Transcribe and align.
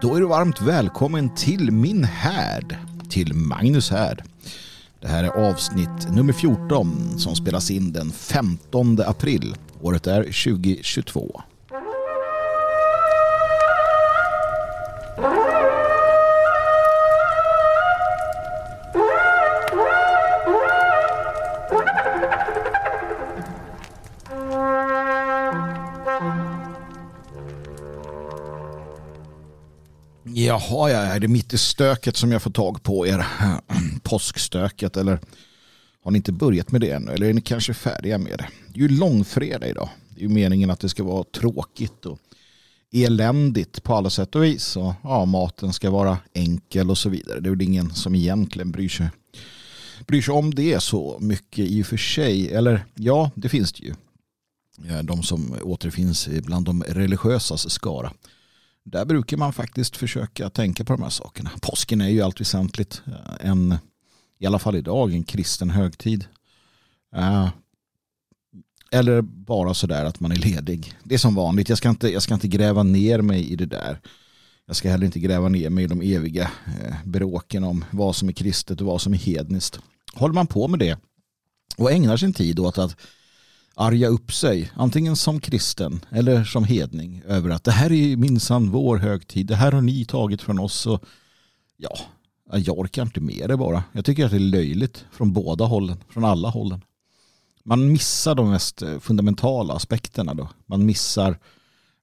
Då 0.00 0.14
är 0.14 0.20
du 0.20 0.26
varmt 0.26 0.60
välkommen 0.60 1.34
till 1.34 1.70
min 1.70 2.04
härd, 2.04 2.76
till 3.08 3.34
Magnus 3.34 3.90
härd. 3.90 4.22
Det 5.00 5.08
här 5.08 5.24
är 5.24 5.28
avsnitt 5.28 6.08
nummer 6.10 6.32
14 6.32 7.18
som 7.18 7.36
spelas 7.36 7.70
in 7.70 7.92
den 7.92 8.12
15 8.12 9.00
april. 9.00 9.56
Året 9.82 10.06
är 10.06 10.22
2022. 10.22 11.42
Jaha, 30.68 30.90
ja, 30.90 30.98
är 30.98 31.20
det 31.20 31.28
mitt 31.28 31.52
i 31.52 31.58
stöket 31.58 32.16
som 32.16 32.32
jag 32.32 32.42
får 32.42 32.50
tag 32.50 32.82
på 32.82 33.06
er? 33.06 33.26
Påskstöket 34.02 34.96
eller 34.96 35.20
har 36.04 36.10
ni 36.10 36.16
inte 36.16 36.32
börjat 36.32 36.72
med 36.72 36.80
det 36.80 36.90
ännu? 36.90 37.12
Eller 37.12 37.28
är 37.28 37.32
ni 37.32 37.40
kanske 37.40 37.74
färdiga 37.74 38.18
med 38.18 38.38
det? 38.38 38.48
Det 38.68 38.80
är 38.80 38.82
ju 38.82 38.88
långfredag 38.88 39.68
idag. 39.68 39.88
Det 40.10 40.20
är 40.20 40.22
ju 40.22 40.28
meningen 40.28 40.70
att 40.70 40.80
det 40.80 40.88
ska 40.88 41.04
vara 41.04 41.24
tråkigt 41.24 42.06
och 42.06 42.18
eländigt 42.92 43.82
på 43.82 43.94
alla 43.94 44.10
sätt 44.10 44.34
och 44.34 44.44
vis. 44.44 44.76
Och, 44.76 44.92
ja, 45.02 45.24
maten 45.24 45.72
ska 45.72 45.90
vara 45.90 46.18
enkel 46.32 46.90
och 46.90 46.98
så 46.98 47.08
vidare. 47.08 47.40
Det 47.40 47.48
är 47.48 47.50
väl 47.50 47.62
ingen 47.62 47.94
som 47.94 48.14
egentligen 48.14 48.70
bryr 48.70 48.88
sig, 48.88 49.10
bryr 50.06 50.22
sig 50.22 50.34
om 50.34 50.54
det 50.54 50.82
så 50.82 51.18
mycket 51.20 51.66
i 51.66 51.82
och 51.82 51.86
för 51.86 51.96
sig. 51.96 52.52
Eller 52.52 52.84
ja, 52.94 53.30
det 53.34 53.48
finns 53.48 53.72
det 53.72 53.84
ju. 53.84 53.94
Eh, 54.88 55.02
de 55.02 55.22
som 55.22 55.54
återfinns 55.62 56.28
bland 56.28 56.66
de 56.66 56.82
religiösas 56.82 57.70
skara. 57.70 58.12
Där 58.84 59.04
brukar 59.04 59.36
man 59.36 59.52
faktiskt 59.52 59.96
försöka 59.96 60.50
tänka 60.50 60.84
på 60.84 60.92
de 60.92 61.02
här 61.02 61.10
sakerna. 61.10 61.50
Påsken 61.60 62.00
är 62.00 62.08
ju 62.08 62.22
allt 62.22 62.40
väsentligt 62.40 63.02
eh, 63.06 63.48
en, 63.50 63.78
i 64.38 64.46
alla 64.46 64.58
fall 64.58 64.76
idag, 64.76 65.12
en 65.12 65.22
kristen 65.22 65.70
högtid. 65.70 66.24
Eh, 67.16 67.48
eller 68.90 69.22
bara 69.22 69.74
sådär 69.74 70.04
att 70.04 70.20
man 70.20 70.32
är 70.32 70.36
ledig. 70.36 70.94
Det 71.04 71.14
är 71.14 71.18
som 71.18 71.34
vanligt. 71.34 71.68
Jag 71.68 71.78
ska, 71.78 71.88
inte, 71.88 72.08
jag 72.08 72.22
ska 72.22 72.34
inte 72.34 72.48
gräva 72.48 72.82
ner 72.82 73.22
mig 73.22 73.52
i 73.52 73.56
det 73.56 73.66
där. 73.66 74.00
Jag 74.66 74.76
ska 74.76 74.90
heller 74.90 75.06
inte 75.06 75.20
gräva 75.20 75.48
ner 75.48 75.70
mig 75.70 75.84
i 75.84 75.86
de 75.86 76.00
eviga 76.00 76.50
eh, 76.80 76.94
bråken 77.04 77.64
om 77.64 77.84
vad 77.90 78.16
som 78.16 78.28
är 78.28 78.32
kristet 78.32 78.80
och 78.80 78.86
vad 78.86 79.00
som 79.00 79.12
är 79.12 79.18
hedniskt. 79.18 79.80
Håller 80.14 80.34
man 80.34 80.46
på 80.46 80.68
med 80.68 80.78
det 80.78 80.98
och 81.76 81.92
ägnar 81.92 82.16
sin 82.16 82.32
tid 82.32 82.58
åt 82.58 82.78
att 82.78 82.96
arga 83.80 84.08
upp 84.08 84.32
sig, 84.32 84.70
antingen 84.74 85.16
som 85.16 85.40
kristen 85.40 86.00
eller 86.10 86.44
som 86.44 86.64
hedning, 86.64 87.22
över 87.26 87.50
att 87.50 87.64
det 87.64 87.70
här 87.70 87.92
är 87.92 88.16
minsann 88.16 88.70
vår 88.70 88.96
högtid, 88.96 89.46
det 89.46 89.56
här 89.56 89.72
har 89.72 89.80
ni 89.80 90.04
tagit 90.04 90.42
från 90.42 90.58
oss. 90.58 90.86
Och, 90.86 91.04
ja, 91.76 91.98
jag 92.52 92.78
orkar 92.78 93.02
inte 93.02 93.20
med 93.20 93.48
det 93.48 93.56
bara. 93.56 93.84
Jag 93.92 94.04
tycker 94.04 94.24
att 94.24 94.30
det 94.30 94.36
är 94.36 94.40
löjligt 94.40 95.04
från 95.12 95.32
båda 95.32 95.64
hållen, 95.64 95.96
från 96.08 96.24
alla 96.24 96.48
hållen. 96.48 96.84
Man 97.64 97.92
missar 97.92 98.34
de 98.34 98.50
mest 98.50 98.82
eh, 98.82 98.98
fundamentala 98.98 99.74
aspekterna 99.74 100.34
då. 100.34 100.48
Man 100.66 100.86
missar 100.86 101.38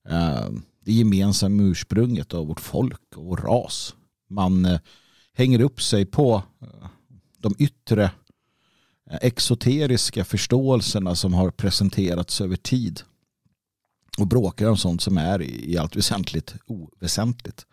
eh, 0.09 0.49
det 0.85 0.93
gemensamma 0.93 1.63
ursprunget 1.63 2.33
av 2.33 2.47
vårt 2.47 2.59
folk 2.59 3.01
och 3.15 3.25
vår 3.25 3.37
ras. 3.37 3.95
Man 4.29 4.65
eh, 4.65 4.79
hänger 5.33 5.61
upp 5.61 5.81
sig 5.81 6.05
på 6.05 6.43
eh, 6.61 6.87
de 7.37 7.55
yttre 7.57 8.11
exoteriska 9.09 10.25
förståelserna 10.25 11.15
som 11.15 11.33
har 11.33 11.51
presenterats 11.51 12.41
över 12.41 12.55
tid 12.55 13.01
och 14.17 14.27
bråkar 14.27 14.69
om 14.69 14.77
sånt 14.77 15.01
som 15.01 15.17
är 15.17 15.41
i 15.41 15.77
allt 15.77 15.95
väsentligt 15.95 16.55
oväsentligt. 16.65 17.65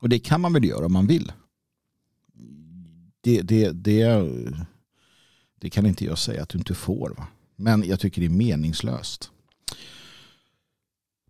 Och 0.00 0.08
det 0.08 0.18
kan 0.18 0.40
man 0.40 0.52
väl 0.52 0.64
göra 0.64 0.86
om 0.86 0.92
man 0.92 1.06
vill. 1.06 1.32
Det, 3.20 3.42
det, 3.42 3.70
det, 3.70 4.30
det 5.60 5.70
kan 5.70 5.86
inte 5.86 6.04
jag 6.04 6.18
säga 6.18 6.42
att 6.42 6.48
du 6.48 6.58
inte 6.58 6.74
får. 6.74 7.14
Va? 7.18 7.26
Men 7.56 7.84
jag 7.86 8.00
tycker 8.00 8.20
det 8.20 8.26
är 8.26 8.30
meningslöst. 8.30 9.30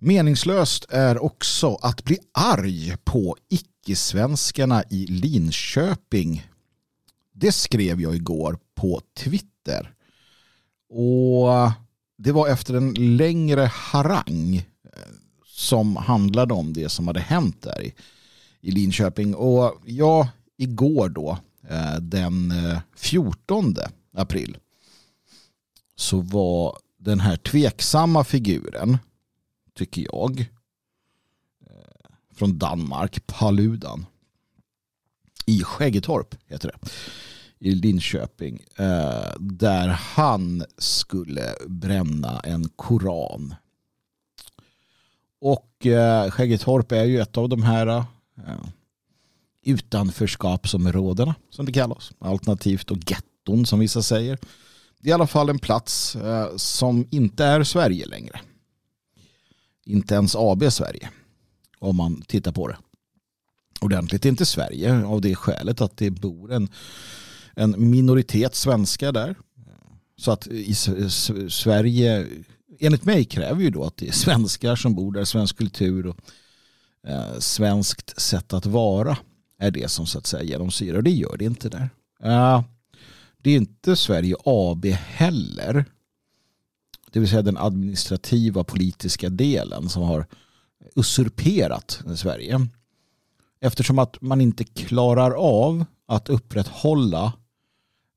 Meningslöst 0.00 0.86
är 0.88 1.22
också 1.22 1.74
att 1.74 2.04
bli 2.04 2.18
arg 2.32 2.96
på 3.04 3.36
icke-svenskarna 3.48 4.84
i 4.90 5.06
Linköping. 5.06 6.46
Det 7.32 7.52
skrev 7.52 8.00
jag 8.00 8.14
igår 8.14 8.58
på 8.84 9.00
Twitter. 9.14 9.94
Och 10.88 11.72
det 12.16 12.32
var 12.32 12.48
efter 12.48 12.74
en 12.74 13.16
längre 13.16 13.60
harang 13.60 14.56
eh, 14.56 15.12
som 15.46 15.96
handlade 15.96 16.54
om 16.54 16.72
det 16.72 16.88
som 16.88 17.06
hade 17.06 17.20
hänt 17.20 17.62
där 17.62 17.82
i, 17.82 17.94
i 18.60 18.70
Linköping. 18.70 19.34
Och 19.34 19.80
ja, 19.84 20.28
igår 20.56 21.08
då, 21.08 21.38
eh, 21.68 21.94
den 21.94 22.50
eh, 22.50 22.78
14 22.96 23.74
april, 24.12 24.56
så 25.96 26.20
var 26.20 26.78
den 26.98 27.20
här 27.20 27.36
tveksamma 27.36 28.24
figuren, 28.24 28.98
tycker 29.74 30.06
jag, 30.12 30.46
från 32.34 32.58
Danmark, 32.58 33.26
Paludan, 33.26 34.06
i 35.46 35.62
Skäggetorp 35.62 36.34
heter 36.46 36.68
det 36.68 36.90
i 37.64 37.74
Linköping 37.74 38.64
eh, 38.76 39.32
där 39.38 39.88
han 39.88 40.64
skulle 40.78 41.54
bränna 41.66 42.40
en 42.40 42.68
koran. 42.68 43.54
Och 45.40 45.86
eh, 45.86 46.30
Skäggetorp 46.30 46.92
är 46.92 47.04
ju 47.04 47.20
ett 47.20 47.36
av 47.36 47.48
de 47.48 47.62
här 47.62 47.86
eh, 47.86 48.04
utanförskapsområdena 49.62 51.34
som 51.50 51.66
det 51.66 51.72
kallas. 51.72 52.12
Alternativt 52.18 52.90
och 52.90 52.98
getton 53.06 53.66
som 53.66 53.78
vissa 53.78 54.02
säger. 54.02 54.38
Det 55.00 55.08
är 55.08 55.10
i 55.10 55.14
alla 55.14 55.26
fall 55.26 55.48
en 55.48 55.58
plats 55.58 56.16
som 56.56 57.08
inte 57.10 57.44
är 57.44 57.64
Sverige 57.64 58.06
längre. 58.06 58.40
Inte 59.84 60.14
ens 60.14 60.36
AB 60.36 60.72
Sverige. 60.72 61.10
Om 61.78 61.96
man 61.96 62.22
tittar 62.22 62.52
på 62.52 62.68
det 62.68 62.76
ordentligt. 63.80 64.22
Det 64.22 64.28
är 64.28 64.30
inte 64.30 64.46
Sverige 64.46 65.04
av 65.04 65.20
det 65.20 65.34
skälet 65.34 65.80
att 65.80 65.96
det 65.96 66.10
bor 66.10 66.52
en 66.52 66.68
en 67.56 67.90
minoritet 67.90 68.54
svenskar 68.54 69.12
där. 69.12 69.34
Så 70.16 70.30
att 70.30 70.46
i 70.46 70.74
Sverige, 71.48 72.26
enligt 72.80 73.04
mig 73.04 73.24
kräver 73.24 73.62
ju 73.62 73.70
då 73.70 73.84
att 73.84 73.96
det 73.96 74.08
är 74.08 74.12
svenskar 74.12 74.76
som 74.76 74.94
bor 74.94 75.12
där, 75.12 75.24
svensk 75.24 75.56
kultur 75.58 76.06
och 76.06 76.16
eh, 77.06 77.38
svenskt 77.38 78.20
sätt 78.20 78.52
att 78.52 78.66
vara 78.66 79.16
är 79.58 79.70
det 79.70 79.90
som 79.90 80.06
så 80.06 80.18
att 80.18 80.26
säga 80.26 80.42
genomsyrar. 80.42 81.02
Det 81.02 81.10
gör 81.10 81.36
det 81.36 81.44
inte 81.44 81.68
där. 81.68 81.90
Uh, 82.24 82.62
det 83.38 83.50
är 83.50 83.56
inte 83.56 83.96
Sverige 83.96 84.36
AB 84.44 84.84
heller. 84.86 85.84
Det 87.10 87.20
vill 87.20 87.28
säga 87.28 87.42
den 87.42 87.58
administrativa 87.58 88.64
politiska 88.64 89.28
delen 89.28 89.88
som 89.88 90.02
har 90.02 90.26
usurperat 90.94 92.02
Sverige. 92.16 92.66
Eftersom 93.60 93.98
att 93.98 94.20
man 94.20 94.40
inte 94.40 94.64
klarar 94.64 95.30
av 95.30 95.84
att 96.06 96.28
upprätthålla 96.28 97.32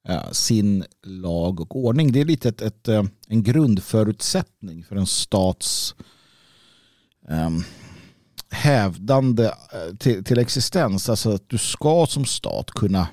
Eh, 0.07 0.31
sin 0.31 0.83
lag 1.03 1.59
och 1.59 1.75
ordning. 1.75 2.11
Det 2.11 2.21
är 2.21 2.25
lite 2.25 2.49
ett, 2.49 2.61
ett, 2.61 2.87
eh, 2.87 3.03
en 3.27 3.43
grundförutsättning 3.43 4.83
för 4.83 4.95
en 4.95 5.07
stats 5.07 5.95
um, 7.29 7.63
hävdande 8.49 9.45
eh, 9.45 9.95
till, 9.99 10.23
till, 10.23 10.39
existens. 10.39 11.09
Alltså 11.09 11.31
att 11.31 11.49
du 11.49 11.57
ska 11.57 12.05
som 12.09 12.25
stat 12.25 12.71
kunna, 12.71 13.07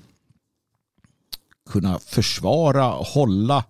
kunna 1.71 1.99
försvara, 1.99 2.85
hålla, 2.85 3.65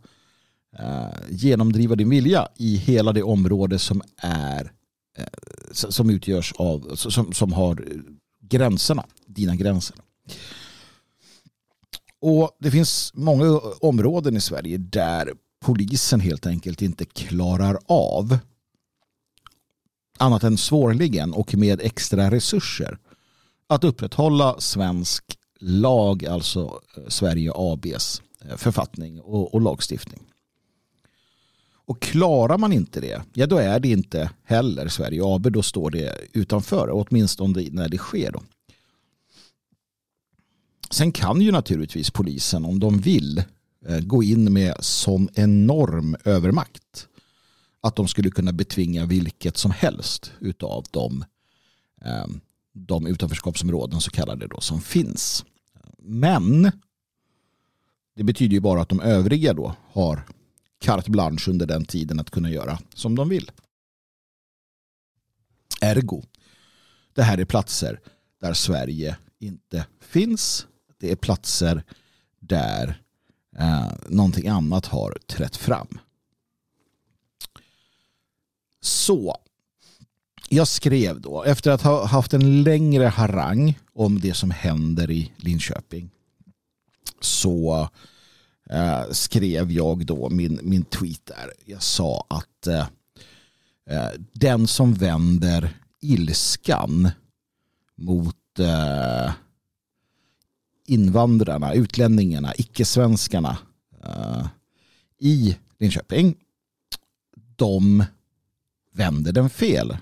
uh, 0.81 1.09
genomdriva 1.31 1.97
din 1.97 2.11
vilja 2.11 2.49
i 2.57 2.77
hela 2.77 3.13
det 3.13 3.23
område 3.23 3.79
som 3.79 4.03
är 4.17 4.73
uh, 5.19 5.25
som 5.73 6.11
utgörs 6.11 6.53
av, 6.53 6.95
som, 6.95 7.33
som 7.33 7.53
har 7.53 7.85
gränserna, 8.41 9.07
dina 9.27 9.57
gränser. 9.57 9.97
Och 12.27 12.57
det 12.59 12.71
finns 12.71 13.13
många 13.15 13.61
områden 13.81 14.37
i 14.37 14.41
Sverige 14.41 14.79
där 14.79 15.33
polisen 15.65 16.21
helt 16.21 16.47
enkelt 16.47 16.83
inte 16.83 17.05
klarar 17.05 17.79
av 17.87 18.39
annat 20.19 20.45
än 20.45 20.59
svårligen 20.59 21.33
och 21.33 21.55
med 21.55 21.81
extra 21.81 22.31
resurser 22.31 22.99
att 23.67 23.85
upprätthålla 23.85 24.61
svensk 24.61 25.25
lag, 25.61 26.27
alltså 26.27 26.81
eh, 26.97 27.09
Sverige 27.09 27.53
ABs 27.55 28.23
eh, 28.45 28.57
författning 28.57 29.21
och, 29.21 29.55
och, 29.55 29.61
lagstiftning. 29.61 30.21
Och 31.87 32.01
klarar 32.03 32.59
man 32.59 32.73
inte 32.73 33.01
det, 33.01 33.23
ja 33.35 33.47
då 33.47 33.57
är 33.57 33.81
det 33.81 33.89
inte 33.89 34.31
heller 34.45 34.89
Sverige 34.89 35.21
AB, 35.25 35.53
då 35.53 35.63
står 35.63 35.91
det 35.91 36.19
utanför, 36.33 36.89
åtminstone 36.93 37.69
när 37.71 37.89
det 37.89 37.99
sker. 37.99 38.33
Då. 38.33 38.43
Sen 40.95 41.13
kan 41.13 41.41
ju 41.41 41.53
naturligtvis 41.53 42.11
polisen 42.11 42.65
om 42.65 42.81
de 42.81 42.99
vill 42.99 43.39
eh, 43.87 44.01
gå 44.01 44.23
in 44.23 44.53
med 44.53 44.75
sån 44.81 45.29
enorm 45.35 46.17
övermakt 46.25 47.09
att 47.81 47.97
de 47.97 48.09
skulle 48.09 48.31
kunna 48.31 48.53
betvinga 48.53 49.07
vilket 49.07 49.57
som 49.57 49.71
helst 49.71 50.33
utav 50.41 50.85
de, 50.91 51.25
eh, 52.01 52.27
de 52.73 53.07
utanförskapsområden 53.07 54.01
så 54.01 54.11
kallade 54.11 54.47
då 54.47 54.61
som 54.61 54.81
finns. 54.81 55.45
Men 55.99 56.73
det 58.17 58.25
betyder 58.25 58.55
ju 58.55 58.61
bara 58.61 58.83
att 58.83 58.89
de 58.89 59.01
övriga 59.01 59.55
då 59.55 59.77
har 59.93 60.27
carte 60.81 61.11
blanche 61.11 61.51
under 61.51 61.67
den 61.67 61.85
tiden 61.85 62.21
att 62.21 62.31
kunna 62.31 62.51
göra 62.51 62.79
som 62.95 63.15
de 63.15 63.29
vill. 63.29 63.51
Ergo, 65.81 66.23
det 67.15 67.23
här 67.23 67.39
är 67.39 67.45
platser 67.45 68.01
där 68.41 68.55
Sverige 68.55 69.17
inte 69.39 69.87
finns. 70.01 70.67
Det 70.99 71.13
är 71.13 71.17
platser 71.17 71.85
där 72.41 73.03
eh, 73.59 73.93
någonting 74.09 74.49
annat 74.49 74.87
har 74.87 75.19
trätt 75.27 75.57
fram. 75.57 75.99
Så, 78.81 79.37
jag 80.49 80.69
skrev 80.69 81.21
då 81.21 81.43
efter 81.43 81.71
att 81.71 81.83
ha 81.83 82.07
haft 82.07 82.35
en 82.35 82.63
längre 82.63 83.07
harang 83.07 83.79
om 83.93 84.21
det 84.21 84.35
som 84.35 84.51
händer 84.51 85.11
i 85.11 85.33
Linköping 85.37 86.11
så 87.25 87.89
eh, 88.71 89.03
skrev 89.11 89.73
jag 89.73 90.07
då 90.07 90.31
min, 90.31 90.61
min 90.63 90.85
tweet 90.85 91.27
där. 91.27 91.53
Jag 91.65 91.83
sa 91.83 92.27
att 92.29 92.67
eh, 92.67 92.87
eh 93.91 94.11
den 94.33 94.67
som 94.67 94.95
vänder 94.95 95.77
ilskan 96.01 97.11
mot 97.97 98.59
eh, 98.59 99.33
invandrarna, 100.87 101.75
utlänningarna, 101.75 102.55
icke-svenskarna 102.55 103.59
uh, 104.05 104.47
i 105.19 105.57
Linköping, 105.79 106.37
de 107.57 108.05
vänder 108.93 109.33
den 109.33 109.51
fel. 109.51 109.97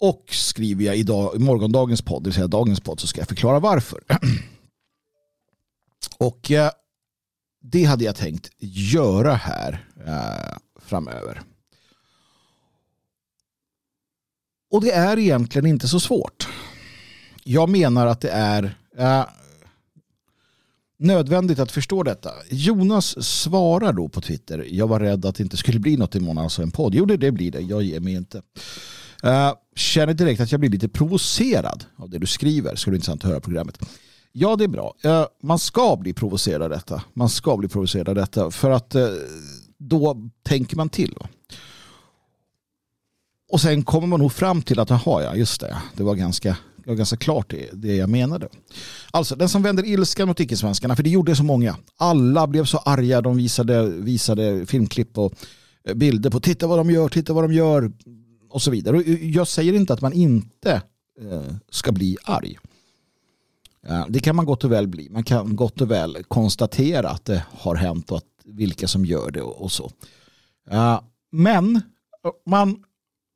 Och 0.00 0.24
skriver 0.30 0.84
jag 0.84 0.96
idag, 0.96 1.36
i 1.36 1.38
morgondagens 1.38 2.02
podd, 2.02 2.22
det 2.22 2.28
vill 2.28 2.34
säga 2.34 2.46
dagens 2.46 2.80
podd, 2.80 3.00
så 3.00 3.06
ska 3.06 3.20
jag 3.20 3.28
förklara 3.28 3.60
varför. 3.60 4.04
Och 6.18 6.50
uh, 6.50 6.70
det 7.60 7.84
hade 7.84 8.04
jag 8.04 8.16
tänkt 8.16 8.50
göra 8.58 9.34
här 9.34 9.88
uh, 10.06 10.58
framöver. 10.80 11.42
Och 14.70 14.80
det 14.80 14.90
är 14.90 15.18
egentligen 15.18 15.66
inte 15.66 15.88
så 15.88 16.00
svårt 16.00 16.48
jag 17.48 17.68
menar 17.68 18.06
att 18.06 18.20
det 18.20 18.30
är 18.30 18.76
eh, 18.98 19.24
nödvändigt 20.98 21.58
att 21.58 21.72
förstå 21.72 22.02
detta. 22.02 22.30
Jonas 22.50 23.24
svarar 23.24 23.92
då 23.92 24.08
på 24.08 24.20
Twitter. 24.20 24.66
Jag 24.70 24.88
var 24.88 25.00
rädd 25.00 25.26
att 25.26 25.34
det 25.34 25.42
inte 25.42 25.56
skulle 25.56 25.78
bli 25.78 25.96
något 25.96 26.14
imorgon, 26.14 26.38
alltså 26.38 26.62
en 26.62 26.70
podd. 26.70 26.94
Jo, 26.94 27.04
det, 27.04 27.16
det 27.16 27.32
blir 27.32 27.50
det. 27.50 27.60
Jag 27.60 27.82
ger 27.82 28.00
mig 28.00 28.14
inte. 28.14 28.42
Eh, 29.22 29.52
känner 29.76 30.14
direkt 30.14 30.40
att 30.40 30.52
jag 30.52 30.60
blir 30.60 30.70
lite 30.70 30.88
provocerad 30.88 31.84
av 31.96 32.10
det 32.10 32.18
du 32.18 32.26
skriver. 32.26 32.74
Skulle 32.76 32.96
intressant 32.96 33.24
att 33.24 33.30
höra 33.30 33.40
programmet. 33.40 33.78
Ja, 34.32 34.56
det 34.56 34.64
är 34.64 34.68
bra. 34.68 34.94
Eh, 35.02 35.26
man 35.42 35.58
ska 35.58 35.96
bli 35.96 36.12
provocerad 36.12 36.62
av 36.62 36.70
detta. 36.70 37.02
Man 37.14 37.28
ska 37.28 37.56
bli 37.56 37.68
provocerad 37.68 38.08
av 38.08 38.14
detta. 38.14 38.50
För 38.50 38.70
att 38.70 38.94
eh, 38.94 39.08
då 39.78 40.30
tänker 40.42 40.76
man 40.76 40.88
till. 40.88 41.14
Va? 41.20 41.28
Och 43.52 43.60
sen 43.60 43.82
kommer 43.82 44.06
man 44.06 44.20
nog 44.20 44.32
fram 44.32 44.62
till 44.62 44.80
att, 44.80 44.90
jaha 44.90 45.22
ja, 45.22 45.34
just 45.34 45.60
det. 45.60 45.76
Det 45.96 46.02
var 46.02 46.14
ganska 46.14 46.56
jag 46.88 46.96
ganska 46.96 47.16
klart 47.16 47.50
det, 47.50 47.70
det 47.72 47.96
jag 47.96 48.08
menade. 48.08 48.48
Alltså 49.10 49.36
den 49.36 49.48
som 49.48 49.62
vänder 49.62 49.86
ilskan 49.86 50.28
mot 50.28 50.40
icke-svenskarna, 50.40 50.96
för 50.96 51.02
det 51.02 51.10
gjorde 51.10 51.36
så 51.36 51.44
många. 51.44 51.76
Alla 51.96 52.46
blev 52.46 52.64
så 52.64 52.78
arga, 52.78 53.20
de 53.20 53.36
visade, 53.36 53.88
visade 53.88 54.66
filmklipp 54.66 55.18
och 55.18 55.32
eh, 55.84 55.94
bilder 55.94 56.30
på 56.30 56.40
titta 56.40 56.66
vad 56.66 56.78
de 56.78 56.90
gör, 56.90 57.08
titta 57.08 57.32
vad 57.32 57.44
de 57.44 57.52
gör 57.52 57.92
och 58.50 58.62
så 58.62 58.70
vidare. 58.70 58.96
Och 58.96 59.06
eh, 59.06 59.30
jag 59.30 59.48
säger 59.48 59.72
inte 59.72 59.92
att 59.92 60.00
man 60.00 60.12
inte 60.12 60.82
eh, 61.20 61.54
ska 61.70 61.92
bli 61.92 62.16
arg. 62.24 62.58
Det 64.08 64.20
kan 64.20 64.36
man 64.36 64.46
gott 64.46 64.64
och 64.64 64.72
väl 64.72 64.88
bli. 64.88 65.08
Man 65.10 65.24
kan 65.24 65.56
gott 65.56 65.80
och 65.80 65.90
väl 65.90 66.24
konstatera 66.28 67.08
att 67.08 67.24
det 67.24 67.42
har 67.50 67.74
hänt 67.74 68.10
och 68.10 68.16
att 68.16 68.24
vilka 68.44 68.88
som 68.88 69.04
gör 69.04 69.30
det 69.30 69.42
och 69.42 69.72
så. 69.72 69.90
Men 71.30 71.76
eh, 71.76 71.82
man 72.46 72.84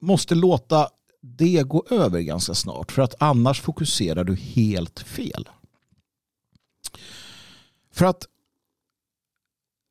måste 0.00 0.34
låta 0.34 0.88
det 1.22 1.62
gå 1.62 1.86
över 1.90 2.20
ganska 2.20 2.54
snart 2.54 2.92
för 2.92 3.02
att 3.02 3.14
annars 3.22 3.60
fokuserar 3.60 4.24
du 4.24 4.34
helt 4.34 5.00
fel. 5.00 5.48
För 7.90 8.06
att 8.06 8.26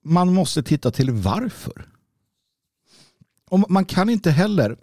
man 0.03 0.33
måste 0.33 0.63
titta 0.63 0.91
till 0.91 1.11
varför. 1.11 1.89
Och 3.49 3.71
man 3.71 3.85
kan 3.85 4.09
inte 4.09 4.31
heller, 4.31 4.77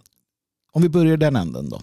om 0.73 0.83
vi 0.83 0.89
börjar 0.89 1.15
i 1.15 1.17
den 1.17 1.37
änden 1.37 1.69
då, 1.69 1.81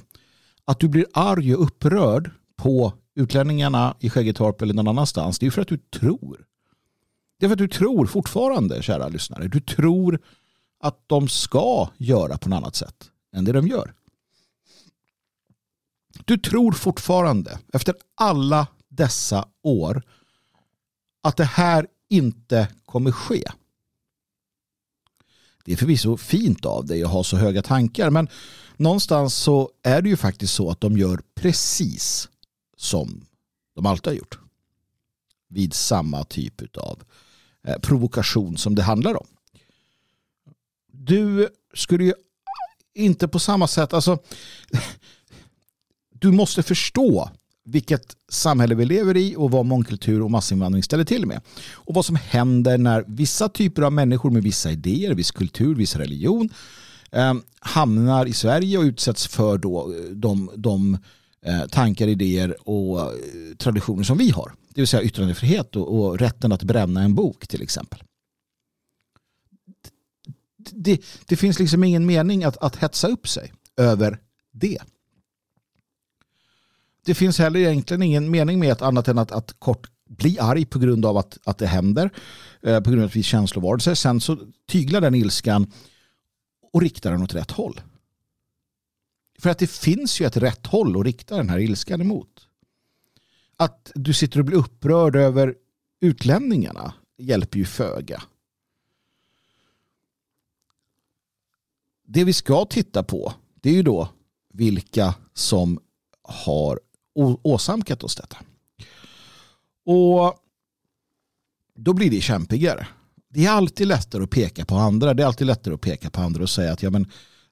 att 0.66 0.80
du 0.80 0.88
blir 0.88 1.06
arg 1.14 1.56
och 1.56 1.64
upprörd 1.64 2.32
på 2.56 2.94
utlänningarna 3.16 3.96
i 4.00 4.10
Skäggetorp 4.10 4.62
eller 4.62 4.74
någon 4.74 4.88
annanstans, 4.88 5.40
det 5.40 5.46
är 5.46 5.52
för 5.52 5.62
att 5.62 5.68
du 5.68 5.78
tror. 5.78 6.46
Det 7.40 7.46
är 7.46 7.50
för 7.50 7.54
att 7.54 7.60
du 7.60 7.68
tror 7.68 8.06
fortfarande, 8.06 8.84
kära 8.84 9.08
lyssnare, 9.08 9.48
du 9.48 9.60
tror 9.60 10.20
att 10.80 11.04
de 11.08 11.28
ska 11.28 11.90
göra 11.98 12.38
på 12.38 12.50
något 12.50 12.58
annat 12.58 12.76
sätt 12.76 13.12
än 13.36 13.46
det 13.46 13.52
de 13.52 13.68
gör. 13.68 13.94
Du 16.26 16.38
tror 16.38 16.72
fortfarande 16.72 17.60
efter 17.74 17.96
alla 18.16 18.68
dessa 18.88 19.48
år 19.64 20.04
att 21.24 21.38
det 21.38 21.46
här 21.46 21.88
inte 22.10 22.68
kommer 22.86 23.12
ske. 23.12 23.52
Det 25.66 25.74
är 25.74 25.78
förvisso 25.78 26.18
fint 26.18 26.66
av 26.66 26.86
dig 26.86 27.04
att 27.04 27.12
ha 27.12 27.24
så 27.24 27.38
höga 27.38 27.62
tankar 27.62 28.10
men 28.10 28.30
någonstans 28.78 29.36
så 29.36 29.72
är 29.84 30.02
det 30.02 30.10
ju 30.10 30.18
faktiskt 30.18 30.54
så 30.54 30.70
att 30.70 30.82
de 30.82 30.98
gör 30.98 31.22
precis 31.36 32.30
som 32.78 33.26
de 33.76 33.86
alltid 33.86 34.08
har 34.14 34.18
gjort. 34.18 34.40
Vid 35.48 35.74
samma 35.74 36.24
typ 36.24 36.78
av 36.78 37.04
eh, 37.68 37.80
provokation 37.80 38.58
som 38.58 38.76
det 38.76 38.84
handlar 38.84 39.22
om. 39.22 39.28
Du 40.92 41.50
skulle 41.74 42.04
ju 42.04 42.14
inte 42.94 43.28
på 43.28 43.40
samma 43.40 43.68
sätt, 43.68 43.94
alltså 43.94 44.20
du 46.26 46.32
måste 46.32 46.64
förstå 46.64 47.30
vilket 47.66 48.16
samhälle 48.30 48.76
vi 48.76 48.86
lever 48.86 49.18
i 49.18 49.36
och 49.38 49.52
vad 49.52 49.66
mångkultur 49.66 50.22
och 50.22 50.32
massinvandring 50.32 50.84
ställer 50.84 51.04
till 51.04 51.26
med. 51.26 51.42
Och 51.74 51.96
vad 51.96 52.06
som 52.06 52.16
händer 52.16 52.78
när 52.78 53.04
vissa 53.08 53.50
typer 53.50 53.82
av 53.82 53.94
människor 53.94 54.30
med 54.30 54.44
vissa 54.44 54.72
idéer, 54.72 55.14
viss 55.14 55.32
kultur, 55.32 55.76
viss 55.76 55.96
religion 55.96 56.50
eh, 57.12 57.34
hamnar 57.60 58.26
i 58.26 58.34
Sverige 58.34 58.78
och 58.78 58.84
utsätts 58.84 59.28
för 59.28 59.58
då 59.58 59.94
eh, 59.94 60.12
de, 60.12 60.52
de 60.56 60.98
eh, 61.46 61.66
tankar, 61.66 62.08
idéer 62.08 62.70
och 62.70 63.00
eh, 63.00 63.08
traditioner 63.58 64.04
som 64.04 64.18
vi 64.18 64.30
har. 64.30 64.54
Det 64.70 64.82
vill 64.82 64.88
säga 64.88 65.04
yttrandefrihet 65.04 65.76
och, 65.76 66.00
och 66.00 66.20
rätten 66.20 66.52
att 66.52 66.64
bränna 66.64 67.02
en 67.02 67.16
bok 67.16 67.48
till 67.48 67.62
exempel. 67.62 68.04
Det, 70.72 71.02
det 71.26 71.36
finns 71.36 71.60
liksom 71.60 71.84
ingen 71.84 72.06
mening 72.06 72.44
att, 72.44 72.58
att 72.58 72.76
hetsa 72.76 73.08
upp 73.08 73.28
sig 73.28 73.54
över 73.78 74.20
det 74.54 74.78
det 77.06 77.16
finns 77.16 77.40
heller 77.40 77.60
egentligen 77.60 78.04
ingen 78.04 78.32
mening 78.32 78.60
med 78.60 78.72
att 78.72 78.82
annat 78.82 79.08
än 79.08 79.18
att, 79.18 79.32
att 79.32 79.60
kort 79.60 79.90
bli 80.10 80.40
arg 80.40 80.66
på 80.66 80.80
grund 80.80 81.06
av 81.06 81.18
att, 81.18 81.38
att 81.44 81.58
det 81.58 81.68
händer. 81.68 82.10
Eh, 82.62 82.80
på 82.80 82.90
grund 82.90 83.02
av 83.02 83.08
att 83.08 83.16
vi 83.16 83.20
är 83.20 83.24
känslovarelser. 83.24 83.96
Sen 83.96 84.22
så 84.22 84.38
tyglar 84.68 85.02
den 85.02 85.16
ilskan 85.16 85.72
och 86.74 86.82
riktar 86.82 87.12
den 87.12 87.24
åt 87.24 87.36
rätt 87.36 87.52
håll. 87.52 87.82
För 89.40 89.50
att 89.50 89.60
det 89.60 89.68
finns 89.68 90.22
ju 90.22 90.26
ett 90.26 90.38
rätt 90.38 90.66
håll 90.66 91.00
att 91.00 91.06
rikta 91.06 91.38
den 91.38 91.50
här 91.50 91.60
ilskan 91.60 92.02
emot. 92.02 92.48
Att 93.58 93.92
du 93.96 94.14
sitter 94.14 94.40
och 94.40 94.46
blir 94.46 94.58
upprörd 94.58 95.16
över 95.16 95.56
utlänningarna 96.00 96.94
hjälper 97.18 97.58
ju 97.58 97.66
föga. 97.66 98.24
Det 102.08 102.24
vi 102.24 102.34
ska 102.34 102.66
titta 102.66 103.04
på 103.04 103.34
det 103.62 103.70
är 103.70 103.74
ju 103.74 103.84
då 103.84 104.10
vilka 104.54 105.16
som 105.34 105.80
har 106.22 106.80
åsamkat 107.44 108.04
oss 108.04 108.16
detta. 108.16 108.38
Och 109.86 110.40
då 111.76 111.94
blir 111.94 112.12
det 112.12 112.22
kämpigare. 112.22 112.88
Det 113.30 113.46
är 113.46 113.52
alltid 113.52 113.88
lättare 113.88 114.24
att 114.24 114.30
peka 114.30 114.66
på 114.66 114.76
andra. 114.76 115.14
Det 115.14 115.24
är 115.24 115.28
alltid 115.28 115.48
lättare 115.48 115.74
att 115.74 115.82
peka 115.82 116.10
på 116.10 116.22
andra 116.22 116.44
och 116.44 116.50
säga 116.50 116.74
att 116.74 116.84
ja, 116.84 116.90
men, 116.90 117.08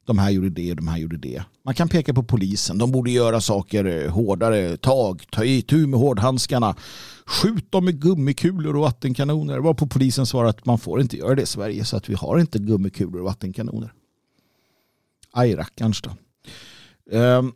de 0.06 0.18
här 0.18 0.30
gjorde 0.30 0.50
det 0.50 0.72
och 0.72 0.76
de 0.76 0.88
här 0.88 0.98
gjorde 0.98 1.18
det. 1.18 1.44
Man 1.66 1.76
kan 1.76 1.90
peka 1.90 2.14
på 2.14 2.24
polisen. 2.24 2.78
De 2.78 2.92
borde 2.92 3.12
göra 3.12 3.42
saker 3.42 4.08
hårdare. 4.08 4.78
Tag, 4.78 5.24
ta 5.32 5.44
itu 5.44 5.88
med 5.88 6.00
hårdhandskarna. 6.00 6.76
Skjut 7.26 7.72
dem 7.72 7.86
med 7.86 8.02
gummikulor 8.02 8.76
och 8.76 8.82
vattenkanoner. 8.82 9.60
Var 9.60 9.74
på 9.74 9.88
polisen 9.88 10.26
svarar 10.26 10.50
att 10.50 10.66
man 10.66 10.80
får 10.80 11.02
inte 11.02 11.18
göra 11.18 11.36
det 11.36 11.42
i 11.42 11.46
Sverige 11.46 11.86
så 11.86 11.98
att 11.98 12.10
vi 12.10 12.14
har 12.14 12.40
inte 12.40 12.60
gummikulor 12.60 13.20
och 13.20 13.26
vattenkanoner. 13.26 13.94
Aj 15.32 15.56
rackarns 15.56 16.02
då. 16.02 16.12
Um, 17.18 17.54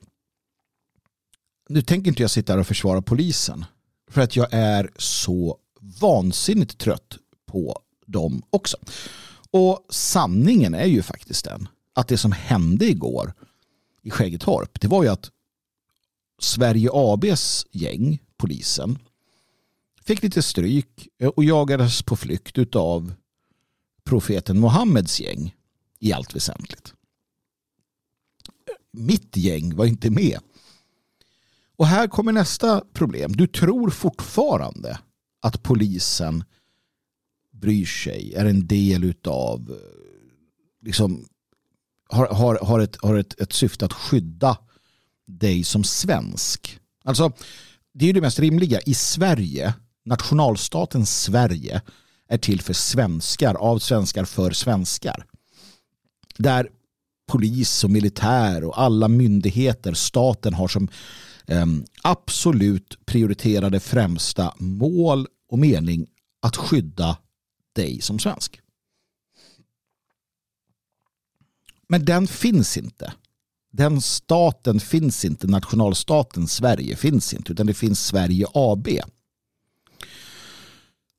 nu 1.70 1.82
tänker 1.82 2.10
inte 2.10 2.24
jag 2.24 2.32
sitta 2.32 2.54
här 2.54 2.60
och 2.60 2.68
försvara 2.68 3.02
polisen. 3.02 3.66
För 4.12 4.22
att 4.22 4.36
jag 4.36 4.48
är 4.52 4.90
så 4.98 5.58
vansinnigt 5.80 6.78
trött 6.78 7.18
på 7.46 7.82
dem 8.06 8.44
också. 8.50 8.78
Och 9.52 9.86
sanningen 9.90 10.74
är 10.74 10.86
ju 10.86 11.02
faktiskt 11.02 11.46
den 11.46 11.68
att 11.94 12.08
det 12.08 12.18
som 12.18 12.32
hände 12.32 12.86
igår 12.86 13.34
i 14.02 14.10
Skäggetorp 14.10 14.82
det 14.82 14.88
var 14.88 15.04
ju 15.04 15.10
att 15.10 15.32
Sverige 16.40 16.90
ABs 16.94 17.66
gäng, 17.72 18.20
polisen, 18.38 19.00
fick 20.02 20.24
lite 20.24 20.42
stryk 20.42 21.08
och 21.36 21.44
jagades 21.44 22.02
på 22.02 22.16
flykt 22.16 22.76
av 22.76 23.14
profeten 24.04 24.60
Mohammeds 24.60 25.20
gäng 25.20 25.56
i 26.00 26.14
allt 26.14 26.36
väsentligt. 26.36 26.94
Mitt 28.92 29.38
gäng 29.38 29.76
var 29.76 29.86
inte 29.86 30.10
med. 30.10 30.40
Och 31.78 31.88
här 31.88 32.08
kommer 32.08 32.32
nästa 32.32 32.84
problem. 32.94 33.32
Du 33.36 33.48
tror 33.48 33.90
fortfarande 33.90 35.00
att 35.42 35.64
polisen 35.64 36.44
bryr 37.52 37.86
sig, 37.86 38.34
är 38.34 38.46
en 38.46 38.68
del 38.68 39.14
av 39.24 39.72
eh, 39.72 39.78
liksom 40.82 41.26
har, 42.10 42.28
har, 42.28 42.60
har, 42.62 42.80
ett, 42.80 42.98
har 43.02 43.18
ett, 43.18 43.42
ett 43.42 43.54
syfte 43.54 43.86
att 43.86 43.94
skydda 43.94 44.58
dig 45.26 45.64
som 45.64 45.84
svensk. 45.84 46.80
Alltså, 47.04 47.32
det 47.94 48.10
är 48.10 48.14
det 48.14 48.22
mest 48.22 48.40
rimliga. 48.40 48.80
I 48.82 48.94
Sverige, 48.94 49.74
nationalstaten 50.06 51.06
Sverige 51.06 51.82
är 52.28 52.38
till 52.38 52.62
för 52.62 52.74
svenskar, 52.74 53.56
av 53.56 53.80
svenskar 53.80 54.26
för 54.26 54.52
svenskar. 54.52 55.26
Där 56.38 56.70
polis 57.28 57.84
och 57.84 57.92
militär 57.92 58.64
och 58.64 58.82
alla 58.82 59.08
myndigheter, 59.08 59.94
staten 59.94 60.54
har 60.54 60.68
som 60.68 60.88
Ehm, 61.48 61.86
absolut 62.02 63.06
prioriterade 63.06 63.80
främsta 63.80 64.54
mål 64.58 65.28
och 65.50 65.60
mening 65.60 66.08
att 66.40 66.56
skydda 66.56 67.18
dig 67.74 68.02
som 68.02 68.20
svensk. 68.20 68.62
Men 71.90 72.06
den 72.06 72.28
finns 72.28 72.78
inte. 72.78 73.14
Den 73.72 74.02
staten 74.02 74.80
finns 74.80 75.26
inte. 75.26 75.48
Nationalstaten 75.48 76.48
Sverige 76.48 76.96
finns 76.96 77.34
inte. 77.34 77.52
Utan 77.52 77.68
det 77.68 77.74
finns 77.74 78.06
Sverige 78.06 78.48
AB. 78.54 78.88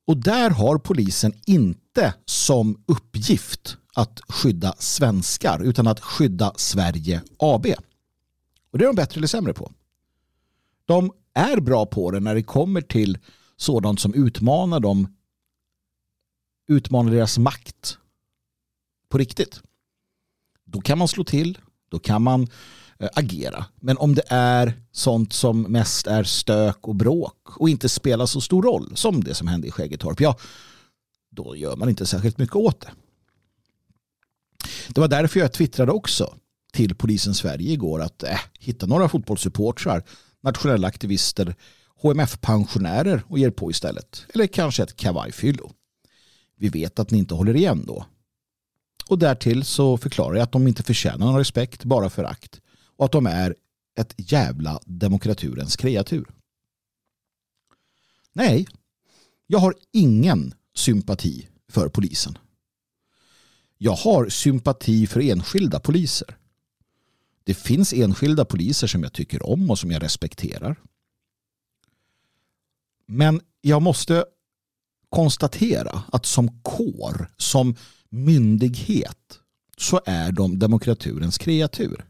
Och 0.05 0.17
där 0.17 0.49
har 0.49 0.77
polisen 0.77 1.33
inte 1.45 2.13
som 2.25 2.83
uppgift 2.87 3.77
att 3.95 4.19
skydda 4.27 4.75
svenskar 4.79 5.63
utan 5.63 5.87
att 5.87 5.99
skydda 5.99 6.53
Sverige 6.55 7.21
AB. 7.39 7.65
Och 8.71 8.77
det 8.77 8.83
är 8.83 8.87
de 8.87 8.95
bättre 8.95 9.19
eller 9.19 9.27
sämre 9.27 9.53
på. 9.53 9.71
De 10.89 11.11
är 11.33 11.59
bra 11.59 11.85
på 11.85 12.11
det 12.11 12.19
när 12.19 12.35
det 12.35 12.43
kommer 12.43 12.81
till 12.81 13.17
sådant 13.57 13.99
som 13.99 14.13
utmanar 14.13 14.79
dem 14.79 15.07
utmanar 16.67 17.11
deras 17.11 17.37
makt 17.37 17.97
på 19.09 19.17
riktigt. 19.17 19.61
Då 20.65 20.81
kan 20.81 20.97
man 20.97 21.07
slå 21.07 21.23
till, 21.23 21.57
då 21.89 21.99
kan 21.99 22.21
man 22.21 22.47
eh, 22.99 23.09
agera. 23.13 23.65
Men 23.75 23.97
om 23.97 24.15
det 24.15 24.23
är 24.29 24.73
sånt 24.91 25.33
som 25.33 25.61
mest 25.61 26.07
är 26.07 26.23
stök 26.23 26.87
och 26.87 26.95
bråk 26.95 27.57
och 27.59 27.69
inte 27.69 27.89
spelar 27.89 28.25
så 28.25 28.41
stor 28.41 28.63
roll 28.63 28.91
som 28.95 29.23
det 29.23 29.33
som 29.33 29.47
hände 29.47 29.67
i 29.67 29.71
Skäggetorp, 29.71 30.21
ja, 30.21 30.37
då 31.29 31.55
gör 31.55 31.75
man 31.75 31.89
inte 31.89 32.05
särskilt 32.05 32.37
mycket 32.37 32.55
åt 32.55 32.81
det. 32.81 32.91
Det 34.87 35.01
var 35.01 35.07
därför 35.07 35.39
jag 35.39 35.53
twittrade 35.53 35.91
också 35.91 36.35
till 36.73 36.95
polisen 36.95 37.33
Sverige 37.33 37.71
igår 37.71 38.01
att 38.01 38.23
äh, 38.23 38.39
hitta 38.59 38.85
några 38.85 39.09
fotbollssupportrar, 39.09 40.03
nationella 40.43 40.87
aktivister, 40.87 41.55
HMF-pensionärer 42.01 43.23
och 43.27 43.39
ger 43.39 43.51
på 43.51 43.71
istället. 43.71 44.25
Eller 44.33 44.47
kanske 44.47 44.83
ett 44.83 44.95
kavajfyllo. 44.95 45.71
Vi 46.55 46.69
vet 46.69 46.99
att 46.99 47.11
ni 47.11 47.17
inte 47.17 47.33
håller 47.33 47.55
igen 47.55 47.83
då. 47.87 48.05
Och 49.07 49.19
därtill 49.19 49.63
så 49.63 49.97
förklarar 49.97 50.35
jag 50.35 50.43
att 50.43 50.51
de 50.51 50.67
inte 50.67 50.83
förtjänar 50.83 51.25
någon 51.25 51.37
respekt, 51.37 51.83
bara 51.83 52.09
förakt. 52.09 52.61
Och 52.97 53.05
att 53.05 53.11
de 53.11 53.25
är 53.25 53.55
ett 53.99 54.13
jävla 54.17 54.79
demokraturens 54.85 55.75
kreatur. 55.75 56.29
Nej, 58.33 58.67
jag 59.47 59.59
har 59.59 59.73
ingen 59.91 60.53
sympati 60.75 61.47
för 61.71 61.89
polisen. 61.89 62.37
Jag 63.77 63.91
har 63.91 64.29
sympati 64.29 65.07
för 65.07 65.19
enskilda 65.19 65.79
poliser. 65.79 66.37
Det 67.49 67.55
finns 67.55 67.93
enskilda 67.93 68.45
poliser 68.45 68.87
som 68.87 69.03
jag 69.03 69.13
tycker 69.13 69.45
om 69.45 69.69
och 69.69 69.79
som 69.79 69.91
jag 69.91 70.03
respekterar. 70.03 70.81
Men 73.05 73.41
jag 73.61 73.81
måste 73.81 74.25
konstatera 75.09 76.03
att 76.11 76.25
som 76.25 76.61
kår, 76.61 77.31
som 77.37 77.75
myndighet 78.09 79.39
så 79.77 80.01
är 80.05 80.31
de 80.31 80.59
demokraturens 80.59 81.37
kreatur. 81.37 82.05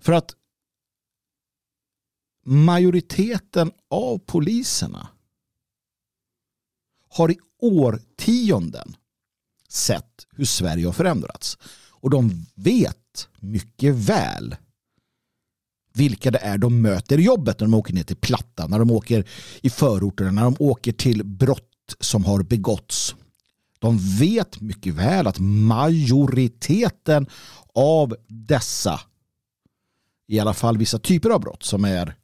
För 0.00 0.12
att 0.12 0.36
majoriteten 2.44 3.72
av 3.90 4.18
poliserna 4.18 5.08
har 7.08 7.30
i 7.30 7.38
årtionden 7.58 8.96
sett 9.68 10.26
hur 10.30 10.44
Sverige 10.44 10.86
har 10.86 10.92
förändrats. 10.92 11.58
Och 11.90 12.10
de 12.10 12.46
vet 12.54 13.07
mycket 13.40 13.94
väl 13.94 14.56
vilka 15.94 16.30
det 16.30 16.38
är 16.38 16.58
de 16.58 16.82
möter 16.82 17.18
i 17.18 17.22
jobbet 17.22 17.60
när 17.60 17.66
de 17.66 17.74
åker 17.74 17.94
ner 17.94 18.02
till 18.02 18.16
platta, 18.16 18.66
när 18.66 18.78
de 18.78 18.90
åker 18.90 19.24
i 19.60 19.70
förorterna, 19.70 20.30
när 20.30 20.42
de 20.42 20.56
åker 20.58 20.92
till 20.92 21.24
brott 21.24 21.64
som 22.00 22.24
har 22.24 22.42
begåtts 22.42 23.14
de 23.78 23.98
vet 24.18 24.60
mycket 24.60 24.94
väl 24.94 25.26
att 25.26 25.38
majoriteten 25.40 27.26
av 27.74 28.16
dessa, 28.28 29.00
i 30.26 30.40
alla 30.40 30.54
fall 30.54 30.78
vissa 30.78 30.98
typer 30.98 31.30
av 31.30 31.40
brott 31.40 31.62
som 31.62 31.84
är 31.84 32.14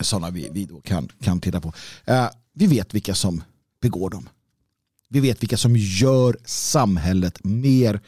sådana 0.00 0.30
vi, 0.30 0.48
vi 0.52 0.64
då 0.64 0.80
kan, 0.80 1.08
kan 1.20 1.40
titta 1.40 1.60
på. 1.60 1.72
Eh, 2.04 2.28
vi 2.52 2.66
vet 2.66 2.94
vilka 2.94 3.14
som 3.14 3.42
begår 3.80 4.10
dem. 4.10 4.28
Vi 5.08 5.20
vet 5.20 5.42
vilka 5.42 5.56
som 5.56 5.76
gör 5.76 6.36
samhället 6.44 7.44
mer 7.44 8.00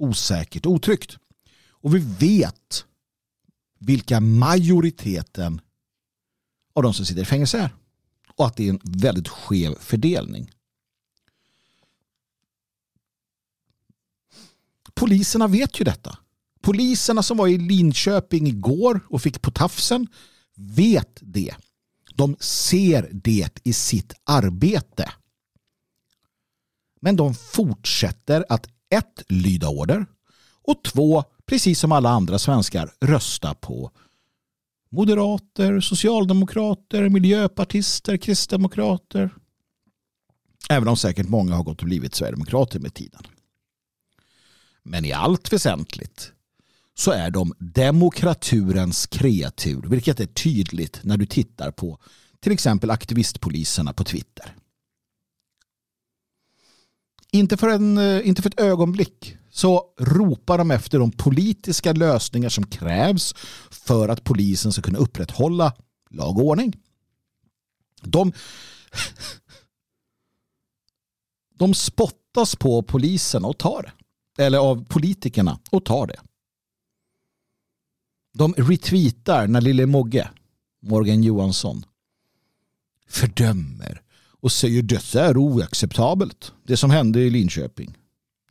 osäkert 0.00 0.66
och 0.66 0.72
otryggt. 0.72 1.18
Och 1.70 1.94
vi 1.94 1.98
vet 1.98 2.84
vilka 3.78 4.20
majoriteten 4.20 5.60
av 6.74 6.82
de 6.82 6.94
som 6.94 7.06
sitter 7.06 7.22
i 7.22 7.24
fängelse 7.24 7.58
är. 7.58 7.74
Och 8.36 8.46
att 8.46 8.56
det 8.56 8.66
är 8.66 8.70
en 8.70 8.80
väldigt 8.82 9.28
skev 9.28 9.74
fördelning. 9.80 10.50
Poliserna 14.94 15.46
vet 15.46 15.80
ju 15.80 15.84
detta. 15.84 16.18
Poliserna 16.60 17.22
som 17.22 17.36
var 17.36 17.48
i 17.48 17.58
Linköping 17.58 18.46
igår 18.46 19.00
och 19.08 19.22
fick 19.22 19.42
på 19.42 19.50
tafsen 19.50 20.06
vet 20.54 21.18
det. 21.20 21.54
De 22.14 22.36
ser 22.40 23.10
det 23.12 23.58
i 23.62 23.72
sitt 23.72 24.14
arbete. 24.24 25.12
Men 27.00 27.16
de 27.16 27.34
fortsätter 27.34 28.44
att 28.48 28.66
ett, 28.90 29.22
lyda 29.28 29.68
order 29.68 30.06
och 30.62 30.84
två, 30.84 31.24
precis 31.46 31.80
som 31.80 31.92
alla 31.92 32.10
andra 32.10 32.38
svenskar, 32.38 32.92
rösta 33.00 33.54
på 33.54 33.90
moderater, 34.90 35.80
socialdemokrater, 35.80 37.08
miljöpartister, 37.08 38.16
kristdemokrater. 38.16 39.30
Även 40.70 40.88
om 40.88 40.96
säkert 40.96 41.28
många 41.28 41.54
har 41.54 41.64
gått 41.64 41.80
och 41.80 41.86
blivit 41.86 42.14
sverigedemokrater 42.14 42.78
med 42.78 42.94
tiden. 42.94 43.22
Men 44.82 45.04
i 45.04 45.12
allt 45.12 45.52
väsentligt 45.52 46.32
så 46.94 47.10
är 47.10 47.30
de 47.30 47.54
demokraturens 47.58 49.06
kreatur, 49.06 49.82
vilket 49.82 50.20
är 50.20 50.26
tydligt 50.26 51.00
när 51.02 51.16
du 51.16 51.26
tittar 51.26 51.70
på 51.70 51.98
till 52.40 52.52
exempel 52.52 52.90
aktivistpoliserna 52.90 53.92
på 53.92 54.04
Twitter. 54.04 54.54
Inte 57.32 57.56
för, 57.56 57.68
en, 57.68 57.98
eh, 57.98 58.28
inte 58.28 58.42
för 58.42 58.50
ett 58.50 58.60
ögonblick 58.60 59.36
så 59.50 59.84
ropar 59.98 60.58
de 60.58 60.70
efter 60.70 60.98
de 60.98 61.10
politiska 61.10 61.92
lösningar 61.92 62.48
som 62.48 62.66
krävs 62.66 63.34
för 63.70 64.08
att 64.08 64.24
polisen 64.24 64.72
ska 64.72 64.82
kunna 64.82 64.98
upprätthålla 64.98 65.72
lag 66.10 66.38
och 66.38 66.44
ordning. 66.44 66.76
De, 68.02 68.32
de 71.58 71.74
spottas 71.74 72.56
på 72.56 72.82
polisen 72.82 73.44
och 73.44 73.58
tar 73.58 73.82
det 73.82 73.92
eller 74.44 74.58
av 74.58 74.84
politikerna 74.84 75.58
och 75.70 75.84
tar 75.84 76.06
det. 76.06 76.20
De 78.32 78.54
retweetar 78.54 79.46
när 79.46 79.60
lille 79.60 79.86
Mogge, 79.86 80.30
Morgan 80.82 81.22
Johansson, 81.22 81.84
fördömer 83.08 84.02
och 84.40 84.52
säger 84.52 84.82
detta 84.82 85.24
är 85.24 85.36
oacceptabelt. 85.36 86.52
Det 86.62 86.76
som 86.76 86.90
hände 86.90 87.20
i 87.20 87.30
Linköping. 87.30 87.98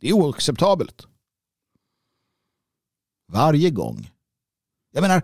Det 0.00 0.08
är 0.08 0.12
oacceptabelt. 0.12 1.06
Varje 3.28 3.70
gång. 3.70 4.10
Jag 4.92 5.02
menar, 5.02 5.22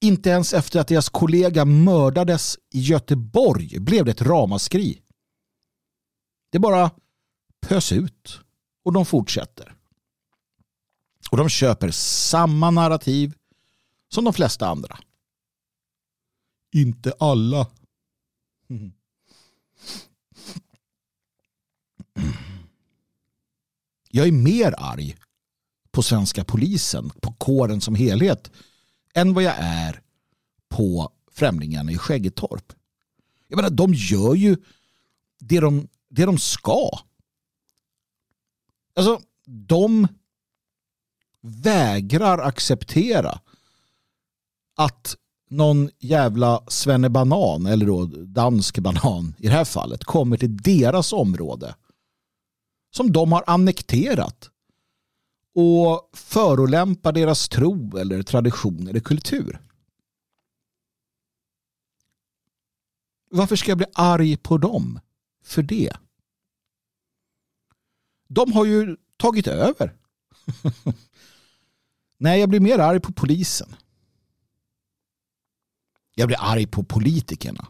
inte 0.00 0.30
ens 0.30 0.54
efter 0.54 0.80
att 0.80 0.88
deras 0.88 1.08
kollega 1.08 1.64
mördades 1.64 2.58
i 2.70 2.80
Göteborg 2.80 3.78
blev 3.78 4.04
det 4.04 4.10
ett 4.10 4.22
ramaskri. 4.22 5.02
Det 6.50 6.58
bara 6.58 6.90
pös 7.60 7.92
ut 7.92 8.40
och 8.84 8.92
de 8.92 9.06
fortsätter. 9.06 9.74
Och 11.30 11.36
de 11.36 11.48
köper 11.48 11.90
samma 11.90 12.70
narrativ 12.70 13.34
som 14.08 14.24
de 14.24 14.32
flesta 14.32 14.66
andra. 14.66 14.98
Inte 16.72 17.12
alla. 17.18 17.66
Jag 24.14 24.28
är 24.28 24.32
mer 24.32 24.74
arg 24.78 25.16
på 25.90 26.02
svenska 26.02 26.44
polisen, 26.44 27.10
på 27.20 27.32
kåren 27.32 27.80
som 27.80 27.94
helhet, 27.94 28.50
än 29.14 29.34
vad 29.34 29.44
jag 29.44 29.54
är 29.58 30.00
på 30.68 31.12
främlingarna 31.30 31.92
i 31.92 31.98
Skäggetorp. 31.98 32.72
Jag 33.48 33.56
menar, 33.56 33.70
de 33.70 33.94
gör 33.94 34.34
ju 34.34 34.56
det 35.38 35.60
de, 35.60 35.88
det 36.08 36.24
de 36.24 36.38
ska. 36.38 36.90
Alltså, 38.96 39.20
de 39.44 40.08
vägrar 41.40 42.38
acceptera 42.38 43.40
att 44.76 45.16
någon 45.48 45.90
jävla 45.98 46.62
svennebanan, 46.68 47.66
eller 47.66 47.86
då 47.86 48.06
dansk 48.06 48.78
banan 48.78 49.34
i 49.38 49.46
det 49.46 49.52
här 49.52 49.64
fallet, 49.64 50.04
kommer 50.04 50.36
till 50.36 50.56
deras 50.56 51.12
område 51.12 51.74
som 52.94 53.12
de 53.12 53.32
har 53.32 53.44
annekterat 53.46 54.50
och 55.54 56.10
förolämpar 56.12 57.12
deras 57.12 57.48
tro 57.48 57.96
eller 57.96 58.22
tradition 58.22 58.88
eller 58.88 59.00
kultur. 59.00 59.60
Varför 63.30 63.56
ska 63.56 63.70
jag 63.70 63.78
bli 63.78 63.86
arg 63.94 64.36
på 64.36 64.58
dem 64.58 65.00
för 65.44 65.62
det? 65.62 65.96
De 68.28 68.52
har 68.52 68.64
ju 68.64 68.96
tagit 69.16 69.46
över. 69.46 69.96
Nej, 72.16 72.40
jag 72.40 72.48
blir 72.48 72.60
mer 72.60 72.78
arg 72.78 73.00
på 73.00 73.12
polisen. 73.12 73.74
Jag 76.14 76.28
blir 76.28 76.38
arg 76.40 76.66
på 76.66 76.84
politikerna. 76.84 77.68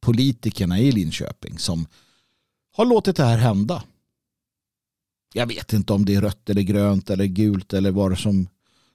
Politikerna 0.00 0.78
i 0.78 0.92
Linköping 0.92 1.58
som 1.58 1.86
har 2.76 2.84
låtit 2.84 3.16
det 3.16 3.24
här 3.24 3.38
hända. 3.38 3.84
Jag 5.32 5.46
vet 5.46 5.72
inte 5.72 5.92
om 5.92 6.04
det 6.04 6.14
är 6.14 6.20
rött 6.20 6.50
eller 6.50 6.62
grönt 6.62 7.10
eller 7.10 7.24
gult 7.24 7.72
eller 7.72 7.90
vad 7.90 8.12
det 8.12 8.16
som 8.16 8.48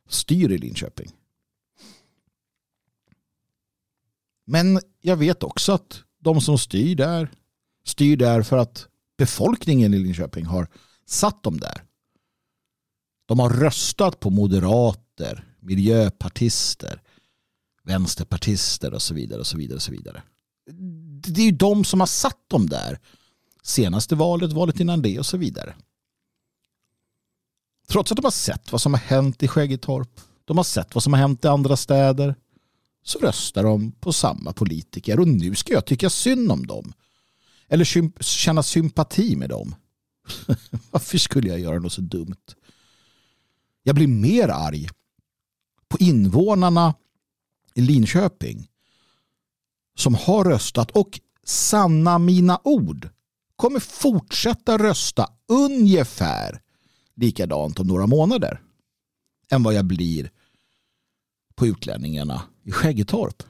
styr 0.10 0.52
i 0.52 0.58
Linköping. 0.58 1.12
Men 4.46 4.80
jag 5.02 5.18
vet 5.18 5.44
också 5.44 5.72
att 5.72 6.04
de 6.20 6.42
som 6.42 6.58
styr 6.58 6.96
där 6.96 7.30
styr 7.90 8.18
där 8.18 8.44
för 8.44 8.58
att 8.58 8.88
befolkningen 9.18 9.94
i 9.94 10.00
Linköping 10.00 10.46
har 10.46 10.68
satt 11.06 11.44
dem 11.44 11.60
där. 11.60 11.84
De 13.26 13.40
har 13.40 13.50
röstat 13.50 14.20
på 14.20 14.30
moderater, 14.30 15.48
miljöpartister, 15.60 17.02
vänsterpartister 17.84 18.94
och 18.94 19.02
så 19.02 19.14
vidare. 19.14 19.40
och 19.40 19.48
så 19.48 19.58
vidare 19.58 19.76
och 19.76 19.82
så 19.82 19.92
vidare. 19.92 20.24
Det 21.28 21.42
är 21.42 21.46
ju 21.46 21.52
de 21.52 21.84
som 21.86 22.00
har 22.00 22.08
satt 22.08 22.50
dem 22.50 22.70
där. 22.70 23.00
Senaste 23.70 24.16
valet, 24.16 24.54
valet 24.54 24.80
innan 24.80 25.02
det 25.02 25.20
och 25.20 25.26
så 25.26 25.38
vidare. 25.38 25.76
Trots 27.88 28.12
att 28.12 28.16
de 28.16 28.26
har 28.26 28.32
sett 28.32 28.72
vad 28.72 28.82
som 28.82 28.94
har 28.94 29.00
hänt 29.00 29.44
i 29.44 29.48
Skäggetorp, 29.48 30.22
de 30.46 30.58
har 30.58 30.64
sett 30.64 30.96
vad 30.96 31.04
som 31.04 31.14
har 31.14 31.20
hänt 31.20 31.46
i 31.46 31.48
andra 31.48 31.78
städer, 31.78 32.36
så 33.04 33.20
röstar 33.20 33.64
de 33.64 33.92
på 33.92 34.14
samma 34.14 34.54
politiker 34.54 35.20
och 35.20 35.28
nu 35.28 35.56
ska 35.56 35.74
jag 35.74 35.86
tycka 35.86 36.10
synd 36.10 36.52
om 36.52 36.68
dem. 36.68 36.94
Eller 37.68 37.86
känna 38.24 38.64
sympati 38.64 39.36
med 39.36 39.50
dem. 39.50 39.76
Varför 40.92 41.18
skulle 41.18 41.50
jag 41.50 41.60
göra 41.60 41.80
något 41.80 41.94
så 41.94 42.02
dumt? 42.02 42.56
Jag 43.84 43.96
blir 43.96 44.08
mer 44.08 44.48
arg 44.50 44.90
på 45.88 45.98
invånarna 45.98 46.94
i 47.74 47.82
Linköping 47.82 48.68
som 49.98 50.16
har 50.16 50.46
röstat 50.46 50.92
och 50.92 51.20
sanna 51.44 52.20
mina 52.20 52.60
ord 52.64 53.10
kommer 53.60 53.80
fortsätta 53.80 54.78
rösta 54.78 55.28
ungefär 55.48 56.62
likadant 57.16 57.80
om 57.80 57.88
några 57.88 58.08
månader 58.08 58.62
än 59.52 59.64
vad 59.64 59.74
jag 59.74 59.86
blir 59.86 60.32
på 61.56 61.68
utlänningarna 61.68 62.42
i 62.64 62.72
Skäggetorp. 62.72 63.44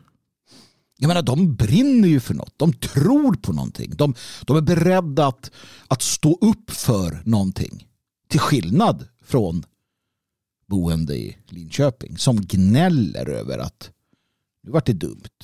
Jag 0.98 1.08
menar, 1.08 1.22
de 1.22 1.56
brinner 1.56 2.08
ju 2.08 2.19
för 2.19 2.34
något. 2.34 2.54
De 2.58 2.74
tror 2.74 3.34
på 3.34 3.54
någonting. 3.54 3.91
De, 3.95 4.15
de 4.45 4.58
är 4.58 4.62
beredda 4.62 5.28
att, 5.28 5.52
att 5.88 6.02
stå 6.02 6.38
upp 6.41 6.72
för 6.72 7.22
någonting. 7.26 7.88
Till 8.28 8.39
skillnad 8.39 9.08
från 9.22 9.63
boende 10.67 11.17
i 11.17 11.38
Linköping 11.48 12.17
som 12.17 12.41
gnäller 12.41 13.30
över 13.30 13.58
att 13.58 13.91
nu 14.63 14.72
vart 14.72 14.86
det 14.86 14.93
dumt. 14.93 15.39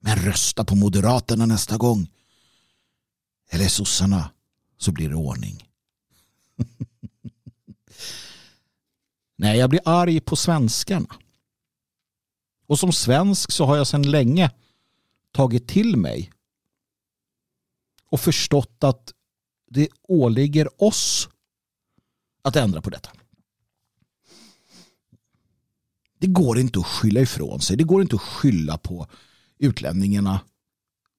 Men 0.00 0.16
rösta 0.16 0.64
på 0.64 0.74
Moderaterna 0.74 1.46
nästa 1.46 1.76
gång. 1.76 2.08
Eller 3.48 3.68
sossarna 3.68 4.30
så 4.78 4.92
blir 4.92 5.08
det 5.08 5.14
ordning. 5.14 5.68
Nej, 9.36 9.58
jag 9.58 9.70
blir 9.70 9.80
arg 9.84 10.20
på 10.20 10.36
svenskarna. 10.36 11.16
Och 12.66 12.78
som 12.78 12.92
svensk 12.92 13.52
så 13.52 13.64
har 13.64 13.76
jag 13.76 13.86
sedan 13.86 14.10
länge 14.10 14.50
tagit 15.32 15.68
till 15.68 15.96
mig 15.96 16.32
och 18.10 18.20
förstått 18.20 18.84
att 18.84 19.14
det 19.70 19.88
åligger 20.02 20.82
oss 20.82 21.28
att 22.42 22.56
ändra 22.56 22.82
på 22.82 22.90
detta. 22.90 23.10
Det 26.18 26.26
går 26.26 26.58
inte 26.58 26.78
att 26.78 26.86
skylla 26.86 27.20
ifrån 27.20 27.60
sig. 27.60 27.76
Det 27.76 27.84
går 27.84 28.02
inte 28.02 28.16
att 28.16 28.22
skylla 28.22 28.78
på 28.78 29.06
utlänningarna 29.58 30.40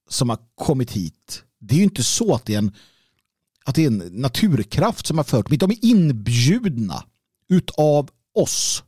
som 0.08 0.28
har 0.28 0.38
kommit 0.54 0.90
hit. 0.92 1.44
Det 1.60 1.74
är 1.74 1.78
ju 1.78 1.84
inte 1.84 2.04
så 2.04 2.34
att 2.34 2.46
det 2.46 2.54
är 2.54 2.58
en, 2.58 2.74
att 3.64 3.74
det 3.74 3.82
är 3.82 3.86
en 3.86 3.98
naturkraft 4.12 5.06
som 5.06 5.16
har 5.18 5.24
fört 5.24 5.48
dem 5.48 5.58
De 5.58 5.70
är 5.70 5.84
inbjudna 5.84 7.04
utav 7.48 8.10
oss. 8.34 8.84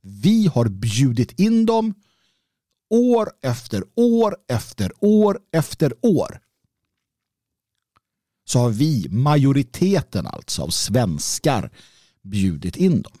Vi 0.00 0.46
har 0.46 0.68
bjudit 0.68 1.40
in 1.40 1.66
dem 1.66 1.94
år 2.90 3.30
efter 3.42 3.84
år 3.94 4.36
efter 4.48 4.92
år 5.00 5.38
efter 5.52 5.94
år. 6.02 6.40
Så 8.44 8.58
har 8.58 8.70
vi, 8.70 9.08
majoriteten 9.08 10.26
alltså 10.26 10.62
av 10.62 10.68
svenskar, 10.68 11.70
bjudit 12.22 12.76
in 12.76 13.02
dem. 13.02 13.18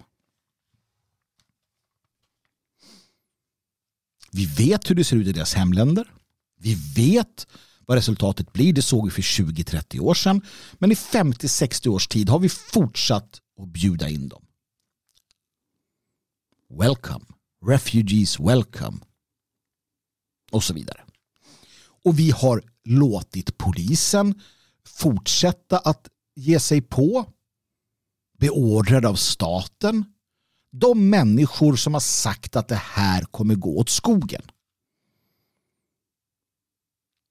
Vi 4.32 4.46
vet 4.46 4.90
hur 4.90 4.94
det 4.94 5.04
ser 5.04 5.16
ut 5.16 5.26
i 5.26 5.32
deras 5.32 5.54
hemländer. 5.54 6.12
Vi 6.58 6.74
vet 6.96 7.46
vad 7.86 7.96
resultatet 7.96 8.52
blir. 8.52 8.72
Det 8.72 8.82
såg 8.82 9.04
vi 9.04 9.10
för 9.10 9.22
20-30 9.22 10.00
år 10.00 10.14
sedan. 10.14 10.42
Men 10.72 10.92
i 10.92 10.94
50-60 10.94 11.88
års 11.88 12.08
tid 12.08 12.28
har 12.28 12.38
vi 12.38 12.48
fortsatt 12.48 13.40
att 13.62 13.68
bjuda 13.68 14.08
in 14.08 14.28
dem. 14.28 14.46
Welcome. 16.78 17.24
Refugees 17.66 18.40
welcome. 18.40 18.98
Och 20.50 20.64
så 20.64 20.74
vidare. 20.74 21.00
Och 22.04 22.18
vi 22.18 22.30
har 22.30 22.62
låtit 22.84 23.58
polisen 23.58 24.40
fortsätta 24.86 25.78
att 25.78 26.08
ge 26.34 26.60
sig 26.60 26.80
på 26.80 27.32
beordrad 28.38 29.04
av 29.04 29.14
staten 29.14 30.04
de 30.80 31.10
människor 31.10 31.76
som 31.76 31.94
har 31.94 32.00
sagt 32.00 32.56
att 32.56 32.68
det 32.68 32.80
här 32.84 33.22
kommer 33.22 33.54
gå 33.54 33.78
åt 33.78 33.88
skogen. 33.88 34.42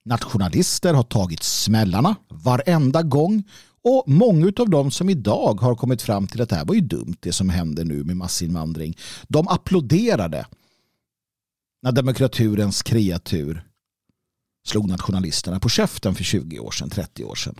Nationalister 0.05 0.93
har 0.93 1.03
tagit 1.03 1.43
smällarna 1.43 2.15
varenda 2.29 3.03
gång 3.03 3.43
och 3.83 4.03
många 4.07 4.51
av 4.59 4.69
dem 4.69 4.91
som 4.91 5.09
idag 5.09 5.61
har 5.61 5.75
kommit 5.75 6.01
fram 6.01 6.27
till 6.27 6.41
att 6.41 6.49
det 6.49 6.55
här 6.55 6.65
var 6.65 6.75
ju 6.75 6.81
dumt 6.81 7.15
det 7.19 7.31
som 7.31 7.49
händer 7.49 7.85
nu 7.85 8.03
med 8.03 8.17
massinvandring. 8.17 8.97
De 9.27 9.47
applåderade 9.47 10.47
när 11.81 11.91
demokraturens 11.91 12.83
kreatur 12.83 13.67
slog 14.65 14.87
nationalisterna 14.87 15.59
på 15.59 15.69
käften 15.69 16.15
för 16.15 16.23
20 16.23 16.59
år 16.59 16.71
sedan, 16.71 16.89
30 16.89 17.23
år 17.23 17.35
sedan. 17.35 17.55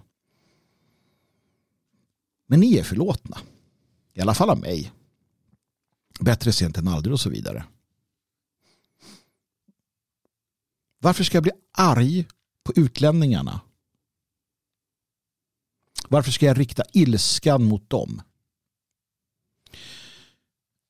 Men 2.47 2.60
ni 2.60 2.77
är 2.77 2.84
förlåtna. 2.84 3.38
I 4.13 4.21
alla 4.21 4.34
fall 4.34 4.49
av 4.49 4.60
mig. 4.60 4.91
Bättre 6.19 6.53
sent 6.53 6.77
än 6.77 6.88
aldrig 6.88 7.13
och 7.13 7.19
så 7.19 7.29
vidare. 7.29 7.63
Varför 11.05 11.23
ska 11.23 11.35
jag 11.35 11.43
bli 11.43 11.51
arg 11.71 12.27
på 12.63 12.73
utlänningarna? 12.75 13.61
Varför 16.09 16.31
ska 16.31 16.45
jag 16.45 16.59
rikta 16.59 16.83
ilskan 16.93 17.63
mot 17.63 17.89
dem? 17.89 18.21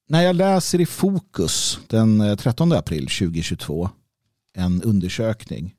När 0.08 0.22
jag 0.22 0.36
läser 0.36 0.82
i 0.82 0.86
Fokus 0.86 1.80
den 1.88 2.22
eh, 2.22 2.36
13 2.36 2.72
april 2.72 3.08
2022 3.08 3.90
en 4.54 4.82
undersökning. 4.82 5.76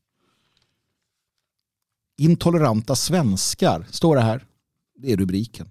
Intoleranta 2.16 2.96
svenskar 2.96 3.86
står 3.90 4.16
det 4.16 4.22
här. 4.22 4.46
Det 4.96 5.12
är 5.12 5.16
rubriken. 5.16 5.70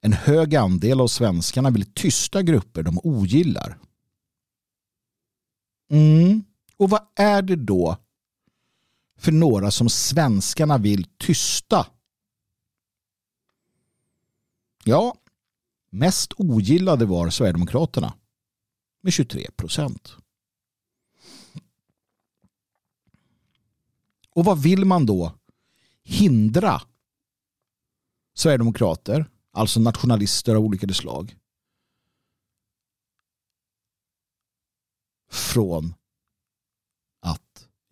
En 0.00 0.12
hög 0.12 0.56
andel 0.56 1.00
av 1.00 1.08
svenskarna 1.08 1.70
vill 1.70 1.92
tysta 1.92 2.42
grupper 2.42 2.82
de 2.82 2.98
ogillar. 3.02 3.78
Mm. 5.90 6.44
Och 6.82 6.90
vad 6.90 7.06
är 7.14 7.42
det 7.42 7.56
då 7.56 7.96
för 9.16 9.32
några 9.32 9.70
som 9.70 9.88
svenskarna 9.88 10.78
vill 10.78 11.04
tysta? 11.04 11.86
Ja, 14.84 15.16
mest 15.90 16.32
ogillade 16.36 17.06
var 17.06 17.30
Sverigedemokraterna 17.30 18.14
med 19.00 19.12
23 19.12 19.50
procent. 19.56 20.16
Och 24.30 24.44
vad 24.44 24.62
vill 24.62 24.84
man 24.84 25.06
då 25.06 25.38
hindra 26.02 26.82
Sverigedemokrater, 28.34 29.30
alltså 29.50 29.80
nationalister 29.80 30.54
av 30.54 30.64
olika 30.64 30.88
slag, 30.88 31.36
från 35.30 35.94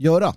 göra? 0.00 0.34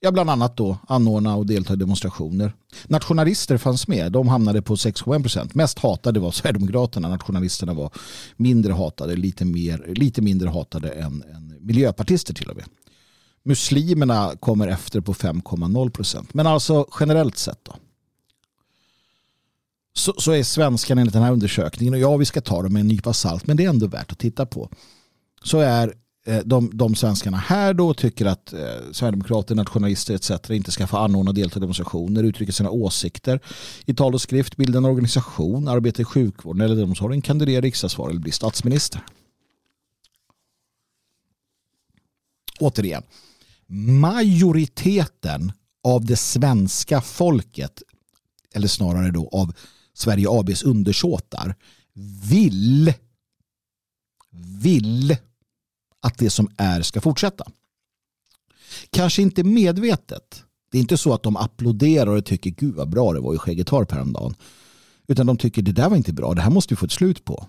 Ja, 0.00 0.12
bland 0.12 0.30
annat 0.30 0.56
då 0.56 0.78
anordna 0.88 1.36
och 1.36 1.46
delta 1.46 1.72
i 1.72 1.76
demonstrationer. 1.76 2.52
Nationalister 2.86 3.58
fanns 3.58 3.88
med. 3.88 4.12
De 4.12 4.28
hamnade 4.28 4.62
på 4.62 4.74
6,1 4.74 5.22
procent. 5.22 5.54
Mest 5.54 5.78
hatade 5.78 6.20
var 6.20 6.30
Sverigedemokraterna. 6.30 7.08
Nationalisterna 7.08 7.74
var 7.74 7.92
mindre 8.36 8.72
hatade, 8.72 9.16
lite, 9.16 9.44
mer, 9.44 9.92
lite 9.94 10.22
mindre 10.22 10.48
hatade 10.48 10.88
än, 10.90 11.24
än 11.34 11.56
miljöpartister 11.60 12.34
till 12.34 12.50
och 12.50 12.56
med. 12.56 12.64
Muslimerna 13.42 14.36
kommer 14.40 14.68
efter 14.68 15.00
på 15.00 15.14
5,0 15.14 15.90
procent. 15.90 16.34
Men 16.34 16.46
alltså 16.46 16.86
generellt 17.00 17.38
sett 17.38 17.64
då. 17.64 17.76
Så, 19.92 20.14
så 20.18 20.32
är 20.32 20.42
svenskarna 20.42 21.00
enligt 21.00 21.14
den 21.14 21.22
här 21.22 21.32
undersökningen, 21.32 21.94
och 21.94 22.00
ja 22.00 22.16
vi 22.16 22.24
ska 22.24 22.40
ta 22.40 22.62
dem 22.62 22.72
med 22.72 22.80
en 22.80 22.88
nypa 22.88 23.12
salt, 23.12 23.46
men 23.46 23.56
det 23.56 23.64
är 23.64 23.68
ändå 23.68 23.86
värt 23.86 24.12
att 24.12 24.18
titta 24.18 24.46
på. 24.46 24.70
Så 25.42 25.58
är 25.58 25.94
Eh, 26.26 26.38
de, 26.44 26.70
de 26.74 26.94
svenskarna 26.94 27.36
här 27.36 27.74
då 27.74 27.94
tycker 27.94 28.26
att 28.26 28.52
eh, 28.52 28.60
Sverigedemokrater, 28.92 29.54
nationalister 29.54 30.14
etc. 30.14 30.50
inte 30.50 30.72
ska 30.72 30.86
få 30.86 30.96
anordna 30.96 31.30
och 31.30 31.34
delta 31.34 31.58
i 31.58 31.60
demonstrationer, 31.60 32.22
uttrycka 32.22 32.52
sina 32.52 32.70
åsikter 32.70 33.40
i 33.86 33.94
tal 33.94 34.14
och 34.14 34.20
skrift, 34.20 34.56
bilda 34.56 34.78
en 34.78 34.84
organisation, 34.84 35.68
arbeta 35.68 36.02
i 36.02 36.04
sjukvården 36.04 36.60
eller 36.60 36.84
omsorgen, 36.84 37.22
kandidera 37.22 37.60
riksdagsval 37.60 38.10
eller 38.10 38.20
bli 38.20 38.32
statsminister. 38.32 39.04
Återigen, 42.60 43.02
majoriteten 44.00 45.52
av 45.84 46.04
det 46.04 46.16
svenska 46.16 47.00
folket, 47.00 47.82
eller 48.54 48.68
snarare 48.68 49.10
då 49.10 49.28
av 49.32 49.52
Sverige 49.94 50.26
ABs 50.30 50.62
undersåtar, 50.62 51.54
vill 52.30 52.94
vill 54.62 55.16
att 56.00 56.18
det 56.18 56.30
som 56.30 56.50
är 56.56 56.82
ska 56.82 57.00
fortsätta. 57.00 57.44
Kanske 58.90 59.22
inte 59.22 59.44
medvetet. 59.44 60.44
Det 60.70 60.78
är 60.78 60.80
inte 60.80 60.96
så 60.96 61.12
att 61.12 61.22
de 61.22 61.36
applåderar 61.36 62.16
och 62.16 62.24
tycker 62.24 62.50
gud 62.50 62.74
vad 62.74 62.88
bra 62.88 63.12
det 63.12 63.20
var 63.20 63.34
i 63.34 63.38
Skäggetorp 63.38 63.92
häromdagen. 63.92 64.34
Utan 65.06 65.26
de 65.26 65.36
tycker 65.36 65.62
det 65.62 65.72
där 65.72 65.88
var 65.88 65.96
inte 65.96 66.12
bra, 66.12 66.34
det 66.34 66.40
här 66.40 66.50
måste 66.50 66.74
vi 66.74 66.76
få 66.76 66.86
ett 66.86 66.92
slut 66.92 67.24
på. 67.24 67.46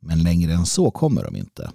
Men 0.00 0.22
längre 0.22 0.52
än 0.52 0.66
så 0.66 0.90
kommer 0.90 1.24
de 1.24 1.36
inte. 1.36 1.72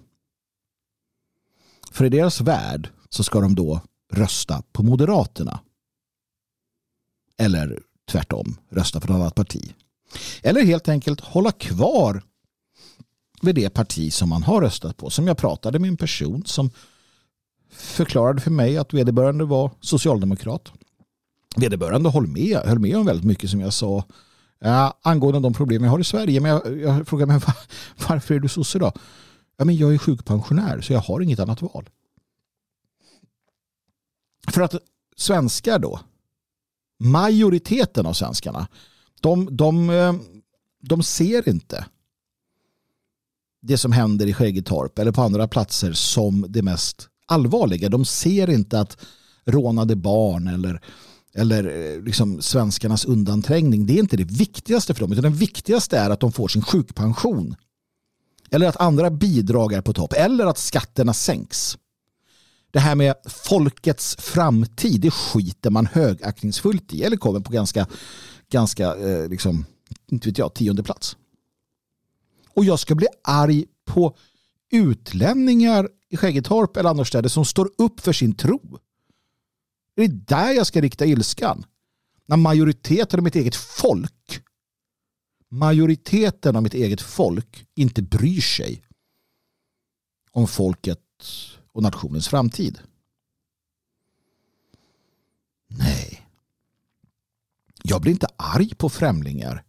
För 1.91 2.05
i 2.05 2.09
deras 2.09 2.41
värld 2.41 2.89
så 3.09 3.23
ska 3.23 3.39
de 3.39 3.55
då 3.55 3.81
rösta 4.11 4.63
på 4.71 4.83
Moderaterna. 4.83 5.59
Eller 7.37 7.79
tvärtom, 8.05 8.57
rösta 8.69 9.01
för 9.01 9.07
ett 9.07 9.15
annat 9.15 9.35
parti. 9.35 9.73
Eller 10.43 10.65
helt 10.65 10.89
enkelt 10.89 11.19
hålla 11.19 11.51
kvar 11.51 12.23
vid 13.45 13.55
det 13.55 13.69
parti 13.69 14.13
som 14.13 14.29
man 14.29 14.43
har 14.43 14.61
röstat 14.61 14.97
på. 14.97 15.09
Som 15.09 15.27
jag 15.27 15.37
pratade 15.37 15.79
med 15.79 15.87
en 15.87 15.97
person 15.97 16.45
som 16.45 16.71
förklarade 17.71 18.41
för 18.41 18.51
mig 18.51 18.77
att 18.77 18.93
vederbörande 18.93 19.45
var 19.45 19.71
socialdemokrat. 19.81 20.71
Vederbörande 21.55 22.09
höll 22.09 22.27
med, 22.27 22.57
höll 22.57 22.79
med 22.79 22.97
om 22.97 23.05
väldigt 23.05 23.25
mycket 23.25 23.49
som 23.49 23.61
jag 23.61 23.73
sa 23.73 24.03
ja, 24.59 24.99
angående 25.01 25.39
de 25.39 25.53
problem 25.53 25.83
jag 25.83 25.91
har 25.91 25.99
i 25.99 26.03
Sverige. 26.03 26.41
Men 26.41 26.51
jag, 26.51 26.79
jag 26.79 27.07
frågade 27.07 27.31
mig 27.31 27.41
var, 27.45 27.55
varför 28.09 28.35
är 28.35 28.39
du 28.39 28.47
sosse 28.47 28.79
då? 28.79 28.91
Ja, 29.57 29.65
men 29.65 29.75
jag 29.75 29.93
är 29.93 29.97
sjukpensionär 29.97 30.81
så 30.81 30.93
jag 30.93 30.99
har 30.99 31.21
inget 31.21 31.39
annat 31.39 31.61
val. 31.61 31.89
För 34.47 34.61
att 34.61 34.75
svenskar 35.15 35.79
då, 35.79 35.99
majoriteten 36.99 38.05
av 38.05 38.13
svenskarna, 38.13 38.67
de, 39.21 39.57
de, 39.57 39.89
eh, 39.89 40.13
de 40.81 41.03
ser 41.03 41.49
inte 41.49 41.85
det 43.67 43.77
som 43.77 43.91
händer 43.91 44.27
i 44.27 44.33
Skäggetorp 44.33 44.99
eller 44.99 45.11
på 45.11 45.21
andra 45.21 45.47
platser 45.47 45.93
som 45.93 46.45
det 46.49 46.61
mest 46.61 47.07
allvarliga. 47.27 47.89
De 47.89 48.05
ser 48.05 48.49
inte 48.49 48.79
att 48.79 48.97
rånade 49.45 49.95
barn 49.95 50.47
eller, 50.47 50.81
eller 51.35 51.93
eh, 51.95 52.03
liksom 52.03 52.41
svenskarnas 52.41 53.05
undanträngning, 53.05 53.85
det 53.85 53.93
är 53.93 53.99
inte 53.99 54.17
det 54.17 54.31
viktigaste 54.31 54.93
för 54.93 55.01
dem. 55.01 55.11
Utan 55.11 55.23
det 55.23 55.29
viktigaste 55.37 55.97
är 55.97 56.09
att 56.09 56.19
de 56.19 56.31
får 56.31 56.47
sin 56.47 56.61
sjukpension. 56.61 57.55
Eller 58.51 58.67
att 58.67 58.77
andra 58.77 59.09
bidrag 59.09 59.73
är 59.73 59.81
på 59.81 59.93
topp. 59.93 60.13
Eller 60.13 60.45
att 60.45 60.57
skatterna 60.57 61.13
sänks. 61.13 61.77
Det 62.71 62.79
här 62.79 62.95
med 62.95 63.15
folkets 63.25 64.15
framtid, 64.19 65.01
det 65.01 65.11
skiter 65.11 65.69
man 65.69 65.85
högaktningsfullt 65.85 66.93
i. 66.93 67.03
Eller 67.03 67.17
kommer 67.17 67.39
på 67.39 67.51
ganska, 67.51 67.87
ganska 68.51 68.95
eh, 68.95 69.29
liksom, 69.29 69.65
inte 70.11 70.29
vet 70.29 70.37
jag, 70.37 70.53
tionde 70.53 70.83
plats 70.83 71.17
och 72.55 72.65
jag 72.65 72.79
ska 72.79 72.95
bli 72.95 73.07
arg 73.23 73.65
på 73.85 74.17
utlänningar 74.71 75.89
i 76.09 76.17
Skäggetorp 76.17 76.77
eller 76.77 76.89
annorstädes 76.89 77.33
som 77.33 77.45
står 77.45 77.71
upp 77.77 77.99
för 77.99 78.13
sin 78.13 78.35
tro. 78.35 78.79
Det 79.95 80.03
är 80.03 80.07
där 80.07 80.51
jag 80.51 80.67
ska 80.67 80.81
rikta 80.81 81.05
ilskan. 81.05 81.65
När 82.25 82.37
majoriteten 82.37 83.19
av 83.19 83.23
mitt 83.23 83.35
eget 83.35 83.55
folk 83.55 84.41
majoriteten 85.55 86.55
av 86.55 86.63
mitt 86.63 86.73
eget 86.73 87.01
folk 87.01 87.67
inte 87.75 88.01
bryr 88.01 88.41
sig 88.41 88.83
om 90.31 90.47
folket 90.47 90.99
och 91.71 91.83
nationens 91.83 92.27
framtid. 92.27 92.79
Nej. 95.67 96.27
Jag 97.83 98.01
blir 98.01 98.11
inte 98.11 98.27
arg 98.37 98.75
på 98.75 98.89
främlingar 98.89 99.63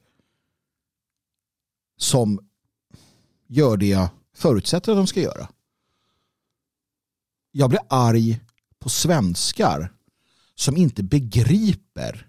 som 1.96 2.48
gör 3.46 3.76
det 3.76 3.86
jag 3.86 4.08
förutsätter 4.34 4.92
att 4.92 4.98
de 4.98 5.06
ska 5.06 5.20
göra. 5.20 5.48
Jag 7.52 7.70
blir 7.70 7.80
arg 7.88 8.40
på 8.78 8.88
svenskar 8.88 9.92
som 10.54 10.76
inte 10.76 11.02
begriper 11.02 12.26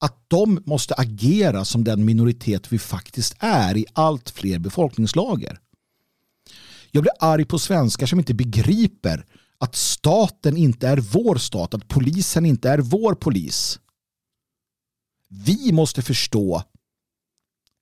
att 0.00 0.24
de 0.28 0.62
måste 0.66 0.94
agera 0.94 1.64
som 1.64 1.84
den 1.84 2.04
minoritet 2.04 2.72
vi 2.72 2.78
faktiskt 2.78 3.36
är 3.38 3.76
i 3.76 3.86
allt 3.92 4.30
fler 4.30 4.58
befolkningslager. 4.58 5.60
Jag 6.90 7.02
blir 7.02 7.12
arg 7.20 7.44
på 7.44 7.58
svenskar 7.58 8.06
som 8.06 8.18
inte 8.18 8.34
begriper 8.34 9.26
att 9.58 9.76
staten 9.76 10.56
inte 10.56 10.88
är 10.88 10.96
vår 10.96 11.36
stat, 11.36 11.74
att 11.74 11.88
polisen 11.88 12.46
inte 12.46 12.70
är 12.70 12.78
vår 12.78 13.14
polis. 13.14 13.80
Vi 15.28 15.72
måste 15.72 16.02
förstå 16.02 16.62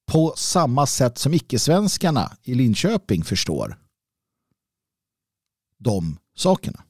på 0.07 0.35
samma 0.37 0.87
sätt 0.87 1.19
som 1.19 1.35
icke-svenskarna 1.35 2.37
i 2.43 2.55
Linköping 2.55 3.25
förstår 3.25 3.79
de 5.79 6.19
sakerna. 6.35 6.85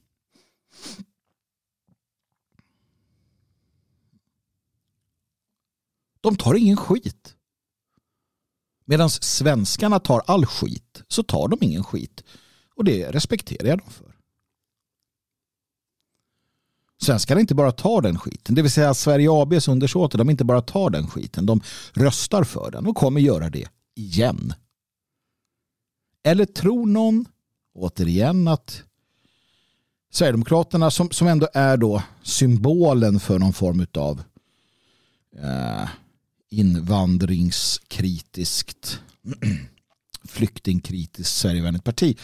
De 6.20 6.36
tar 6.36 6.54
ingen 6.54 6.76
skit. 6.76 7.36
Medan 8.84 9.10
svenskarna 9.10 10.00
tar 10.00 10.22
all 10.26 10.46
skit 10.46 11.02
så 11.08 11.22
tar 11.22 11.48
de 11.48 11.58
ingen 11.60 11.84
skit. 11.84 12.24
Och 12.74 12.84
det 12.84 13.10
respekterar 13.10 13.68
jag 13.68 13.78
dem 13.78 13.90
för. 13.90 14.15
Svenskarna 17.02 17.40
inte 17.40 17.54
bara 17.54 17.72
tar 17.72 18.02
den 18.02 18.18
skiten. 18.18 18.54
Det 18.54 18.62
vill 18.62 18.70
säga 18.70 18.90
att 18.90 18.96
Sverige 18.96 19.32
ABs 19.32 19.68
undersåter, 19.68 20.18
de 20.18 20.30
inte 20.30 20.44
bara 20.44 20.62
tar 20.62 20.90
den 20.90 21.08
skiten. 21.08 21.46
De 21.46 21.60
röstar 21.92 22.44
för 22.44 22.70
den 22.70 22.86
och 22.86 22.96
kommer 22.96 23.20
göra 23.20 23.50
det 23.50 23.68
igen. 23.94 24.54
Eller 26.22 26.44
tror 26.44 26.86
någon, 26.86 27.24
återigen, 27.74 28.48
att 28.48 28.82
Sverigedemokraterna 30.10 30.90
som, 30.90 31.10
som 31.10 31.26
ändå 31.26 31.48
är 31.54 31.76
då 31.76 32.02
symbolen 32.22 33.20
för 33.20 33.38
någon 33.38 33.52
form 33.52 33.86
av 33.94 34.22
eh, 35.42 35.88
invandringskritiskt 36.50 39.00
flyktingkritiskt 40.28 41.36
Sverigevänligt 41.36 41.84
parti 41.84 42.18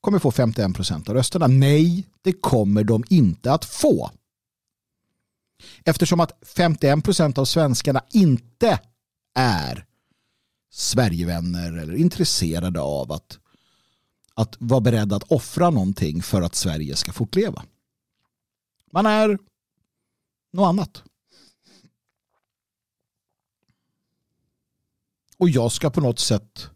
kommer 0.00 0.18
få 0.18 0.30
51 0.30 0.74
procent 0.74 1.08
av 1.08 1.14
rösterna. 1.14 1.46
Nej, 1.46 2.06
det 2.22 2.32
kommer 2.32 2.84
de 2.84 3.04
inte 3.08 3.52
att 3.52 3.64
få. 3.64 4.10
Eftersom 5.84 6.20
att 6.20 6.32
51 6.42 7.04
procent 7.04 7.38
av 7.38 7.44
svenskarna 7.44 8.04
inte 8.10 8.80
är 9.34 9.84
Sverigevänner 10.70 11.72
eller 11.72 11.94
intresserade 11.94 12.80
av 12.80 13.12
att, 13.12 13.38
att 14.34 14.56
vara 14.58 14.80
beredda 14.80 15.16
att 15.16 15.32
offra 15.32 15.70
någonting 15.70 16.22
för 16.22 16.42
att 16.42 16.54
Sverige 16.54 16.96
ska 16.96 17.12
fortleva. 17.12 17.64
Man 18.92 19.06
är 19.06 19.38
något 20.52 20.68
annat. 20.68 21.02
Och 25.36 25.48
jag 25.48 25.72
ska 25.72 25.90
på 25.90 26.00
något 26.00 26.18
sätt 26.18 26.70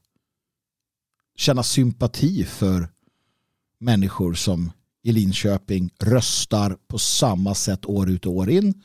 känna 1.37 1.62
sympati 1.62 2.45
för 2.45 2.88
människor 3.79 4.35
som 4.35 4.73
i 5.03 5.12
Linköping 5.12 5.91
röstar 5.99 6.77
på 6.87 6.99
samma 6.99 7.55
sätt 7.55 7.87
år 7.87 8.11
ut 8.11 8.27
och 8.27 8.33
år 8.33 8.51
in 8.51 8.83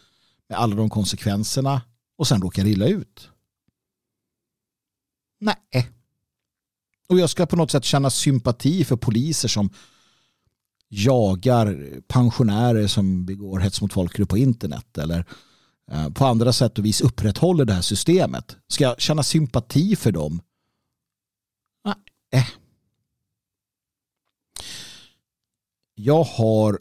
med 0.50 0.58
alla 0.58 0.76
de 0.76 0.90
konsekvenserna 0.90 1.82
och 2.18 2.28
sen 2.28 2.42
råkar 2.42 2.66
illa 2.66 2.88
ut. 2.88 3.30
Nej. 5.40 5.90
Och 7.08 7.20
jag 7.20 7.30
ska 7.30 7.46
på 7.46 7.56
något 7.56 7.72
sätt 7.72 7.84
känna 7.84 8.10
sympati 8.10 8.84
för 8.84 8.96
poliser 8.96 9.48
som 9.48 9.70
jagar 10.90 12.00
pensionärer 12.08 12.88
som 12.88 13.26
begår 13.26 13.60
hets 13.60 13.82
mot 13.82 13.94
folkgrupp 13.94 14.30
på 14.30 14.38
internet 14.38 14.98
eller 14.98 15.26
eh, 15.92 16.10
på 16.10 16.26
andra 16.26 16.54
sätt 16.54 16.80
och 16.80 16.86
vis 16.86 17.02
upprätthåller 17.02 17.66
det 17.66 17.74
här 17.74 17.82
systemet. 17.82 18.58
Ska 18.68 18.84
jag 18.84 19.02
känna 19.02 19.24
sympati 19.24 19.96
för 19.96 20.12
dem? 20.12 20.42
Nej. 22.32 22.48
Jag 26.00 26.24
har 26.24 26.80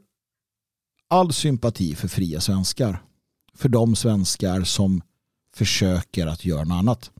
all 1.08 1.32
sympati 1.32 1.94
för 1.94 2.08
fria 2.08 2.40
svenskar. 2.40 3.02
För 3.54 3.68
de 3.68 3.96
svenskar 3.96 4.64
som 4.64 5.02
försöker 5.54 6.26
att 6.26 6.44
göra 6.44 6.64
något 6.64 6.78
annat. 6.78 7.10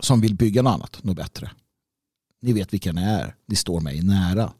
Som 0.00 0.20
vill 0.20 0.34
bygga 0.34 0.62
något 0.62 0.74
annat, 0.74 1.04
något 1.04 1.16
bättre. 1.16 1.50
Ni 2.40 2.52
vet 2.52 2.72
vilka 2.72 2.92
ni 2.92 3.02
är. 3.02 3.36
Ni 3.46 3.56
står 3.56 3.80
mig 3.80 4.02
nära. 4.02 4.52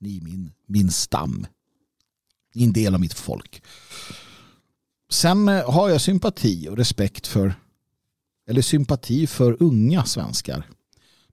Ni 0.00 0.16
är 0.16 0.20
min, 0.20 0.52
min 0.66 0.90
stam. 0.90 1.46
Ni 2.54 2.62
är 2.62 2.66
en 2.66 2.72
del 2.72 2.94
av 2.94 3.00
mitt 3.00 3.14
folk. 3.14 3.62
Sen 5.10 5.48
eh, 5.48 5.70
har 5.70 5.88
jag 5.88 6.00
sympati 6.00 6.68
och 6.68 6.76
respekt 6.76 7.26
för 7.26 7.54
eller 8.48 8.62
sympati 8.62 9.26
för 9.26 9.62
unga 9.62 10.04
svenskar. 10.04 10.68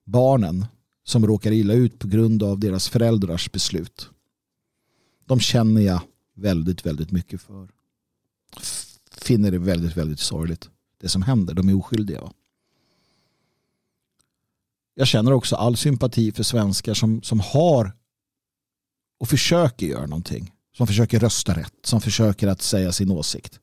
Barnen 0.04 0.66
som 1.10 1.26
råkar 1.26 1.52
illa 1.52 1.74
ut 1.74 1.98
på 1.98 2.08
grund 2.08 2.42
av 2.42 2.58
deras 2.58 2.88
föräldrars 2.88 3.52
beslut. 3.52 4.10
De 5.26 5.40
känner 5.40 5.80
jag 5.80 6.00
väldigt, 6.34 6.86
väldigt 6.86 7.10
mycket 7.10 7.42
för. 7.42 7.68
Finner 9.12 9.50
det 9.50 9.58
väldigt, 9.58 9.96
väldigt 9.96 10.20
sorgligt. 10.20 10.70
Det 11.00 11.08
som 11.08 11.22
händer, 11.22 11.54
de 11.54 11.68
är 11.68 11.74
oskyldiga. 11.74 12.32
Jag 14.94 15.06
känner 15.06 15.32
också 15.32 15.56
all 15.56 15.76
sympati 15.76 16.32
för 16.32 16.42
svenskar 16.42 16.94
som, 16.94 17.22
som 17.22 17.40
har 17.40 17.92
och 19.18 19.28
försöker 19.28 19.86
göra 19.86 20.06
någonting. 20.06 20.52
Som 20.76 20.86
försöker 20.86 21.20
rösta 21.20 21.56
rätt, 21.56 21.74
som 21.82 22.00
försöker 22.00 22.48
att 22.48 22.62
säga 22.62 22.92
sin 22.92 23.10
åsikt. 23.10 23.60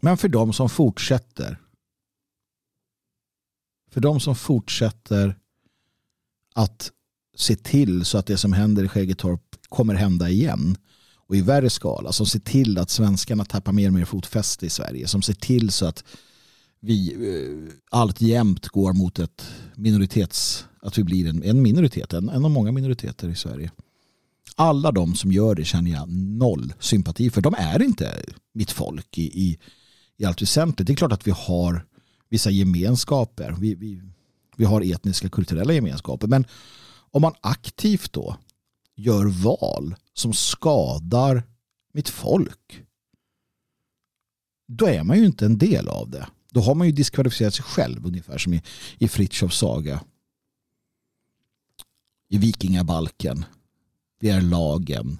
Men 0.00 0.16
för 0.16 0.28
de 0.28 0.52
som 0.52 0.68
fortsätter 0.68 1.58
för 3.98 4.02
de 4.02 4.20
som 4.20 4.36
fortsätter 4.36 5.36
att 6.54 6.92
se 7.36 7.56
till 7.56 8.04
så 8.04 8.18
att 8.18 8.26
det 8.26 8.36
som 8.36 8.52
händer 8.52 8.84
i 8.84 8.88
Skäggetorp 8.88 9.42
kommer 9.68 9.94
hända 9.94 10.28
igen 10.28 10.76
och 11.28 11.36
i 11.36 11.40
värre 11.40 11.70
skala 11.70 12.12
som 12.12 12.26
ser 12.26 12.38
till 12.38 12.78
att 12.78 12.90
svenskarna 12.90 13.44
tappar 13.44 13.72
mer 13.72 13.86
och 13.86 13.92
mer 13.94 14.04
fotfäste 14.04 14.66
i 14.66 14.70
Sverige 14.70 15.08
som 15.08 15.22
ser 15.22 15.34
till 15.34 15.70
så 15.70 15.86
att 15.86 16.04
vi 16.80 17.12
eh, 17.12 17.74
allt 17.90 18.20
jämt 18.20 18.68
går 18.68 18.92
mot 18.92 19.18
ett 19.18 19.50
minoritets 19.76 20.66
att 20.82 20.98
vi 20.98 21.04
blir 21.04 21.28
en, 21.28 21.42
en 21.42 21.62
minoritet, 21.62 22.12
en, 22.12 22.28
en 22.28 22.44
av 22.44 22.50
många 22.50 22.72
minoriteter 22.72 23.28
i 23.28 23.34
Sverige. 23.34 23.70
Alla 24.56 24.92
de 24.92 25.14
som 25.14 25.32
gör 25.32 25.54
det 25.54 25.64
känner 25.64 25.90
jag 25.90 26.08
noll 26.12 26.72
sympati 26.80 27.30
för. 27.30 27.40
De 27.40 27.54
är 27.58 27.82
inte 27.82 28.22
mitt 28.54 28.70
folk 28.70 29.18
i, 29.18 29.22
i, 29.22 29.58
i 30.16 30.24
allt 30.24 30.42
väsentligt. 30.42 30.86
Det 30.86 30.92
är 30.92 30.96
klart 30.96 31.12
att 31.12 31.26
vi 31.26 31.32
har 31.36 31.84
vissa 32.28 32.50
gemenskaper. 32.50 33.56
Vi, 33.60 33.74
vi, 33.74 34.02
vi 34.56 34.64
har 34.64 34.94
etniska 34.94 35.28
kulturella 35.28 35.72
gemenskaper. 35.72 36.26
Men 36.26 36.46
om 37.10 37.22
man 37.22 37.34
aktivt 37.40 38.12
då 38.12 38.36
gör 38.96 39.26
val 39.26 39.94
som 40.14 40.32
skadar 40.32 41.42
mitt 41.92 42.08
folk 42.08 42.84
då 44.68 44.86
är 44.86 45.04
man 45.04 45.18
ju 45.18 45.26
inte 45.26 45.46
en 45.46 45.58
del 45.58 45.88
av 45.88 46.10
det. 46.10 46.26
Då 46.50 46.60
har 46.60 46.74
man 46.74 46.86
ju 46.86 46.92
diskvalificerat 46.92 47.54
sig 47.54 47.64
själv 47.64 48.06
ungefär 48.06 48.38
som 48.38 48.54
i, 48.54 48.62
i 48.98 49.08
Fritjofs 49.08 49.58
saga. 49.58 50.00
I 52.28 52.38
Vikingabalken. 52.38 53.44
Det 54.20 54.30
är 54.30 54.40
lagen. 54.40 55.18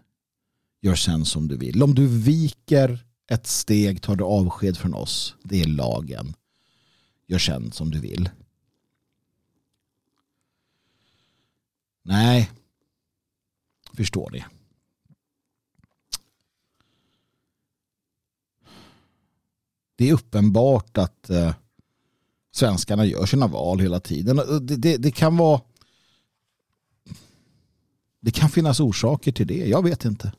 Gör 0.83 0.95
sen 0.95 1.25
som 1.25 1.49
du 1.49 1.57
vill. 1.57 1.83
Om 1.83 1.95
du 1.95 2.07
viker 2.07 3.05
ett 3.31 3.47
steg 3.47 4.03
tar 4.03 4.17
du 4.17 4.25
avsked 4.25 4.77
från 4.77 4.95
oss. 4.95 5.35
Det 5.43 5.63
är 5.63 5.67
lagen. 5.67 6.35
Gör 7.31 7.39
sen 7.39 7.73
som 7.73 7.91
du 7.91 8.01
vill. 8.01 8.31
Nej. 12.03 12.51
Förstår 13.93 14.31
ni? 14.31 14.45
Det 19.97 20.09
är 20.09 20.13
uppenbart 20.13 20.99
att 20.99 21.31
eh, 21.31 21.55
svenskarna 22.51 23.05
gör 23.05 23.27
sina 23.27 23.47
val 23.47 23.81
hela 23.81 24.01
tiden. 24.01 24.37
Det, 24.37 24.77
det, 24.77 24.97
det, 24.97 25.11
kan 25.11 25.37
vara 25.37 25.61
det 28.21 28.31
kan 28.31 28.51
finnas 28.51 28.81
orsaker 28.81 29.33
till 29.33 29.47
det. 29.47 29.69
Jag 29.69 29.85
vet 29.85 30.05
inte. 30.05 30.33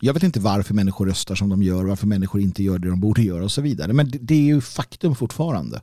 Jag 0.00 0.14
vet 0.14 0.22
inte 0.22 0.40
varför 0.40 0.74
människor 0.74 1.06
röstar 1.06 1.34
som 1.34 1.48
de 1.48 1.62
gör, 1.62 1.84
varför 1.84 2.06
människor 2.06 2.40
inte 2.40 2.62
gör 2.62 2.78
det 2.78 2.88
de 2.88 3.00
borde 3.00 3.22
göra 3.22 3.44
och 3.44 3.52
så 3.52 3.60
vidare. 3.60 3.92
Men 3.92 4.12
det 4.20 4.34
är 4.34 4.40
ju 4.40 4.60
faktum 4.60 5.14
fortfarande 5.14 5.80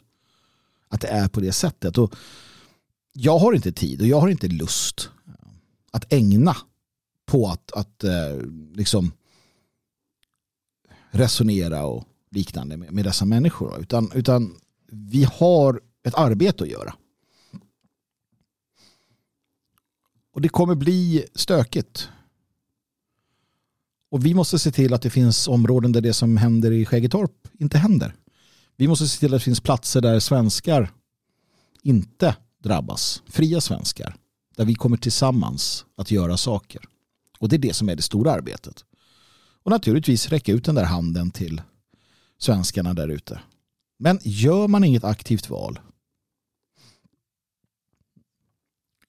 att 0.88 1.02
det 1.02 1.08
är 1.08 1.28
på 1.28 1.40
det 1.40 1.52
sättet. 1.52 1.98
Och 1.98 2.16
jag 3.14 3.40
har 3.40 3.54
inte 3.54 3.72
tid 3.72 4.02
och 4.02 4.08
jag 4.08 4.20
har 4.20 4.28
inte 4.28 4.48
lust 4.48 5.10
att 5.92 6.14
ägna 6.14 6.58
på 7.26 7.48
att, 7.48 7.72
att 7.72 8.04
eh, 8.04 8.38
liksom 8.74 9.12
resonera 11.12 11.86
och 11.86 12.08
liknande 12.32 12.78
med, 12.78 12.92
med 12.92 13.06
dessa 13.06 13.26
människor. 13.26 13.82
Utan, 13.82 14.12
utan 14.14 14.56
vi 14.88 15.24
har 15.24 15.82
ett 16.04 16.16
arbete 16.16 16.64
att 16.64 16.70
göra. 16.70 16.96
Och 20.34 20.42
det 20.42 20.50
kommer 20.50 20.76
bli 20.76 21.26
stökigt. 21.36 22.10
Och 24.14 24.26
vi 24.26 24.34
måste 24.34 24.60
se 24.60 24.72
till 24.72 24.94
att 24.94 25.02
det 25.02 25.10
finns 25.10 25.48
områden 25.48 25.92
där 25.92 26.02
det 26.02 26.14
som 26.14 26.38
händer 26.38 26.72
i 26.72 26.86
Skäggetorp 26.86 27.48
inte 27.60 27.78
händer. 27.78 28.16
Vi 28.78 28.88
måste 28.88 29.08
se 29.08 29.20
till 29.20 29.34
att 29.34 29.40
det 29.40 29.44
finns 29.44 29.60
platser 29.60 30.02
där 30.02 30.20
svenskar 30.20 30.92
inte 31.82 32.36
drabbas. 32.64 33.24
Fria 33.28 33.62
svenskar. 33.62 34.16
Där 34.56 34.66
vi 34.66 34.76
kommer 34.76 34.98
tillsammans 34.98 35.86
att 35.96 36.12
göra 36.12 36.38
saker. 36.38 36.82
Och 37.40 37.50
det 37.50 37.56
är 37.56 37.58
det 37.58 37.74
som 37.74 37.90
är 37.90 37.96
det 37.96 38.02
stora 38.02 38.32
arbetet. 38.32 38.86
Och 39.64 39.72
naturligtvis 39.72 40.30
räcka 40.30 40.52
ut 40.52 40.66
den 40.66 40.76
där 40.76 40.86
handen 40.86 41.32
till 41.32 41.62
svenskarna 42.40 42.94
där 42.94 43.08
ute. 43.08 43.40
Men 44.00 44.20
gör 44.24 44.68
man 44.68 44.84
inget 44.84 45.04
aktivt 45.04 45.50
val 45.50 45.80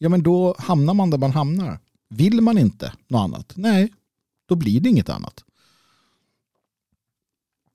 ja 0.05 0.09
men 0.09 0.23
då 0.23 0.55
hamnar 0.59 0.95
man 0.95 1.11
där 1.11 1.19
man 1.19 1.31
hamnar. 1.31 1.79
Vill 2.09 2.41
man 2.41 2.59
inte 2.59 2.93
något 3.09 3.21
annat? 3.21 3.53
Nej, 3.57 3.93
då 4.47 4.55
blir 4.55 4.81
det 4.81 4.89
inget 4.89 5.09
annat. 5.09 5.45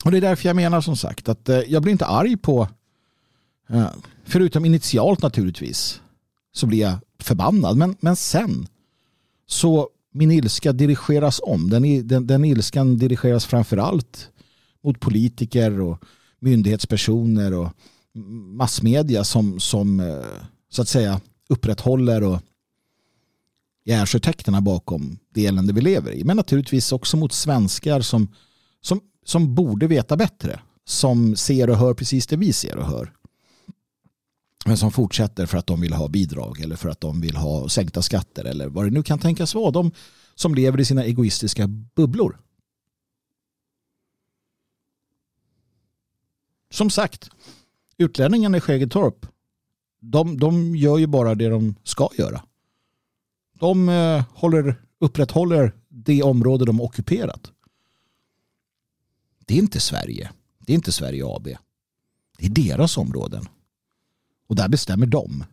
Och 0.05 0.11
det 0.11 0.17
är 0.17 0.21
därför 0.21 0.49
jag 0.49 0.55
menar 0.55 0.81
som 0.81 0.95
sagt 0.95 1.29
att 1.29 1.49
eh, 1.49 1.59
jag 1.59 1.81
blir 1.81 1.91
inte 1.91 2.05
arg 2.05 2.37
på, 2.37 2.67
eh, 3.69 3.89
förutom 4.23 4.65
initialt 4.65 5.21
naturligtvis, 5.21 6.01
så 6.51 6.65
blir 6.65 6.79
jag 6.79 6.97
förbannad. 7.19 7.77
Men, 7.77 7.95
men 7.99 8.15
sen 8.15 8.67
så 9.47 9.89
min 10.11 10.31
ilska 10.31 10.73
dirigeras 10.73 11.39
om. 11.43 11.69
Den, 11.69 12.07
den, 12.07 12.27
den 12.27 12.45
ilskan 12.45 12.97
dirigeras 12.97 13.45
framförallt 13.45 14.29
mot 14.83 14.99
politiker 14.99 15.81
och 15.81 16.03
myndighetspersoner 16.39 17.53
och 17.53 17.69
massmedia 18.55 19.23
som, 19.23 19.59
som 19.59 19.99
eh, 19.99 20.23
så 20.69 20.81
att 20.81 20.87
säga 20.87 21.21
upprätthåller 21.49 22.23
och 22.23 22.39
arkitekterna 23.93 24.61
bakom 24.61 25.19
det 25.33 25.45
elände 25.45 25.73
vi 25.73 25.81
lever 25.81 26.11
i. 26.11 26.23
Men 26.23 26.37
naturligtvis 26.37 26.91
också 26.91 27.17
mot 27.17 27.33
svenskar 27.33 28.01
som, 28.01 28.35
som, 28.81 29.01
som 29.25 29.55
borde 29.55 29.87
veta 29.87 30.17
bättre. 30.17 30.59
Som 30.85 31.35
ser 31.35 31.69
och 31.69 31.77
hör 31.77 31.93
precis 31.93 32.27
det 32.27 32.37
vi 32.37 32.53
ser 32.53 32.77
och 32.77 32.85
hör. 32.85 33.13
Men 34.65 34.77
som 34.77 34.91
fortsätter 34.91 35.45
för 35.45 35.57
att 35.57 35.67
de 35.67 35.81
vill 35.81 35.93
ha 35.93 36.07
bidrag 36.07 36.61
eller 36.61 36.75
för 36.75 36.89
att 36.89 37.01
de 37.01 37.21
vill 37.21 37.35
ha 37.35 37.69
sänkta 37.69 38.01
skatter 38.01 38.45
eller 38.45 38.67
vad 38.67 38.85
det 38.85 38.89
nu 38.91 39.03
kan 39.03 39.19
tänkas 39.19 39.55
vara. 39.55 39.71
De 39.71 39.91
som 40.35 40.55
lever 40.55 40.79
i 40.79 40.85
sina 40.85 41.03
egoistiska 41.03 41.67
bubblor. 41.67 42.39
Som 46.71 46.89
sagt, 46.89 47.29
utlänningarna 47.97 48.57
i 48.57 48.61
Skäggetorp, 48.61 49.25
de, 49.99 50.39
de 50.39 50.75
gör 50.75 50.97
ju 50.97 51.07
bara 51.07 51.35
det 51.35 51.49
de 51.49 51.75
ska 51.83 52.09
göra. 52.17 52.41
De 53.59 53.89
eh, 53.89 54.25
håller, 54.33 54.81
upprätthåller 54.99 55.73
det 55.89 56.23
område 56.23 56.65
de 56.65 56.81
ockuperat. 56.81 57.51
Det 59.45 59.53
är 59.53 59.57
inte 59.57 59.79
Sverige. 59.79 60.31
Det 60.59 60.73
är 60.73 60.75
inte 60.75 60.91
Sverige 60.91 61.23
AB. 61.25 61.47
Det 62.37 62.45
är 62.45 62.49
deras 62.49 62.97
områden. 62.97 63.45
Och 64.47 64.55
där 64.55 64.69
bestämmer 64.69 65.05
de. 65.05 65.43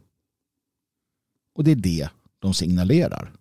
Och 1.55 1.65
det 1.65 1.71
är 1.71 1.77
det 1.77 2.09
de 2.39 2.55
signalerar. 2.55 3.33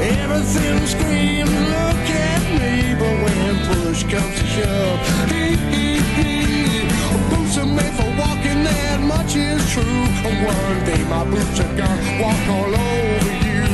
Everything 0.00 0.86
screams, 0.86 1.50
look 1.50 2.10
at 2.30 2.42
me, 2.60 2.94
but 2.94 3.16
when 3.24 3.56
push 3.66 4.02
comes 4.04 4.38
to 4.38 4.46
shove, 4.46 5.00
he, 5.30 5.56
he, 5.72 6.00
he. 6.16 6.88
Boots 7.30 7.58
are 7.58 7.66
made 7.66 7.92
for 7.94 8.10
walking, 8.18 8.64
that 8.64 9.00
much 9.00 9.36
is 9.36 9.62
true. 9.72 9.82
One 10.24 10.84
day 10.84 11.02
my 11.04 11.24
boots 11.24 11.60
are 11.60 11.76
gonna 11.76 12.22
walk 12.22 12.48
all 12.48 12.74
over 12.74 13.34
you. 13.48 13.66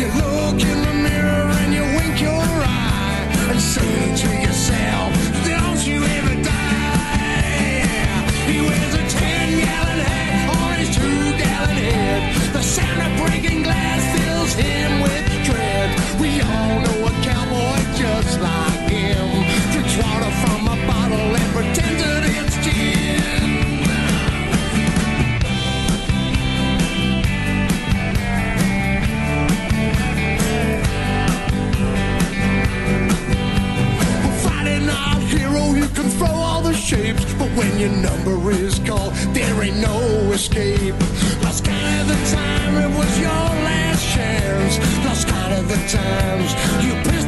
You 0.00 0.08
look 0.22 0.60
in 0.62 0.78
the 0.86 0.94
mirror 1.08 1.50
and 1.62 1.74
you 1.74 1.84
wink 1.98 2.20
your 2.20 2.32
eye 2.32 3.26
and 3.50 3.60
say 3.60 4.16
to 4.22 4.28
yourself, 4.46 5.12
sound 12.68 13.00
of 13.00 13.26
breaking 13.26 13.62
glass 13.62 14.02
fills 14.14 14.52
him 14.52 15.00
with 15.00 15.24
dread. 15.46 15.88
We 16.20 16.40
all 16.42 16.80
know 16.84 17.06
a 17.06 17.12
cowboy 17.24 17.80
just 17.96 18.40
like 18.40 18.90
him. 18.90 19.26
Drinks 19.72 19.96
water 19.96 20.30
from 20.42 20.68
a 20.68 20.76
bottle 20.86 21.34
and 21.40 21.52
pretends 21.54 22.02
it's 22.36 22.56
gin. 22.64 23.06
Hero, 35.28 35.74
you 35.74 35.86
can 35.88 36.08
throw 36.08 36.26
all 36.28 36.62
the 36.62 36.72
shapes, 36.72 37.24
but 37.34 37.50
when 37.50 37.78
your 37.78 37.90
number 37.90 38.50
is 38.50 38.78
called, 38.78 39.12
there 39.34 39.62
ain't 39.62 39.76
no 39.76 40.27
escape. 40.38 40.94
Lost 41.42 41.64
count 41.64 42.00
of 42.00 42.06
the 42.12 42.20
time, 42.36 42.74
it 42.84 42.90
was 42.96 43.12
your 43.18 43.46
last 43.66 44.04
chance. 44.14 44.78
Lost 45.04 45.26
count 45.26 45.52
of 45.58 45.66
the 45.68 45.80
times 45.98 46.50
you 46.84 46.92
pissed 47.06 47.27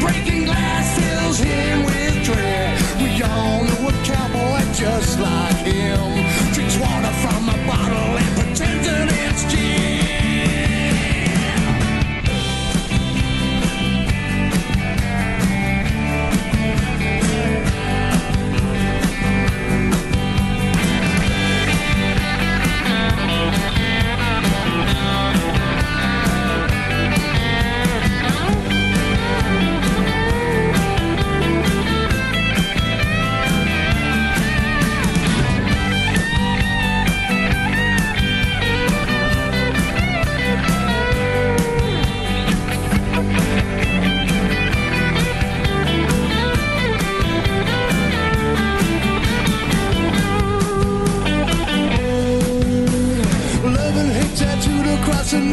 Breaking 0.00 0.44
glass 0.44 0.98
fills 0.98 1.38
him 1.38 1.84
with 1.84 2.24
dread. 2.24 2.78
We 3.00 3.22
all 3.22 3.64
know 3.64 3.88
a 3.88 3.92
cowboy 4.04 4.60
just 4.74 5.18
like 5.20 5.56
him. 5.56 6.26
Drinks 6.52 6.76
water 6.78 7.12
from 7.22 7.48
a 7.48 7.66
bottle 7.66 8.25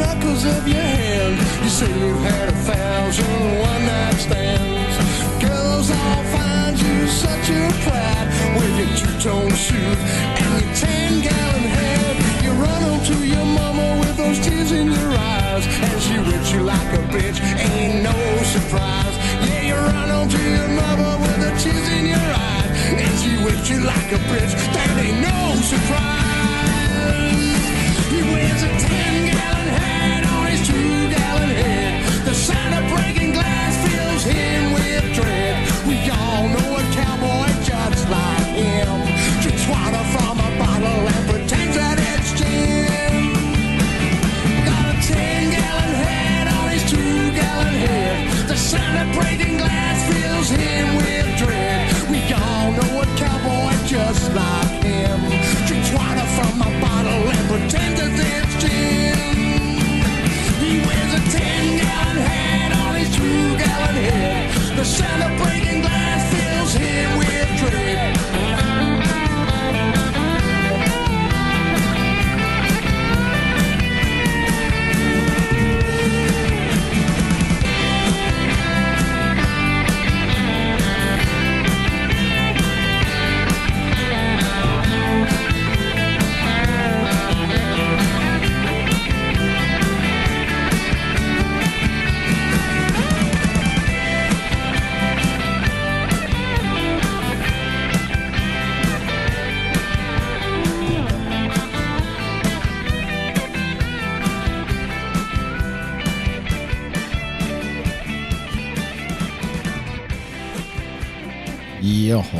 knuckles 0.03 0.43
of 0.45 0.67
your 0.67 0.87
hand. 0.99 1.35
You 1.63 1.69
say 1.69 1.91
you've 1.99 2.23
had 2.31 2.49
a 2.49 2.57
thousand 2.69 3.39
one 3.69 3.83
night 3.85 4.19
stands. 4.25 4.95
Girls 5.43 5.87
all 5.91 6.23
find 6.35 6.75
you 6.85 7.07
such 7.07 7.47
a 7.49 7.63
pride 7.85 8.27
with 8.57 8.73
your 8.81 8.91
two 8.99 9.15
tone 9.25 9.55
suit 9.67 9.99
and 10.39 10.51
your 10.59 10.73
ten 10.83 11.09
gallon 11.27 11.67
head. 11.77 12.15
You 12.43 12.51
run 12.65 12.81
home 12.87 13.03
to 13.11 13.17
your 13.33 13.47
mama 13.59 13.87
with 14.01 14.15
those 14.17 14.39
tears 14.45 14.71
in 14.71 14.87
your 14.91 15.11
eyes, 15.37 15.65
and 15.87 15.97
she 16.05 16.15
whips 16.27 16.49
you 16.53 16.61
like 16.73 16.89
a 16.99 17.03
bitch. 17.15 17.39
Ain't 17.69 18.03
no 18.09 18.17
surprise. 18.55 19.15
Yeah, 19.47 19.61
you 19.69 19.75
run 19.91 20.09
home 20.15 20.29
to 20.35 20.41
your 20.57 20.69
mama 20.81 21.09
with 21.23 21.37
the 21.45 21.51
tears 21.63 21.89
in 21.97 22.05
your 22.15 22.29
eyes, 22.49 22.69
and 23.03 23.13
she 23.21 23.31
whips 23.43 23.67
you 23.71 23.79
like 23.93 24.09
a 24.19 24.21
bitch. 24.31 24.53
That 24.75 24.89
ain't 25.03 25.19
no 25.29 25.39
surprise. 25.73 26.21
He 28.13 28.19
wears 28.31 28.63
a 28.69 28.71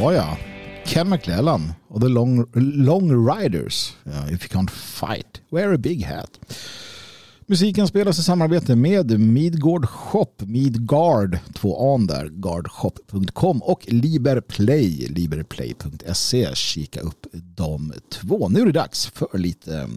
Ja, 0.03 0.13
ja. 0.13 0.37
Ken 0.85 1.09
McLellan 1.09 1.73
och 1.87 2.01
The 2.01 2.07
Long, 2.07 2.45
Long 2.55 3.27
Riders. 3.29 3.93
Uh, 4.07 4.33
if 4.33 4.43
you 4.43 4.61
can't 4.61 4.71
fight, 4.71 5.41
wear 5.49 5.73
a 5.73 5.77
big 5.77 6.05
hat. 6.05 6.39
Musiken 7.47 7.87
spelas 7.87 8.19
i 8.19 8.23
samarbete 8.23 8.75
med 8.75 9.19
Midgård 9.19 9.89
Shop, 9.89 10.27
Midgard, 10.37 11.37
två 11.53 11.93
an 11.93 12.07
där, 12.07 12.27
guardshop.com 12.27 13.61
och 13.61 13.85
Liberplay, 13.87 15.07
liberplay.se. 15.07 16.55
Kika 16.55 16.99
upp 16.99 17.27
de 17.33 17.93
två. 18.11 18.49
Nu 18.49 18.61
är 18.61 18.65
det 18.65 18.71
dags 18.71 19.05
för 19.05 19.37
lite 19.37 19.89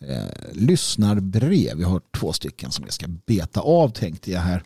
eh, 0.00 0.52
lyssnarbrev. 0.52 1.76
Vi 1.76 1.84
har 1.84 2.00
två 2.18 2.32
stycken 2.32 2.70
som 2.70 2.84
jag 2.84 2.94
ska 2.94 3.06
beta 3.26 3.60
av 3.60 3.88
tänkte 3.88 4.30
jag 4.30 4.40
här. 4.40 4.62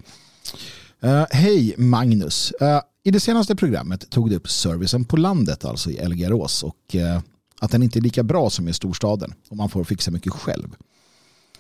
Uh, 1.05 1.27
Hej 1.31 1.75
Magnus. 1.79 2.53
Uh, 2.63 2.81
i 3.09 3.11
det 3.11 3.21
senaste 3.21 3.57
programmet 3.57 4.11
tog 4.11 4.31
du 4.31 4.37
upp 4.37 4.49
servicen 4.49 5.05
på 5.05 5.17
landet, 5.17 5.65
alltså 5.65 5.91
i 5.91 5.97
Elgarås 5.97 6.63
och 6.63 6.95
eh, 6.95 7.21
att 7.61 7.71
den 7.71 7.83
inte 7.83 7.99
är 7.99 8.01
lika 8.01 8.23
bra 8.23 8.51
som 8.51 8.69
i 8.69 8.73
storstaden 8.73 9.35
och 9.49 9.57
man 9.57 9.69
får 9.69 9.85
fixa 9.85 10.11
mycket 10.11 10.33
själv. 10.33 10.69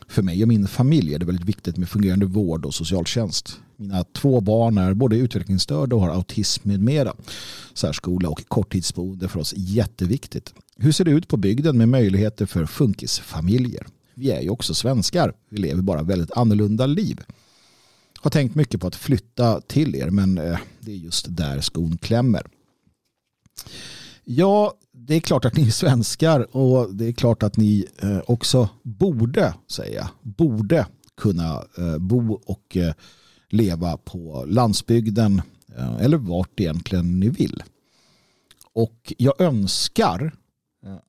För 0.09 0.23
mig 0.23 0.43
och 0.43 0.49
min 0.49 0.69
familj 0.69 1.15
är 1.15 1.19
det 1.19 1.27
väldigt 1.27 1.49
viktigt 1.49 1.77
med 1.77 1.89
fungerande 1.89 2.27
vård 2.27 2.65
och 2.65 2.75
socialtjänst. 2.75 3.61
Mina 3.77 4.05
två 4.05 4.41
barn 4.41 4.79
är 4.79 4.95
både 4.95 5.17
utvecklingsstörda 5.17 5.97
och 5.97 6.03
har 6.03 6.11
autism 6.11 6.69
med 6.69 6.81
mera. 6.81 7.15
Särskola 7.75 8.29
och 8.29 8.49
korttidsboende 8.49 9.29
för 9.29 9.41
oss 9.41 9.55
jätteviktigt. 9.57 10.55
Hur 10.77 10.93
ser 10.93 11.05
det 11.05 11.11
ut 11.11 11.29
på 11.29 11.37
bygden 11.37 11.79
med 11.79 11.89
möjligheter 11.89 12.47
för 12.47 12.67
funkisfamiljer? 12.67 13.87
Vi 14.15 14.31
är 14.31 14.41
ju 14.41 14.51
också 14.51 14.75
svenskar. 14.75 15.33
Vi 15.51 15.59
lever 15.59 15.83
bara 15.83 16.03
väldigt 16.03 16.33
annorlunda 16.33 16.87
liv 16.87 17.21
har 18.21 18.31
tänkt 18.31 18.55
mycket 18.55 18.81
på 18.81 18.87
att 18.87 18.97
flytta 18.97 19.61
till 19.61 19.95
er 19.95 20.11
men 20.11 20.39
eh, 20.39 20.59
det 20.81 20.93
är 20.93 20.97
just 20.97 21.27
där 21.29 21.61
skon 21.61 21.99
klämmer. 21.99 22.47
Ja, 24.25 24.75
det 24.93 25.15
är 25.15 25.21
klart 25.21 25.45
att 25.45 25.57
ni 25.57 25.67
är 25.67 25.71
svenskar 25.71 26.57
och 26.57 26.95
det 26.95 27.07
är 27.07 27.13
klart 27.13 27.43
att 27.43 27.57
ni 27.57 27.87
eh, 28.03 28.19
också 28.27 28.69
borde, 28.83 29.55
säga, 29.67 30.11
borde 30.23 30.87
kunna 31.17 31.65
eh, 31.79 31.99
bo 31.99 32.33
och 32.33 32.77
leva 33.51 33.97
på 33.97 34.45
landsbygden 34.49 35.43
eller 36.01 36.17
vart 36.17 36.61
egentligen 36.61 37.21
ni 37.21 37.29
vill. 37.29 37.63
Och 38.73 39.13
jag 39.19 39.41
önskar 39.41 40.33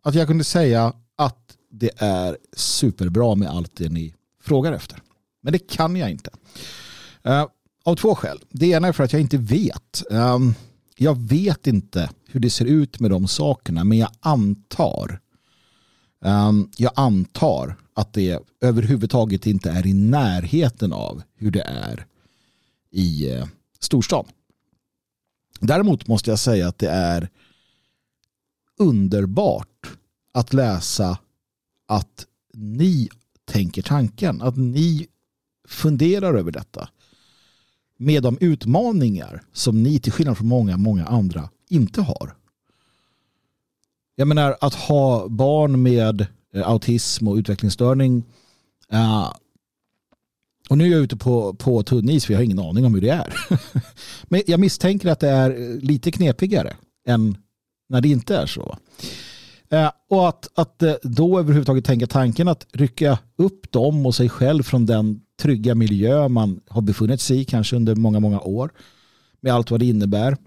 att 0.01 0.15
jag 0.15 0.27
kunde 0.27 0.43
säga 0.43 0.93
att 1.15 1.57
det 1.71 1.91
är 1.97 2.37
superbra 2.53 3.35
med 3.35 3.49
allt 3.49 3.75
det 3.75 3.89
ni 3.89 4.13
frågar 4.41 4.73
efter. 4.73 5.01
Men 5.41 5.53
det 5.53 5.59
kan 5.59 5.95
jag 5.95 6.11
inte. 6.11 6.31
Uh, 7.27 7.45
av 7.83 7.95
två 7.95 8.15
skäl. 8.15 8.39
Det 8.49 8.65
ena 8.67 8.87
är 8.87 8.91
för 8.91 9.03
att 9.03 9.13
jag 9.13 9.21
inte 9.21 9.37
vet. 9.37 10.03
Um, 10.09 10.53
jag 10.97 11.17
vet 11.19 11.67
inte 11.67 12.09
hur 12.27 12.39
det 12.39 12.49
ser 12.49 12.65
ut 12.65 12.99
med 12.99 13.11
de 13.11 13.27
sakerna 13.27 13.83
men 13.83 13.97
jag 13.97 14.09
antar 14.19 15.19
um, 16.19 16.71
jag 16.77 16.91
antar 16.95 17.75
att 17.93 18.13
det 18.13 18.39
överhuvudtaget 18.61 19.45
inte 19.45 19.71
är 19.71 19.87
i 19.87 19.93
närheten 19.93 20.93
av 20.93 21.21
hur 21.35 21.51
det 21.51 21.61
är 21.61 22.05
i 22.91 23.35
uh, 23.35 23.45
storstan. 23.79 24.25
Däremot 25.59 26.07
måste 26.07 26.29
jag 26.29 26.39
säga 26.39 26.67
att 26.67 26.77
det 26.77 26.89
är 26.89 27.29
underbart 28.77 29.97
att 30.33 30.53
läsa 30.53 31.17
att 31.87 32.25
ni 32.53 33.09
tänker 33.45 33.81
tanken, 33.81 34.41
att 34.41 34.57
ni 34.57 35.07
funderar 35.67 36.33
över 36.33 36.51
detta 36.51 36.89
med 37.99 38.23
de 38.23 38.37
utmaningar 38.41 39.41
som 39.53 39.83
ni 39.83 39.99
till 39.99 40.11
skillnad 40.11 40.37
från 40.37 40.47
många, 40.47 40.77
många 40.77 41.05
andra 41.05 41.49
inte 41.69 42.01
har. 42.01 42.35
Jag 44.15 44.27
menar 44.27 44.57
att 44.61 44.73
ha 44.73 45.27
barn 45.27 45.83
med 45.83 46.25
eh, 46.53 46.67
autism 46.69 47.27
och 47.27 47.35
utvecklingsstörning 47.35 48.23
uh, 48.93 49.33
och 50.69 50.77
nu 50.77 50.85
är 50.85 50.91
jag 50.91 51.01
ute 51.01 51.17
på, 51.17 51.53
på 51.53 51.83
tunn 51.83 52.09
is 52.09 52.25
för 52.25 52.33
jag 52.33 52.39
har 52.39 52.43
ingen 52.43 52.59
aning 52.59 52.85
om 52.85 52.93
hur 52.93 53.01
det 53.01 53.09
är. 53.09 53.33
Men 54.23 54.41
jag 54.47 54.59
misstänker 54.59 55.09
att 55.09 55.19
det 55.19 55.29
är 55.29 55.49
eh, 55.49 55.75
lite 55.75 56.11
knepigare 56.11 56.75
än 57.07 57.37
när 57.89 58.01
det 58.01 58.07
inte 58.07 58.37
är 58.37 58.45
så. 58.45 58.77
Eh, 59.71 59.91
och 60.09 60.29
att, 60.29 60.49
att 60.55 60.83
eh, 60.83 60.93
då 61.03 61.39
överhuvudtaget 61.39 61.85
tänka 61.85 62.07
tanken 62.07 62.47
att 62.47 62.67
rycka 62.71 63.19
upp 63.35 63.71
dem 63.71 64.05
och 64.05 64.15
sig 64.15 64.29
själv 64.29 64.63
från 64.63 64.85
den 64.85 65.21
trygga 65.41 65.75
miljö 65.75 66.27
man 66.27 66.61
har 66.67 66.81
befunnit 66.81 67.21
sig 67.21 67.39
i 67.39 67.45
kanske 67.45 67.75
under 67.75 67.95
många, 67.95 68.19
många 68.19 68.39
år 68.39 68.71
med 69.41 69.53
allt 69.53 69.71
vad 69.71 69.79
det 69.79 69.85
innebär. 69.85 70.37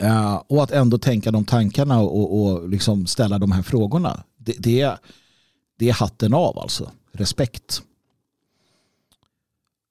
Eh, 0.00 0.42
och 0.46 0.62
att 0.62 0.70
ändå 0.70 0.98
tänka 0.98 1.30
de 1.30 1.44
tankarna 1.44 2.00
och, 2.00 2.42
och 2.42 2.68
liksom 2.68 3.06
ställa 3.06 3.38
de 3.38 3.52
här 3.52 3.62
frågorna. 3.62 4.24
Det, 4.36 4.54
det, 4.58 4.80
är, 4.80 4.98
det 5.78 5.88
är 5.88 5.92
hatten 5.92 6.34
av 6.34 6.58
alltså. 6.58 6.90
Respekt. 7.12 7.82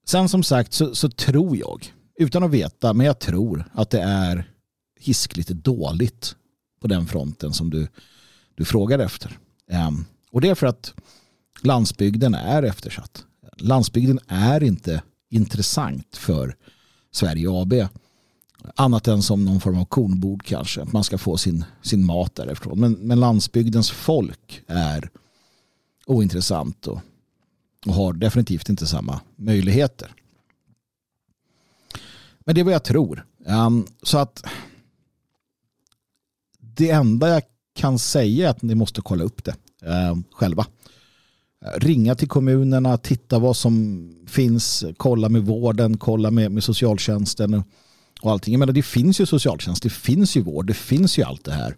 Sen 0.06 0.28
som 0.28 0.42
sagt 0.42 0.72
så, 0.72 0.94
så, 0.94 1.08
tror 1.08 1.56
jag, 1.56 1.92
utan 2.18 2.42
att 2.42 2.50
veta, 2.50 2.92
men 2.92 3.06
jag 3.06 3.18
tror 3.18 3.64
att 3.72 3.90
det 3.90 4.00
är 4.00 4.50
hiskligt 5.00 5.48
dåligt 5.48 6.36
på 6.80 6.88
den 6.88 7.06
fronten 7.06 7.52
som 7.52 7.70
du, 7.70 7.88
du 8.58 8.64
frågar 8.64 8.98
efter. 8.98 9.38
Ehm, 9.70 10.04
och 10.30 10.40
det 10.40 10.48
är 10.48 10.54
för 10.54 10.66
att 10.66 10.94
landsbygden 11.62 12.34
är 12.34 12.62
eftersatt 12.62 13.24
landsbygden 13.60 14.18
är 14.28 14.62
inte 14.62 15.02
intressant 15.30 16.16
för 16.16 16.56
Sverige 17.10 17.48
AB. 17.50 17.72
Annat 18.74 19.08
än 19.08 19.22
som 19.22 19.44
någon 19.44 19.60
form 19.60 19.78
av 19.78 19.84
kornbord 19.84 20.44
kanske. 20.44 20.82
Att 20.82 20.92
man 20.92 21.04
ska 21.04 21.18
få 21.18 21.36
sin, 21.36 21.64
sin 21.82 22.04
mat 22.04 22.34
därifrån. 22.34 22.80
Men, 22.80 22.92
men 22.92 23.20
landsbygdens 23.20 23.90
folk 23.90 24.62
är 24.66 25.10
ointressant 26.06 26.86
och, 26.86 27.00
och 27.86 27.94
har 27.94 28.12
definitivt 28.12 28.68
inte 28.68 28.86
samma 28.86 29.20
möjligheter. 29.36 30.14
Men 32.38 32.54
det 32.54 32.60
är 32.60 32.64
vad 32.64 32.74
jag 32.74 32.84
tror. 32.84 33.26
Um, 33.46 33.86
så 34.02 34.18
att 34.18 34.44
det 36.58 36.90
enda 36.90 37.28
jag 37.28 37.42
kan 37.78 37.98
säga 37.98 38.50
att 38.50 38.62
ni 38.62 38.74
måste 38.74 39.00
kolla 39.00 39.24
upp 39.24 39.44
det 39.44 39.54
eh, 39.82 40.16
själva 40.32 40.66
eh, 41.64 41.80
ringa 41.80 42.14
till 42.14 42.28
kommunerna, 42.28 42.98
titta 42.98 43.38
vad 43.38 43.56
som 43.56 44.08
finns, 44.26 44.84
kolla 44.96 45.28
med 45.28 45.42
vården, 45.42 45.96
kolla 45.96 46.30
med, 46.30 46.52
med 46.52 46.64
socialtjänsten 46.64 47.62
och 48.20 48.30
allting. 48.30 48.52
Jag 48.54 48.58
menar, 48.58 48.72
det 48.72 48.82
finns 48.82 49.20
ju 49.20 49.26
socialtjänst, 49.26 49.82
det 49.82 49.90
finns 49.90 50.36
ju 50.36 50.42
vård, 50.42 50.66
det 50.66 50.74
finns 50.74 51.18
ju 51.18 51.22
allt 51.22 51.44
det 51.44 51.52
här. 51.52 51.76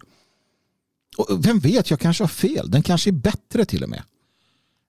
Och 1.16 1.46
vem 1.46 1.58
vet, 1.58 1.90
jag 1.90 2.00
kanske 2.00 2.22
har 2.22 2.28
fel. 2.28 2.70
Den 2.70 2.82
kanske 2.82 3.10
är 3.10 3.12
bättre 3.12 3.64
till 3.64 3.82
och 3.82 3.88
med. 3.88 4.02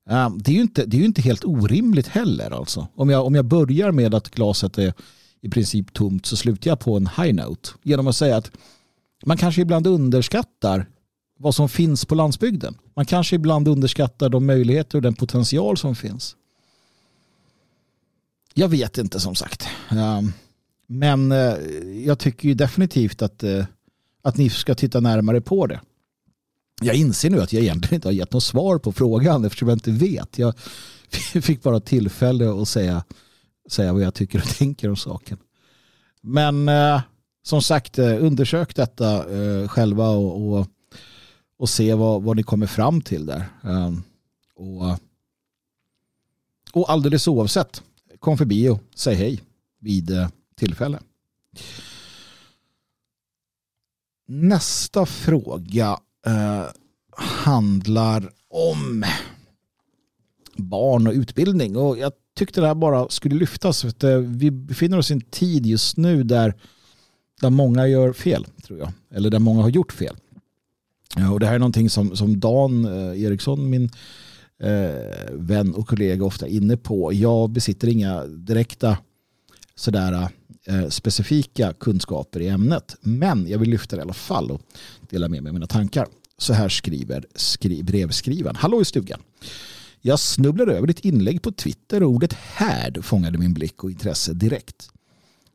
Eh, 0.09 0.30
det 0.38 0.51
är 0.51 0.55
ju 0.55 0.62
inte, 0.62 0.86
det 0.86 0.97
är 0.97 0.99
ju 0.99 1.05
inte 1.05 1.22
helt 1.22 1.45
orimligt 1.45 2.07
heller. 2.07 2.51
Alltså. 2.51 2.88
Om, 2.95 3.09
jag, 3.09 3.26
om 3.26 3.36
jag 3.36 3.45
börjar 3.45 3.91
med 3.91 4.16
att 4.16 4.30
glaset 4.30 4.78
är 4.78 4.93
i 5.41 5.49
princip 5.49 5.93
tomt 5.93 6.26
så 6.26 6.38
slutar 6.38 6.72
jag 6.72 6.80
på 6.80 6.97
en 6.97 7.07
high 7.07 7.34
note. 7.34 7.70
Genom 7.84 8.07
att 8.07 8.16
säga 8.16 8.38
att 8.38 8.51
man 9.26 9.38
kanske 9.38 9.62
ibland 9.62 9.88
underskattar 9.88 10.86
vad 11.41 11.55
som 11.55 11.69
finns 11.69 12.05
på 12.05 12.15
landsbygden. 12.15 12.77
Man 12.95 13.05
kanske 13.05 13.35
ibland 13.35 13.67
underskattar 13.67 14.29
de 14.29 14.45
möjligheter 14.45 14.97
och 14.97 15.01
den 15.01 15.13
potential 15.13 15.77
som 15.77 15.95
finns. 15.95 16.35
Jag 18.53 18.67
vet 18.67 18.97
inte 18.97 19.19
som 19.19 19.35
sagt. 19.35 19.67
Ehm, 19.89 20.33
men 20.87 21.31
eh, 21.31 21.55
jag 22.05 22.19
tycker 22.19 22.47
ju 22.47 22.53
definitivt 22.53 23.21
att, 23.21 23.43
eh, 23.43 23.65
att 24.21 24.37
ni 24.37 24.49
ska 24.49 24.75
titta 24.75 24.99
närmare 24.99 25.41
på 25.41 25.67
det. 25.67 25.79
Jag 26.81 26.95
inser 26.95 27.29
nu 27.29 27.41
att 27.41 27.53
jag 27.53 27.63
egentligen 27.63 27.95
inte 27.95 28.07
har 28.07 28.13
gett 28.13 28.33
något 28.33 28.43
svar 28.43 28.77
på 28.77 28.91
frågan 28.91 29.45
eftersom 29.45 29.69
jag 29.69 29.75
inte 29.75 29.91
vet. 29.91 30.37
Jag 30.39 30.53
fick 31.43 31.63
bara 31.63 31.79
tillfälle 31.79 32.61
att 32.61 32.67
säga, 32.67 33.03
säga 33.69 33.93
vad 33.93 34.01
jag 34.01 34.13
tycker 34.13 34.39
och 34.39 34.57
tänker 34.57 34.89
om 34.89 34.95
saken. 34.95 35.37
Men 36.21 36.69
eh, 36.69 37.01
som 37.43 37.61
sagt, 37.61 37.99
undersök 37.99 38.75
detta 38.75 39.25
själva 39.67 40.09
och, 40.09 40.59
och 40.59 40.67
och 41.62 41.70
se 41.70 41.93
vad, 41.93 42.24
vad 42.24 42.36
ni 42.36 42.43
kommer 42.43 42.68
fram 42.68 43.01
till 43.01 43.26
där. 43.26 43.45
Ehm, 43.64 44.03
och, 44.55 44.97
och 46.74 46.91
alldeles 46.91 47.28
oavsett, 47.28 47.84
kom 48.20 48.38
förbi 48.38 48.70
och 48.70 48.80
säg 48.95 49.16
hej 49.16 49.41
vid 49.80 50.09
eh, 50.09 50.30
tillfälle. 50.55 50.99
Nästa 54.28 55.05
fråga 55.05 55.99
eh, 56.26 56.66
handlar 57.18 58.32
om 58.49 59.05
barn 60.55 61.07
och 61.07 61.14
utbildning. 61.14 61.78
Och 61.78 61.97
jag 61.97 62.12
tyckte 62.36 62.62
det 62.62 62.68
här 62.68 62.76
bara 62.76 63.09
skulle 63.09 63.36
lyftas. 63.36 63.82
För 63.82 63.89
att, 63.89 64.03
eh, 64.03 64.18
vi 64.18 64.51
befinner 64.51 64.97
oss 64.97 65.12
i 65.12 65.14
en 65.14 65.22
tid 65.22 65.66
just 65.66 65.97
nu 65.97 66.24
där, 66.24 66.53
där 67.41 67.49
många 67.49 67.88
gör 67.88 68.14
fel, 68.14 68.45
tror 68.64 68.80
jag. 68.80 68.91
Eller 69.12 69.30
där 69.30 69.39
många 69.39 69.62
har 69.62 69.70
gjort 69.70 69.91
fel. 69.91 70.18
Och 71.32 71.39
det 71.39 71.45
här 71.45 71.55
är 71.55 71.59
någonting 71.59 71.89
som, 71.89 72.16
som 72.16 72.39
Dan 72.39 72.86
eh, 72.86 73.24
Eriksson, 73.24 73.70
min 73.70 73.89
eh, 74.64 75.32
vän 75.32 75.76
och 75.76 75.88
kollega 75.88 76.26
ofta 76.26 76.47
är 76.47 76.51
inne 76.51 76.78
på. 76.78 77.14
Jag 77.14 77.49
besitter 77.49 77.88
inga 77.88 78.26
direkta 78.26 78.97
sådär 79.76 80.30
eh, 80.68 80.88
specifika 80.89 81.74
kunskaper 81.74 82.39
i 82.39 82.47
ämnet. 82.47 82.95
Men 83.01 83.47
jag 83.47 83.59
vill 83.59 83.70
lyfta 83.70 83.95
det 83.95 83.99
i 83.99 84.03
alla 84.03 84.14
fall 84.14 84.51
och 84.51 84.62
dela 85.09 85.28
med 85.28 85.43
mig 85.43 85.49
av 85.49 85.53
mina 85.53 85.68
tankar. 85.68 86.07
Så 86.38 86.53
här 86.53 86.70
skriver 86.70 87.26
skri 87.36 87.84
brevskrivaren. 87.84 88.55
Hallå 88.55 88.82
i 88.82 88.86
stugan. 88.86 89.22
Jag 90.01 90.20
snubblade 90.20 90.74
över 90.74 90.88
ditt 90.88 90.99
inlägg 90.99 91.41
på 91.41 91.51
Twitter 91.51 92.03
och 92.03 92.09
ordet 92.09 92.34
härd 92.34 93.05
fångade 93.05 93.38
min 93.38 93.53
blick 93.53 93.84
och 93.84 93.91
intresse 93.91 94.34
direkt. 94.34 94.89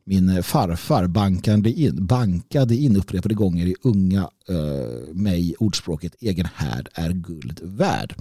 Min 0.09 0.43
farfar 0.43 1.07
bankade 1.07 1.71
in, 1.71 2.05
bankade 2.05 2.75
in 2.75 2.95
upprepade 2.97 3.35
gånger 3.35 3.65
i 3.65 3.75
unga 3.81 4.29
eh, 4.49 5.13
mig 5.13 5.55
ordspråket 5.59 6.15
egen 6.19 6.47
härd 6.55 6.89
är 6.93 7.11
guld 7.11 7.59
värd 7.63 8.15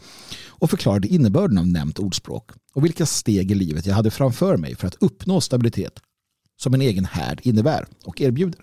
och 0.47 0.71
förklarade 0.71 1.09
innebörden 1.09 1.59
av 1.59 1.67
nämnt 1.67 1.99
ordspråk 1.99 2.51
och 2.75 2.85
vilka 2.85 3.07
steg 3.07 3.51
i 3.51 3.55
livet 3.55 3.87
jag 3.87 3.95
hade 3.95 4.11
framför 4.11 4.57
mig 4.57 4.75
för 4.75 4.87
att 4.87 4.95
uppnå 5.01 5.41
stabilitet 5.41 6.01
som 6.57 6.75
en 6.75 6.81
egen 6.81 7.05
härd 7.05 7.41
innebär 7.43 7.87
och 8.05 8.21
erbjuder. 8.21 8.61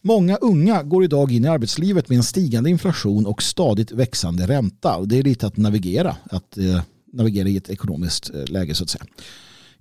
Många 0.00 0.36
unga 0.36 0.82
går 0.82 1.04
idag 1.04 1.32
in 1.32 1.44
i 1.44 1.48
arbetslivet 1.48 2.08
med 2.08 2.16
en 2.16 2.24
stigande 2.24 2.70
inflation 2.70 3.26
och 3.26 3.42
stadigt 3.42 3.92
växande 3.92 4.46
ränta. 4.46 4.96
Och 4.96 5.08
det 5.08 5.18
är 5.18 5.22
lite 5.22 5.46
att 5.46 5.56
navigera, 5.56 6.16
att 6.24 6.58
eh, 6.58 6.82
navigera 7.12 7.48
i 7.48 7.56
ett 7.56 7.70
ekonomiskt 7.70 8.30
eh, 8.34 8.44
läge 8.44 8.74
så 8.74 8.84
att 8.84 8.90
säga. 8.90 9.04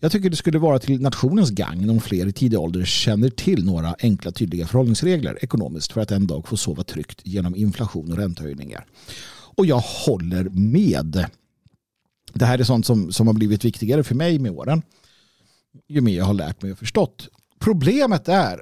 Jag 0.04 0.12
tycker 0.12 0.30
det 0.30 0.36
skulle 0.36 0.60
vara 0.60 0.80
till 0.80 1.02
nationens 1.02 1.52
gagn 1.52 1.90
om 1.90 2.00
fler 2.00 2.28
i 2.28 2.32
tidig 2.32 2.60
ålder 2.60 2.86
känner 2.86 3.30
till 3.30 3.66
några 3.66 3.96
enkla 4.00 4.32
tydliga 4.32 4.68
förhållningsregler 4.68 5.44
ekonomiskt 5.44 5.92
för 5.92 6.02
att 6.02 6.12
en 6.12 6.28
dag 6.28 6.48
få 6.48 6.58
sova 6.58 6.84
tryggt 6.84 7.22
genom 7.24 7.56
inflation 7.56 8.12
och 8.12 8.18
räntehöjningar. 8.18 8.86
Och 9.56 9.66
jag 9.66 9.80
håller 9.80 10.44
med. 10.50 11.26
Det 12.34 12.46
här 12.46 12.60
är 12.60 12.64
sånt 12.64 12.86
som, 12.86 13.12
som 13.12 13.28
har 13.28 13.34
blivit 13.34 13.66
viktigare 13.66 14.04
för 14.04 14.16
mig 14.16 14.40
med 14.40 14.52
åren. 14.52 14.82
Ju 15.88 16.02
mer 16.02 16.18
jag 16.18 16.26
har 16.26 16.34
lärt 16.34 16.62
mig 16.62 16.72
och 16.72 16.78
förstått. 16.78 17.30
Problemet 17.60 18.28
är 18.30 18.62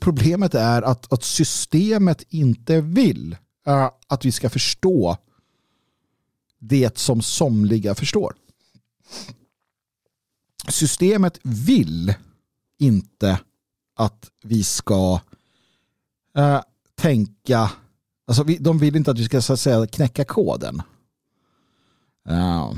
problemet 0.00 0.54
är 0.54 0.82
att, 0.82 1.12
att 1.12 1.24
systemet 1.24 2.24
inte 2.28 2.80
vill 2.80 3.36
uh, 3.68 3.90
att 4.06 4.24
vi 4.24 4.32
ska 4.32 4.50
förstå 4.50 5.16
det 6.58 6.98
som 6.98 7.22
somliga 7.22 7.94
förstår. 7.94 8.34
Systemet 10.70 11.38
vill 11.42 12.14
inte 12.78 13.40
att 13.96 14.30
vi 14.42 14.64
ska 14.64 15.20
uh, 16.38 16.60
tänka, 16.94 17.70
alltså 18.26 18.42
vi, 18.42 18.58
de 18.58 18.78
vill 18.78 18.96
inte 18.96 19.10
att 19.10 19.18
vi 19.18 19.24
ska 19.24 19.42
så 19.42 19.52
att 19.52 19.60
säga 19.60 19.86
knäcka 19.86 20.24
koden. 20.24 20.82
Uh, 22.30 22.74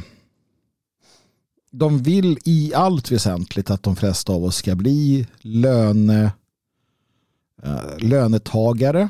de 1.70 2.02
vill 2.02 2.38
i 2.44 2.74
allt 2.74 3.10
väsentligt 3.10 3.70
att 3.70 3.82
de 3.82 3.96
flesta 3.96 4.32
av 4.32 4.44
oss 4.44 4.56
ska 4.56 4.74
bli 4.74 5.26
löne 5.40 6.32
Eh, 7.62 7.98
lönetagare 7.98 9.08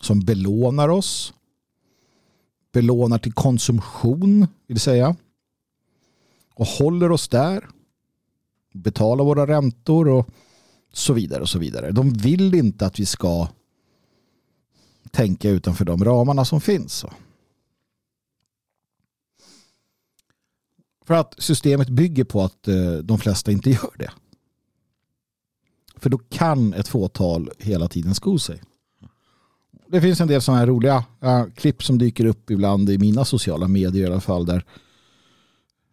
som 0.00 0.20
belånar 0.20 0.88
oss. 0.88 1.34
Belånar 2.72 3.18
till 3.18 3.32
konsumtion 3.32 4.46
vill 4.66 4.80
säga. 4.80 5.16
Och 6.54 6.66
håller 6.66 7.12
oss 7.12 7.28
där. 7.28 7.68
Betalar 8.72 9.24
våra 9.24 9.46
räntor 9.46 10.08
och 10.08 10.28
så 10.92 11.12
vidare 11.12 11.42
och 11.42 11.48
så 11.48 11.58
vidare. 11.58 11.92
De 11.92 12.12
vill 12.12 12.54
inte 12.54 12.86
att 12.86 13.00
vi 13.00 13.06
ska 13.06 13.48
tänka 15.10 15.50
utanför 15.50 15.84
de 15.84 16.04
ramarna 16.04 16.44
som 16.44 16.60
finns. 16.60 17.04
För 21.04 21.14
att 21.14 21.34
systemet 21.38 21.88
bygger 21.88 22.24
på 22.24 22.42
att 22.42 22.68
eh, 22.68 22.92
de 22.92 23.18
flesta 23.18 23.52
inte 23.52 23.70
gör 23.70 23.94
det. 23.98 24.10
För 25.96 26.10
då 26.10 26.18
kan 26.18 26.74
ett 26.74 26.88
fåtal 26.88 27.50
hela 27.58 27.88
tiden 27.88 28.14
sko 28.14 28.38
sig. 28.38 28.62
Det 29.86 30.00
finns 30.00 30.20
en 30.20 30.28
del 30.28 30.42
sådana 30.42 30.58
här 30.58 30.66
roliga 30.66 31.04
äh, 31.20 31.44
klipp 31.56 31.82
som 31.82 31.98
dyker 31.98 32.24
upp 32.24 32.50
ibland 32.50 32.90
i 32.90 32.98
mina 32.98 33.24
sociala 33.24 33.68
medier 33.68 34.02
i 34.02 34.12
alla 34.12 34.20
fall. 34.20 34.46
Där, 34.46 34.64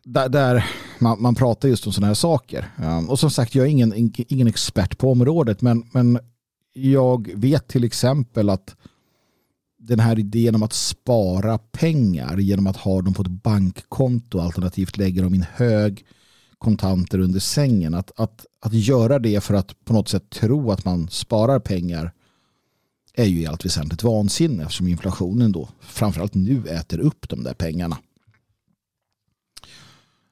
där, 0.03 0.29
där 0.29 0.65
man, 0.99 1.21
man, 1.21 1.35
pratar 1.35 1.69
just 1.69 1.87
om 1.87 1.93
sådana 1.93 2.07
här 2.07 2.13
saker. 2.13 2.71
Ehm, 2.77 3.09
och 3.09 3.19
som 3.19 3.31
sagt, 3.31 3.55
jag 3.55 3.65
är 3.65 3.69
ingen, 3.69 4.11
ingen 4.15 4.47
expert 4.47 4.97
på 4.97 5.11
området. 5.11 5.61
Men, 5.61 5.83
men 5.91 6.19
jag 6.73 7.31
vet 7.35 7.67
till 7.67 7.83
exempel 7.83 8.49
att 8.49 8.75
den 9.79 9.99
här 9.99 10.19
idén 10.19 10.55
om 10.55 10.63
att 10.63 10.73
spara 10.73 11.57
pengar 11.57 12.37
genom 12.37 12.67
att 12.67 12.77
ha 12.77 13.01
dem 13.01 13.13
på 13.13 13.21
ett 13.21 13.27
bankkonto 13.27 14.39
alternativt 14.39 14.97
lägga 14.97 15.23
dem 15.23 15.33
i 15.33 15.37
en 15.37 15.45
hög 15.53 16.05
kontanter 16.57 17.19
under 17.19 17.39
sängen. 17.39 17.93
Att, 17.93 18.19
att, 18.19 18.45
att 18.59 18.73
göra 18.73 19.19
det 19.19 19.43
för 19.43 19.53
att 19.53 19.85
på 19.85 19.93
något 19.93 20.09
sätt 20.09 20.29
tro 20.29 20.71
att 20.71 20.85
man 20.85 21.09
sparar 21.09 21.59
pengar 21.59 22.11
är 23.13 23.25
ju 23.25 23.41
i 23.41 23.47
allt 23.47 23.65
väsentligt 23.65 24.03
vansinne 24.03 24.63
eftersom 24.63 24.87
inflationen 24.87 25.51
då 25.51 25.69
framförallt 25.81 26.33
nu 26.33 26.67
äter 26.67 26.99
upp 26.99 27.29
de 27.29 27.43
där 27.43 27.53
pengarna. 27.53 27.97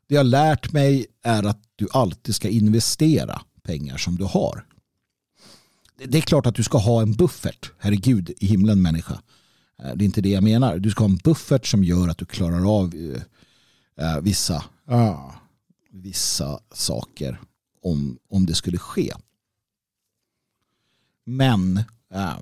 Det 0.10 0.16
jag 0.16 0.20
har 0.20 0.30
lärt 0.30 0.72
mig 0.72 1.06
är 1.24 1.44
att 1.44 1.64
du 1.76 1.88
alltid 1.92 2.36
ska 2.36 2.50
investera 2.50 3.42
pengar 3.64 3.98
som 3.98 4.16
du 4.16 4.24
har. 4.24 4.66
Det 6.06 6.18
är 6.18 6.22
klart 6.22 6.46
att 6.46 6.56
du 6.56 6.64
ska 6.64 6.78
ha 6.78 7.02
en 7.02 7.14
buffert. 7.14 7.72
Herregud 7.78 8.32
i 8.38 8.46
himlen 8.46 8.82
människa. 8.82 9.22
Eh, 9.84 9.96
det 9.96 10.04
är 10.04 10.06
inte 10.06 10.22
det 10.22 10.30
jag 10.30 10.44
menar. 10.44 10.80
Du 10.80 10.92
ska 10.92 11.04
ha 11.04 11.10
en 11.10 11.18
buffert 11.18 11.66
som 11.66 11.84
gör 11.84 12.08
att 12.08 12.18
du 12.18 12.26
klarar 12.26 12.78
av 12.80 12.94
eh, 13.98 14.20
vissa 14.22 14.64
vissa 15.92 16.60
saker 16.74 17.42
om, 17.82 18.18
om 18.30 18.46
det 18.46 18.56
skulle 18.56 18.78
ske. 18.78 19.14
Men 21.26 21.78
eh, 22.14 22.40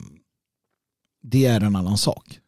det 1.22 1.46
är 1.46 1.62
en 1.62 1.76
annan 1.76 1.98
sak. 1.98 2.40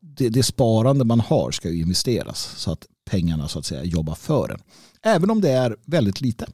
Det, 0.00 0.28
det, 0.28 0.42
sparande 0.42 1.04
man 1.04 1.20
har 1.20 1.50
ska 1.50 1.70
ju 1.70 1.80
investeras 1.80 2.54
så 2.56 2.70
att 2.70 2.86
pengarna 3.04 3.48
så 3.48 3.58
att 3.58 3.66
säga 3.66 3.84
jobbar 3.84 4.14
för 4.14 4.50
en. 4.50 4.60
Även 5.02 5.30
om 5.30 5.40
det 5.40 5.50
är 5.50 5.76
väldigt 5.84 6.20
lite. 6.20 6.46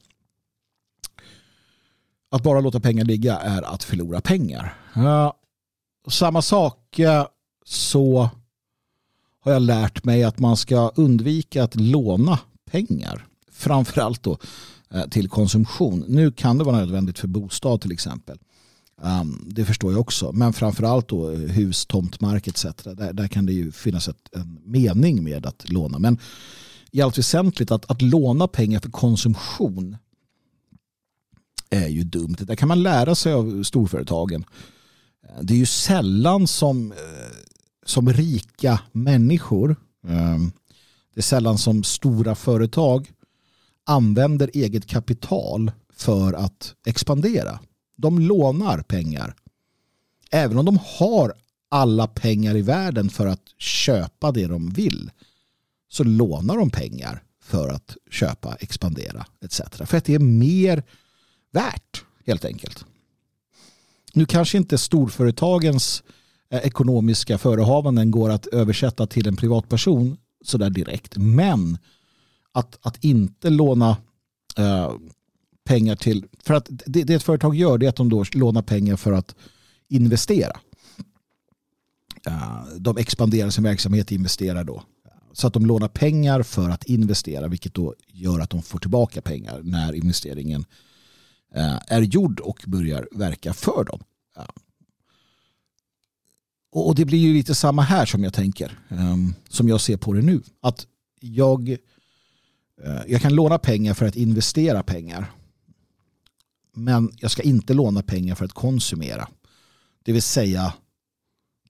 Att 2.31 2.43
bara 2.43 2.61
låta 2.61 2.79
pengar 2.79 3.05
ligga 3.05 3.37
är 3.37 3.61
att 3.61 3.83
förlora 3.83 4.21
pengar. 4.21 4.77
Ja, 4.95 5.37
samma 6.07 6.41
sak 6.41 6.99
eh, 6.99 7.27
så 7.65 8.29
har 9.39 9.51
jag 9.51 9.61
lärt 9.61 10.03
mig 10.03 10.23
att 10.23 10.39
man 10.39 10.57
ska 10.57 10.91
undvika 10.95 11.63
att 11.63 11.75
låna 11.75 12.39
pengar 12.71 13.27
framförallt 13.51 14.23
då 14.23 14.37
eh, 14.89 15.07
till 15.07 15.29
konsumtion. 15.29 16.05
Nu 16.07 16.31
kan 16.31 16.57
det 16.57 16.63
vara 16.63 16.77
nödvändigt 16.77 17.19
för 17.19 17.27
bostad 17.27 17.81
till 17.81 17.91
exempel. 17.91 18.37
Um, 19.03 19.43
det 19.45 19.65
förstår 19.65 19.91
jag 19.91 20.01
också. 20.01 20.31
Men 20.31 20.53
framförallt 20.53 21.07
då 21.07 21.31
eh, 21.31 21.39
hus, 21.39 21.85
tomtmark 21.85 22.47
etc. 22.47 22.65
Där, 22.83 23.13
där 23.13 23.27
kan 23.27 23.45
det 23.45 23.53
ju 23.53 23.71
finnas 23.71 24.07
ett, 24.07 24.29
en 24.31 24.61
mening 24.65 25.23
med 25.23 25.45
att 25.45 25.69
låna. 25.69 25.99
Men 25.99 26.19
i 26.91 27.01
allt 27.01 27.17
väsentligt 27.17 27.71
att, 27.71 27.91
att 27.91 28.01
låna 28.01 28.47
pengar 28.47 28.79
för 28.79 28.89
konsumtion 28.89 29.97
är 31.69 31.87
ju 31.87 32.03
dumt. 32.03 32.35
Det 32.39 32.55
kan 32.55 32.67
man 32.67 32.83
lära 32.83 33.15
sig 33.15 33.33
av 33.33 33.63
storföretagen. 33.63 34.45
Ehm, 35.29 35.45
det 35.45 35.53
är 35.53 35.57
ju 35.57 35.65
sällan 35.65 36.47
som, 36.47 36.91
eh, 36.91 36.97
som 37.85 38.13
rika 38.13 38.79
människor, 38.91 39.75
ehm, 40.07 40.51
det 41.13 41.19
är 41.19 41.23
sällan 41.23 41.57
som 41.57 41.83
stora 41.83 42.35
företag 42.35 43.11
använder 43.85 44.51
eget 44.53 44.85
kapital 44.85 45.71
för 45.93 46.33
att 46.33 46.75
expandera. 46.85 47.59
De 48.01 48.19
lånar 48.19 48.81
pengar. 48.81 49.35
Även 50.31 50.57
om 50.57 50.65
de 50.65 50.79
har 50.83 51.33
alla 51.69 52.07
pengar 52.07 52.55
i 52.55 52.61
världen 52.61 53.09
för 53.09 53.27
att 53.27 53.53
köpa 53.57 54.31
det 54.31 54.47
de 54.47 54.69
vill 54.69 55.11
så 55.89 56.03
lånar 56.03 56.57
de 56.57 56.69
pengar 56.69 57.23
för 57.43 57.69
att 57.69 57.97
köpa, 58.11 58.55
expandera 58.55 59.25
etc. 59.41 59.61
För 59.85 59.97
att 59.97 60.05
det 60.05 60.13
är 60.13 60.19
mer 60.19 60.83
värt 61.51 62.03
helt 62.25 62.45
enkelt. 62.45 62.85
Nu 64.13 64.25
kanske 64.25 64.57
inte 64.57 64.77
storföretagens 64.77 66.03
eh, 66.49 66.59
ekonomiska 66.59 67.37
förehavanden 67.37 68.11
går 68.11 68.29
att 68.29 68.47
översätta 68.47 69.07
till 69.07 69.27
en 69.27 69.35
privatperson 69.35 70.17
sådär 70.43 70.69
direkt. 70.69 71.17
Men 71.17 71.77
att, 72.51 72.79
att 72.81 73.03
inte 73.03 73.49
låna 73.49 73.97
eh, 74.57 74.91
pengar 75.63 75.95
till, 75.95 76.25
för 76.43 76.53
att 76.53 76.67
det, 76.69 77.03
det 77.03 77.13
ett 77.13 77.23
företag 77.23 77.55
gör 77.55 77.77
det 77.77 77.85
är 77.85 77.89
att 77.89 77.95
de 77.95 78.09
då 78.09 78.25
lånar 78.33 78.61
pengar 78.61 78.95
för 78.95 79.11
att 79.11 79.35
investera. 79.87 80.59
Eh, 82.27 82.65
de 82.77 82.97
expanderar 82.97 83.49
sin 83.49 83.63
verksamhet 83.63 84.05
och 84.05 84.11
investerar 84.11 84.63
då. 84.63 84.83
Så 85.33 85.47
att 85.47 85.53
de 85.53 85.65
lånar 85.65 85.87
pengar 85.87 86.43
för 86.43 86.69
att 86.69 86.83
investera 86.83 87.47
vilket 87.47 87.73
då 87.73 87.95
gör 88.07 88.39
att 88.39 88.49
de 88.49 88.61
får 88.61 88.79
tillbaka 88.79 89.21
pengar 89.21 89.61
när 89.63 89.93
investeringen 89.93 90.65
eh, 91.55 91.79
är 91.87 92.01
gjord 92.01 92.39
och 92.39 92.63
börjar 92.67 93.07
verka 93.11 93.53
för 93.53 93.83
dem. 93.83 93.99
Och 96.71 96.95
det 96.95 97.05
blir 97.05 97.19
ju 97.19 97.33
lite 97.33 97.55
samma 97.55 97.81
här 97.81 98.05
som 98.05 98.23
jag 98.23 98.33
tänker. 98.33 98.79
Ehm, 98.89 99.33
som 99.49 99.69
jag 99.69 99.81
ser 99.81 99.97
på 99.97 100.13
det 100.13 100.21
nu. 100.21 100.41
Att 100.61 100.87
jag 101.19 101.69
eh, 101.69 103.01
jag 103.07 103.21
kan 103.21 103.35
låna 103.35 103.57
pengar 103.57 103.93
för 103.93 104.05
att 104.05 104.15
investera 104.15 104.83
pengar. 104.83 105.31
Men 106.73 107.11
jag 107.17 107.31
ska 107.31 107.41
inte 107.41 107.73
låna 107.73 108.03
pengar 108.03 108.35
för 108.35 108.45
att 108.45 108.53
konsumera. 108.53 109.27
Det 110.03 110.11
vill 110.11 110.21
säga 110.21 110.73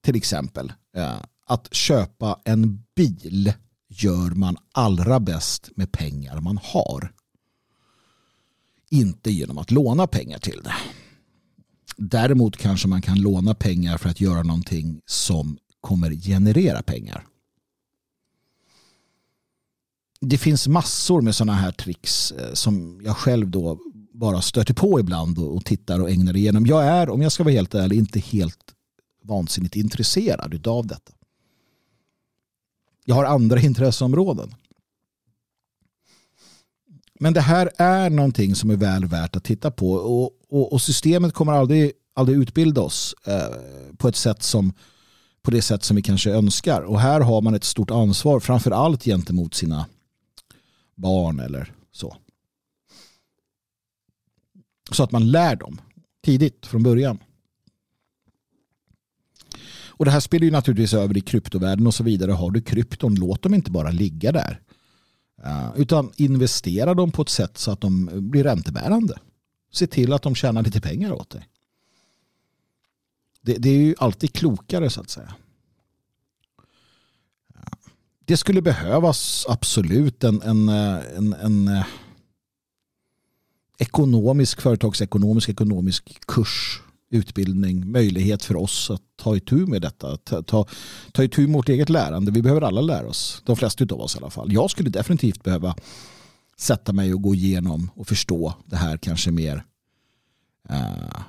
till 0.02 0.16
exempel 0.16 0.74
eh, 0.96 1.18
att 1.46 1.74
köpa 1.74 2.40
en 2.46 2.84
bil 2.96 3.54
gör 3.90 4.30
man 4.30 4.58
allra 4.72 5.20
bäst 5.20 5.70
med 5.76 5.92
pengar 5.92 6.42
man 6.42 6.60
har. 6.64 7.14
Inte 8.90 9.32
genom 9.32 9.58
att 9.58 9.72
låna 9.72 10.08
pengar 10.08 10.40
till 10.40 10.62
det. 10.64 10.76
Däremot 11.98 12.58
kanske 12.58 12.88
man 12.88 13.02
kan 13.02 13.22
låna 13.22 13.56
pengar 13.56 13.98
för 13.98 14.10
att 14.10 14.22
göra 14.22 14.44
någonting 14.44 15.02
som 15.06 15.58
kommer 15.82 16.12
generera 16.12 16.82
pengar. 16.84 17.28
Det 20.22 20.38
finns 20.38 20.68
massor 20.68 21.22
med 21.22 21.36
sådana 21.36 21.54
här 21.54 21.72
tricks 21.72 22.32
eh, 22.32 22.54
som 22.54 23.02
jag 23.04 23.18
själv 23.18 23.50
då 23.50 23.80
bara 24.22 24.42
stöter 24.42 24.74
på 24.74 25.00
ibland 25.00 25.40
och 25.40 25.66
tittar 25.66 26.00
och 26.00 26.10
ägnar 26.10 26.36
igenom. 26.36 26.66
Jag 26.66 26.84
är, 26.86 27.10
om 27.10 27.22
jag 27.22 27.32
ska 27.32 27.44
vara 27.44 27.54
helt 27.54 27.76
ärlig, 27.76 27.98
inte 27.98 28.20
helt 28.20 28.74
vansinnigt 29.24 29.76
intresserad 29.76 30.68
av 30.68 30.88
detta. 30.88 31.12
Jag 33.06 33.16
har 33.16 33.26
andra 33.26 33.60
intresseområden. 33.62 34.56
Men 37.20 37.34
det 37.34 37.42
här 37.42 37.72
är 37.78 38.10
någonting 38.10 38.56
som 38.56 38.70
är 38.70 38.76
väl 38.76 39.06
värt 39.06 39.36
att 39.36 39.44
titta 39.44 39.72
på 39.72 39.92
och, 39.94 40.32
och, 40.50 40.74
och 40.74 40.82
systemet 40.82 41.34
kommer 41.34 41.54
aldrig, 41.54 41.92
aldrig 42.14 42.38
utbilda 42.38 42.82
oss 42.82 43.16
eh, 43.26 43.96
på 43.98 44.08
ett 44.08 44.16
sätt 44.16 44.44
som 44.44 44.74
på 45.42 45.52
det 45.52 45.62
sätt 45.62 45.84
som 45.84 45.96
vi 45.96 46.02
kanske 46.02 46.32
önskar. 46.32 46.82
Och 46.82 47.00
här 47.00 47.22
har 47.22 47.42
man 47.42 47.54
ett 47.54 47.64
stort 47.64 47.92
ansvar 47.92 48.40
framför 48.40 48.72
allt 48.72 49.04
gentemot 49.04 49.54
sina 49.54 49.86
barn 50.96 51.40
eller 51.40 51.74
så. 51.92 52.18
Så 54.92 55.04
att 55.04 55.12
man 55.12 55.32
lär 55.32 55.56
dem 55.56 55.82
tidigt 56.22 56.66
från 56.66 56.84
början. 56.84 57.20
Och 60.02 60.06
det 60.06 60.12
här 60.12 60.20
spelar 60.20 60.46
ju 60.46 60.52
naturligtvis 60.52 60.94
över 60.94 61.18
i 61.18 61.22
kryptovärlden 61.22 61.88
och 61.88 61.94
så 61.94 62.04
vidare. 62.04 62.32
Har 62.32 62.52
du 62.52 62.62
krypton, 62.62 63.16
låt 63.16 63.42
dem 63.42 63.54
inte 63.54 63.72
bara 63.72 63.92
ligga 63.92 64.32
där. 64.32 64.62
Eh, 65.44 65.70
utan 65.76 66.12
investera 66.16 66.94
dem 66.94 67.12
på 67.12 67.22
ett 67.22 67.30
sätt 67.30 67.58
så 67.58 67.72
att 67.72 67.82
de 67.82 68.10
blir 68.14 68.44
räntebärande. 68.44 69.18
Se 69.72 69.88
till 69.88 70.14
att 70.14 70.22
de 70.22 70.36
tjänar 70.36 70.64
lite 70.64 70.82
pengar 70.82 71.12
åt 71.12 71.30
dig. 71.30 71.48
Det, 73.42 73.54
det 73.54 73.70
är 73.70 73.78
ju 73.78 73.96
alltid 73.98 74.34
klokare 74.34 74.90
så 74.90 75.02
att 75.02 75.10
säga. 75.10 75.36
Eh, 77.56 77.62
det 78.26 78.38
skulle 78.38 78.62
behövas 78.62 79.46
absolut 79.50 80.24
en, 80.24 80.42
en, 80.42 80.70
eh, 80.70 81.18
en, 81.18 81.34
en 81.34 81.84
ekonomisk, 83.82 84.62
företagsekonomisk, 84.62 85.50
ekonomisk 85.50 86.20
kurs, 86.28 86.82
utbildning, 87.10 87.92
möjlighet 87.92 88.44
för 88.46 88.56
oss 88.56 88.90
att 88.92 89.02
ta 89.16 89.36
itu 89.36 89.56
med 89.56 89.82
detta. 89.82 90.18
Ta, 90.18 90.44
ta, 90.44 90.68
ta 91.12 91.24
itu 91.24 91.42
med 91.42 91.56
vårt 91.56 91.70
eget 91.70 91.90
lärande. 91.90 92.32
Vi 92.32 92.42
behöver 92.42 92.62
alla 92.62 92.82
lära 92.82 93.08
oss. 93.08 93.42
De 93.46 93.56
flesta 93.56 93.84
av 93.84 94.02
oss 94.02 94.16
i 94.16 94.18
alla 94.18 94.30
fall. 94.30 94.54
Jag 94.54 94.72
skulle 94.72 94.90
definitivt 94.90 95.44
behöva 95.44 95.76
sätta 96.58 96.94
mig 96.94 97.14
och 97.14 97.22
gå 97.22 97.36
igenom 97.36 97.90
och 97.96 98.08
förstå 98.08 98.54
det 98.66 98.76
här 98.76 98.98
kanske 98.98 99.32
mer, 99.32 99.66
uh, 100.70 101.22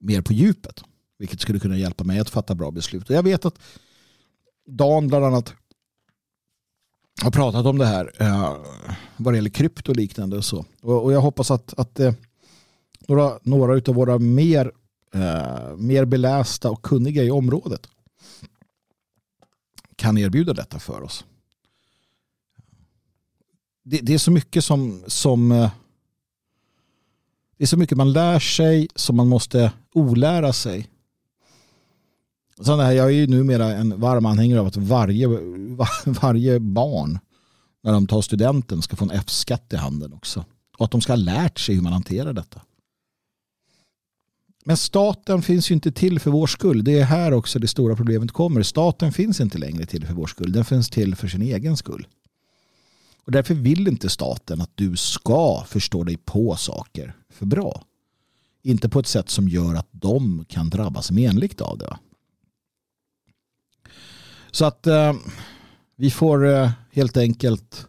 mer 0.00 0.22
på 0.22 0.32
djupet. 0.32 0.82
Vilket 1.18 1.40
skulle 1.40 1.58
kunna 1.58 1.76
hjälpa 1.76 2.04
mig 2.04 2.18
att 2.18 2.30
fatta 2.30 2.54
bra 2.54 2.70
beslut. 2.70 3.10
Och 3.10 3.16
jag 3.16 3.22
vet 3.22 3.44
att 3.44 3.58
Dan 4.66 5.08
bland 5.08 5.24
annat 5.24 5.54
har 7.22 7.30
pratat 7.30 7.66
om 7.66 7.78
det 7.78 7.86
här 7.86 8.12
eh, 8.18 8.56
vad 9.16 9.34
det 9.34 9.36
gäller 9.36 9.50
krypto 9.50 9.90
och 9.92 9.96
liknande. 9.96 10.36
Och, 10.36 10.44
så. 10.44 10.64
och, 10.82 11.04
och 11.04 11.12
jag 11.12 11.20
hoppas 11.20 11.50
att, 11.50 11.78
att 11.78 12.00
eh, 12.00 12.14
några, 13.08 13.38
några 13.42 13.72
av 13.72 13.94
våra 13.94 14.18
mer, 14.18 14.72
eh, 15.14 15.76
mer 15.76 16.04
belästa 16.04 16.70
och 16.70 16.82
kunniga 16.82 17.22
i 17.22 17.30
området 17.30 17.88
kan 19.96 20.18
erbjuda 20.18 20.52
detta 20.52 20.78
för 20.78 21.02
oss. 21.02 21.24
Det, 23.82 23.98
det 23.98 24.14
är 24.14 24.18
så 24.18 24.30
mycket 24.30 24.64
som, 24.64 25.02
som 25.06 25.52
eh, 25.52 25.70
det 27.56 27.64
är 27.64 27.66
så 27.66 27.76
mycket 27.76 27.98
man 27.98 28.12
lär 28.12 28.38
sig 28.38 28.88
som 28.94 29.16
man 29.16 29.28
måste 29.28 29.72
olära 29.92 30.52
sig. 30.52 30.88
Sen 32.64 32.80
här, 32.80 32.92
jag 32.92 33.06
är 33.06 33.10
ju 33.10 33.26
numera 33.26 33.74
en 33.74 34.00
varm 34.00 34.26
anhängare 34.26 34.60
av 34.60 34.66
att 34.66 34.76
varje, 34.76 35.26
varje 36.04 36.60
barn 36.60 37.18
när 37.82 37.92
de 37.92 38.06
tar 38.06 38.22
studenten 38.22 38.82
ska 38.82 38.96
få 38.96 39.04
en 39.04 39.10
F-skatt 39.10 39.72
i 39.72 39.76
handen 39.76 40.12
också. 40.12 40.44
Och 40.78 40.84
att 40.84 40.90
de 40.90 41.00
ska 41.00 41.12
ha 41.12 41.16
lärt 41.16 41.58
sig 41.58 41.74
hur 41.74 41.82
man 41.82 41.92
hanterar 41.92 42.32
detta. 42.32 42.60
Men 44.64 44.76
staten 44.76 45.42
finns 45.42 45.70
ju 45.70 45.74
inte 45.74 45.92
till 45.92 46.20
för 46.20 46.30
vår 46.30 46.46
skull. 46.46 46.84
Det 46.84 46.98
är 46.98 47.04
här 47.04 47.32
också 47.32 47.58
det 47.58 47.68
stora 47.68 47.96
problemet 47.96 48.32
kommer. 48.32 48.62
Staten 48.62 49.12
finns 49.12 49.40
inte 49.40 49.58
längre 49.58 49.86
till 49.86 50.06
för 50.06 50.14
vår 50.14 50.26
skull. 50.26 50.52
Den 50.52 50.64
finns 50.64 50.90
till 50.90 51.16
för 51.16 51.28
sin 51.28 51.42
egen 51.42 51.76
skull. 51.76 52.06
Och 53.24 53.32
därför 53.32 53.54
vill 53.54 53.88
inte 53.88 54.08
staten 54.08 54.60
att 54.60 54.70
du 54.74 54.96
ska 54.96 55.64
förstå 55.68 56.04
dig 56.04 56.16
på 56.16 56.56
saker 56.56 57.16
för 57.30 57.46
bra. 57.46 57.82
Inte 58.62 58.88
på 58.88 58.98
ett 58.98 59.06
sätt 59.06 59.30
som 59.30 59.48
gör 59.48 59.74
att 59.74 59.88
de 59.90 60.44
kan 60.48 60.70
drabbas 60.70 61.10
menligt 61.10 61.60
av 61.60 61.78
det. 61.78 61.96
Så 64.56 64.64
att 64.64 64.86
eh, 64.86 65.14
vi 65.96 66.10
får 66.10 66.46
eh, 66.46 66.70
helt 66.92 67.16
enkelt 67.16 67.86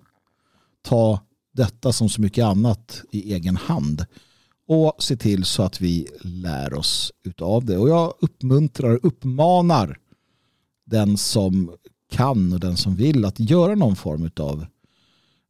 ta 0.82 1.20
detta 1.53 1.93
som 1.93 2.09
så 2.09 2.22
mycket 2.22 2.45
annat 2.45 3.01
i 3.11 3.34
egen 3.34 3.57
hand 3.57 4.05
och 4.68 4.95
se 4.99 5.18
till 5.18 5.45
så 5.45 5.63
att 5.63 5.82
vi 5.82 6.07
lär 6.22 6.74
oss 6.74 7.11
utav 7.24 7.65
det. 7.65 7.78
Och 7.78 7.89
jag 7.89 8.13
uppmuntrar 8.20 8.95
och 8.95 9.05
uppmanar 9.05 9.99
den 10.86 11.18
som 11.18 11.72
kan 12.11 12.53
och 12.53 12.59
den 12.59 12.78
som 12.78 12.95
vill 12.95 13.26
att 13.26 13.39
göra 13.39 13.76
någon 13.76 13.95
form 13.95 14.32
av 14.39 14.65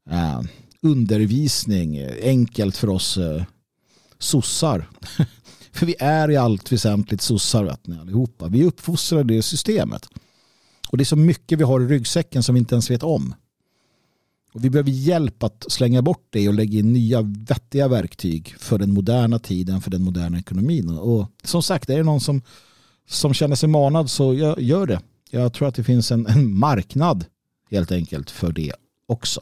eh, 0.10 0.42
undervisning 0.82 2.00
enkelt 2.22 2.78
för 2.78 2.90
oss 2.90 3.18
eh, 3.18 3.44
sossar. 4.20 4.90
för 5.72 5.86
vi 5.86 5.96
är 6.00 6.32
i 6.32 6.38
allt 6.38 6.72
väsentligt 6.72 7.22
sossar 7.22 7.64
vet 7.64 7.88
ni, 7.88 8.00
allihopa. 8.00 8.48
Vi 8.48 8.64
uppfostrar 8.64 9.24
det 9.24 9.42
systemet. 9.42 10.08
Och 10.90 10.98
det 10.98 11.04
är 11.04 11.06
så 11.06 11.16
mycket 11.16 11.60
vi 11.60 11.64
har 11.64 11.82
i 11.82 11.86
ryggsäcken 11.86 12.44
som 12.44 12.56
vi 12.56 12.60
inte 12.60 12.76
ens 12.76 12.92
vet 12.92 13.04
om. 13.04 13.36
Och 14.54 14.66
vi 14.66 14.70
behöver 14.70 14.92
hjälp 14.92 15.44
att 15.44 15.66
slänga 15.68 16.02
bort 16.02 16.28
det 16.30 16.48
och 16.48 16.54
lägga 16.54 16.80
in 16.80 16.94
nya 16.94 17.22
vettiga 17.22 17.88
verktyg 17.88 18.56
för 18.60 18.78
den 18.78 18.94
moderna 18.94 19.40
tiden, 19.40 19.82
för 19.82 19.92
den 19.92 20.02
moderna 20.02 20.40
ekonomin. 20.40 20.90
Och 20.90 21.32
som 21.44 21.64
sagt, 21.64 21.90
är 21.90 21.98
det 21.98 22.04
någon 22.04 22.22
som, 22.22 22.42
som 23.08 23.34
känner 23.34 23.56
sig 23.56 23.70
manad 23.70 24.10
så 24.10 24.34
gör, 24.34 24.60
gör 24.60 24.88
det. 24.88 25.02
Jag 25.32 25.54
tror 25.54 25.68
att 25.68 25.76
det 25.76 25.84
finns 25.84 26.12
en, 26.12 26.28
en 26.28 26.54
marknad 26.58 27.26
helt 27.72 27.92
enkelt 27.92 28.32
för 28.32 28.52
det 28.52 28.74
också. 29.08 29.42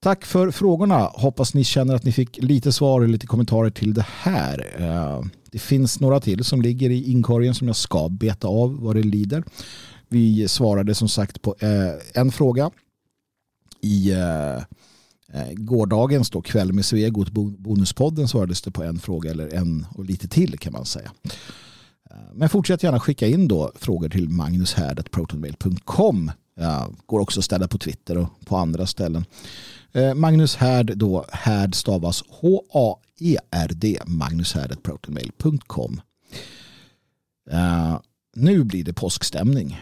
Tack 0.00 0.24
för 0.24 0.50
frågorna. 0.50 1.10
Hoppas 1.14 1.54
ni 1.54 1.64
känner 1.64 1.94
att 1.94 2.04
ni 2.04 2.12
fick 2.12 2.42
lite 2.42 2.72
svar 2.72 3.00
och 3.00 3.08
lite 3.08 3.26
kommentarer 3.26 3.70
till 3.70 3.94
det 3.94 4.06
här. 4.08 4.76
Eh, 4.78 5.22
det 5.50 5.58
finns 5.58 6.00
några 6.00 6.20
till 6.20 6.44
som 6.44 6.62
ligger 6.62 6.90
i 6.90 7.10
inkorgen 7.10 7.54
som 7.54 7.66
jag 7.66 7.76
ska 7.76 8.08
beta 8.08 8.48
av 8.48 8.80
vad 8.80 8.96
det 8.96 9.02
lider. 9.02 9.44
Vi 10.08 10.48
svarade 10.48 10.94
som 10.94 11.08
sagt 11.08 11.42
på 11.42 11.56
eh, 11.60 11.92
en 12.14 12.32
fråga 12.32 12.70
i 13.80 14.12
eh, 14.12 14.58
gårdagens 15.52 16.30
då, 16.30 16.42
kväll 16.42 16.72
med 16.72 16.84
Svegot 16.84 17.30
bonuspodden 17.58 18.28
svarades 18.28 18.62
det 18.62 18.70
på 18.70 18.82
en 18.82 18.98
fråga 18.98 19.30
eller 19.30 19.54
en 19.54 19.86
och 19.94 20.04
lite 20.04 20.28
till 20.28 20.58
kan 20.58 20.72
man 20.72 20.84
säga. 20.84 21.12
Men 22.34 22.48
fortsätt 22.48 22.82
gärna 22.82 23.00
skicka 23.00 23.26
in 23.26 23.48
då 23.48 23.72
frågor 23.74 24.08
till 24.08 24.28
magnushärd.protonmail.com. 24.28 26.30
Går 27.06 27.20
också 27.20 27.40
att 27.40 27.44
ställa 27.44 27.68
på 27.68 27.78
Twitter 27.78 28.18
och 28.18 28.28
på 28.44 28.56
andra 28.56 28.86
ställen. 28.86 29.24
Eh, 29.92 30.14
Magnus 30.14 30.56
Härd 30.56 30.98
då, 30.98 31.24
Härd 31.32 31.74
stavas 31.74 32.24
H-A-E-R-D, 32.28 33.98
magnushärd.protonmail.com. 34.06 36.00
Uh, 37.52 37.92
eh, 37.92 38.00
nu 38.36 38.64
blir 38.64 38.84
det 38.84 38.92
påskstämning. 38.92 39.80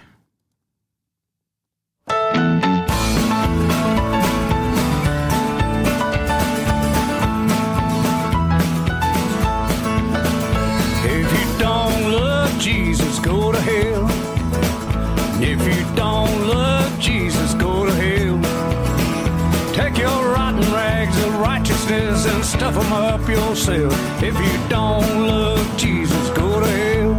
yourself. 23.56 24.22
If 24.22 24.34
you 24.34 24.68
don't 24.68 25.26
love 25.26 25.78
Jesus, 25.78 26.28
go 26.30 26.60
to 26.60 26.66
hell. 26.66 27.12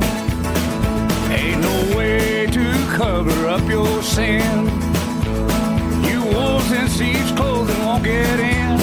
Ain't 1.31 1.61
no 1.61 1.97
way 1.97 2.45
to 2.45 2.65
cover 2.95 3.47
up 3.47 3.67
your 3.67 4.03
sin. 4.03 4.65
You 6.07 6.23
wolves 6.25 6.71
in 6.71 6.87
sheep's 6.89 7.31
clothing 7.31 7.79
won't 7.83 8.03
get 8.03 8.39
in. 8.39 8.77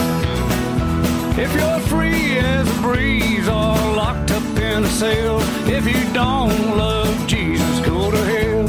If 1.39 1.55
you're 1.55 1.81
free 1.93 2.39
as 2.39 2.69
a 2.69 2.81
breeze 2.83 3.47
or 3.47 3.75
locked 4.03 4.33
up 4.33 4.43
in 4.59 4.83
a 4.83 4.89
cell, 4.89 5.39
if 5.69 5.87
you 5.87 6.13
don't 6.13 6.77
love 6.77 7.15
Jesus, 7.29 7.87
go 7.87 8.11
to 8.11 8.23
hell. 8.33 8.65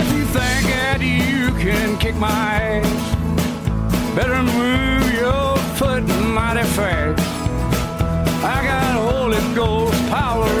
If 0.00 0.12
you 0.16 0.24
think 0.24 0.64
that 0.74 1.00
you 1.00 1.52
can 1.64 1.96
kick 1.98 2.16
my 2.16 2.80
ass, 2.80 4.16
better 4.16 4.42
move 4.42 5.14
your 5.14 5.56
foot 5.78 6.02
mighty 6.34 6.64
fast 6.64 7.19
power 10.10 10.59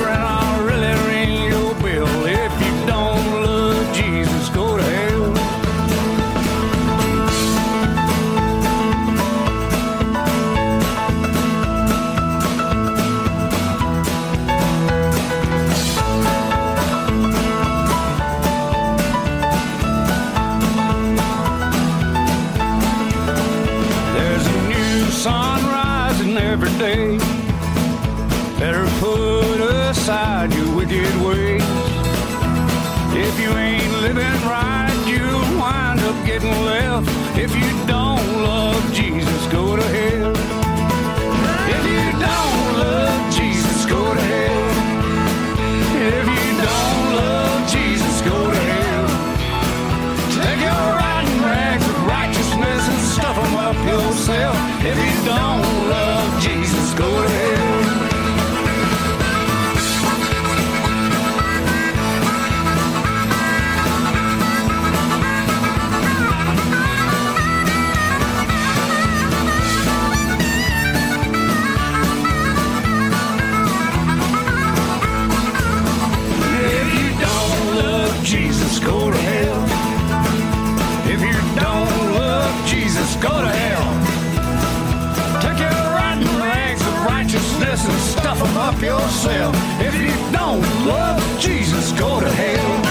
yourself. 89.20 89.56
If 89.80 89.94
you 90.00 90.32
don't 90.32 90.86
love 90.86 91.22
Jesus, 91.40 91.92
go 91.92 92.20
to 92.20 92.26
hell. 92.26 92.86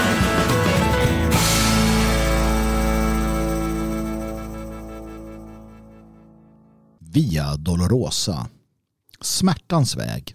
Via 6.98 7.56
Dolorosa. 7.56 8.46
Smärtans 9.20 9.96
väg 9.96 10.34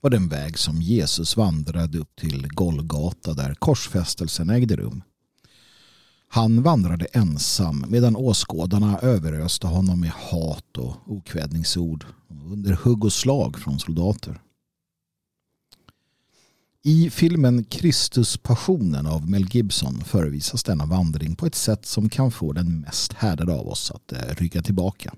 var 0.00 0.10
den 0.10 0.28
väg 0.28 0.58
som 0.58 0.82
Jesus 0.82 1.36
vandrade 1.36 1.98
upp 1.98 2.16
till 2.16 2.48
Golgata 2.48 3.34
där 3.34 3.54
korsfästelsen 3.54 4.50
ägde 4.50 4.76
rum. 4.76 5.02
Han 6.28 6.62
vandrade 6.62 7.04
ensam 7.04 7.84
medan 7.88 8.16
åskådarna 8.16 8.98
överöste 8.98 9.66
honom 9.66 10.00
med 10.00 10.10
hat 10.10 10.76
och 10.78 10.96
okvädningsord 11.06 12.04
under 12.52 12.72
hugg 12.72 13.04
och 13.04 13.12
slag 13.12 13.58
från 13.58 13.78
soldater. 13.78 14.40
I 16.88 17.10
filmen 17.10 17.64
Kristuspassionen 17.64 19.06
av 19.06 19.30
Mel 19.30 19.46
Gibson 19.50 20.04
förevisas 20.04 20.62
denna 20.62 20.86
vandring 20.86 21.36
på 21.36 21.46
ett 21.46 21.54
sätt 21.54 21.86
som 21.86 22.08
kan 22.08 22.30
få 22.30 22.52
den 22.52 22.80
mest 22.80 23.12
härdade 23.12 23.54
av 23.54 23.68
oss 23.68 23.90
att 23.90 24.12
eh, 24.12 24.34
rygga 24.34 24.62
tillbaka. 24.62 25.14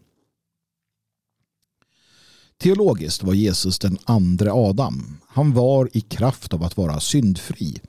Teologiskt 2.59 3.23
var 3.23 3.35
Jesus 3.35 3.79
den 3.79 3.99
andra 4.05 4.53
Adam. 4.53 5.17
Han 5.29 5.53
var 5.53 5.89
i 5.93 6.01
kraft 6.01 6.55
av 6.55 6.63
att 6.63 6.77
vara 6.77 7.01
syndfri. 7.01 7.81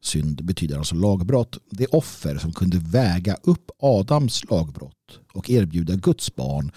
Synd 0.00 0.44
betyder 0.44 0.78
alltså 0.78 0.94
lagbrott. 0.94 1.58
Det 1.70 1.86
offer 1.86 2.38
som 2.38 2.52
kunde 2.52 2.78
väga 2.78 3.36
upp 3.42 3.70
Adams 3.78 4.44
lagbrott 4.50 5.18
och 5.32 5.50
erbjuda 5.50 5.94
Guds 5.94 6.34
barn, 6.34 6.72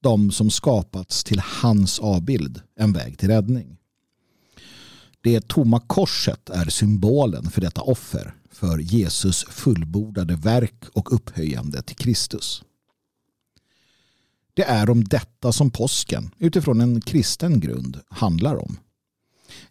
de 0.00 0.30
som 0.30 0.50
skapats 0.50 1.24
till 1.24 1.42
hans 1.62 1.98
avbild, 1.98 2.60
en 2.76 2.92
väg 2.92 3.18
till 3.18 3.28
räddning. 3.28 3.75
Det 5.26 5.48
tomma 5.48 5.80
korset 5.80 6.50
är 6.50 6.64
symbolen 6.64 7.50
för 7.50 7.60
detta 7.60 7.80
offer, 7.80 8.34
för 8.50 8.78
Jesus 8.78 9.44
fullbordade 9.44 10.36
verk 10.36 10.84
och 10.92 11.14
upphöjande 11.14 11.82
till 11.82 11.96
Kristus. 11.96 12.62
Det 14.54 14.62
är 14.62 14.90
om 14.90 15.04
detta 15.04 15.52
som 15.52 15.70
påsken, 15.70 16.30
utifrån 16.38 16.80
en 16.80 17.00
kristen 17.00 17.60
grund, 17.60 18.00
handlar 18.08 18.56
om. 18.56 18.78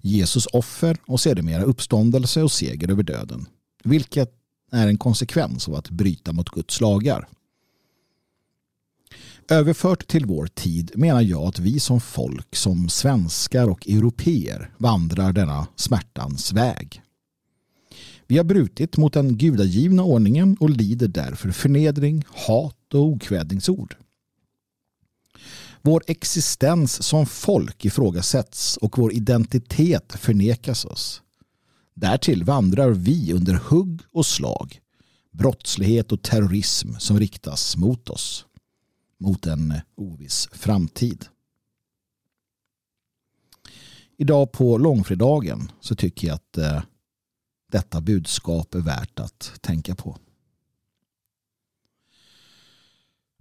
Jesus 0.02 0.46
offer 0.46 0.98
och 1.08 1.20
sedermera 1.20 1.64
uppståndelse 1.64 2.44
och 2.44 2.52
seger 2.52 2.92
över 2.92 3.04
döden. 3.04 3.46
Vilket 3.84 4.32
är 4.72 4.88
en 4.88 4.98
konsekvens 4.98 5.68
av 5.68 5.76
att 5.76 5.90
bryta 5.90 6.34
mot 6.34 6.50
Guds 6.50 6.82
lagar. 6.82 7.28
Överfört 9.50 10.08
till 10.08 10.26
vår 10.26 10.48
tid 10.48 10.92
menar 10.96 11.22
jag 11.22 11.44
att 11.44 11.60
vi 11.60 11.80
som 11.80 12.02
folk, 12.02 12.56
som 12.56 12.90
svenskar 12.90 13.70
och 13.70 13.88
europeer 13.88 14.74
vandrar 14.78 15.34
denna 15.34 15.68
smärtans 15.76 16.54
väg. 16.54 17.02
Vi 18.28 18.38
har 18.38 18.44
brutit 18.44 18.98
mot 18.98 19.14
den 19.14 19.38
gudagivna 19.38 20.04
ordningen 20.04 20.58
och 20.60 20.70
lider 20.70 21.08
därför 21.08 21.52
förnedring, 21.52 22.24
hat 22.28 22.94
och 22.94 23.06
okvädningsord. 23.06 23.96
Vår 25.82 26.04
existens 26.08 27.04
som 27.04 27.26
folk 27.26 27.86
ifrågasätts 27.86 28.78
och 28.78 28.98
vår 28.98 29.14
identitet 29.14 30.16
förnekas 30.20 30.86
oss. 30.86 31.22
Därtill 31.94 32.44
vandrar 32.44 32.90
vi 32.90 33.34
under 33.34 33.54
hugg 33.54 34.02
och 34.12 34.26
slag, 34.26 34.80
brottslighet 35.32 36.12
och 36.12 36.22
terrorism 36.22 36.94
som 37.00 37.20
riktas 37.20 37.78
mot 37.78 38.10
oss, 38.10 38.46
mot 39.20 39.48
en 39.48 39.74
oviss 39.96 40.50
framtid. 40.52 41.26
Idag 44.18 44.52
på 44.52 44.78
långfredagen 44.78 45.72
så 45.80 45.96
tycker 45.96 46.28
jag 46.28 46.36
att 46.36 46.58
eh, 46.58 46.82
detta 47.72 48.02
budskap 48.02 48.76
är 48.76 48.80
värt 48.80 49.20
att 49.20 49.54
tänka 49.62 49.96
på. 49.96 50.18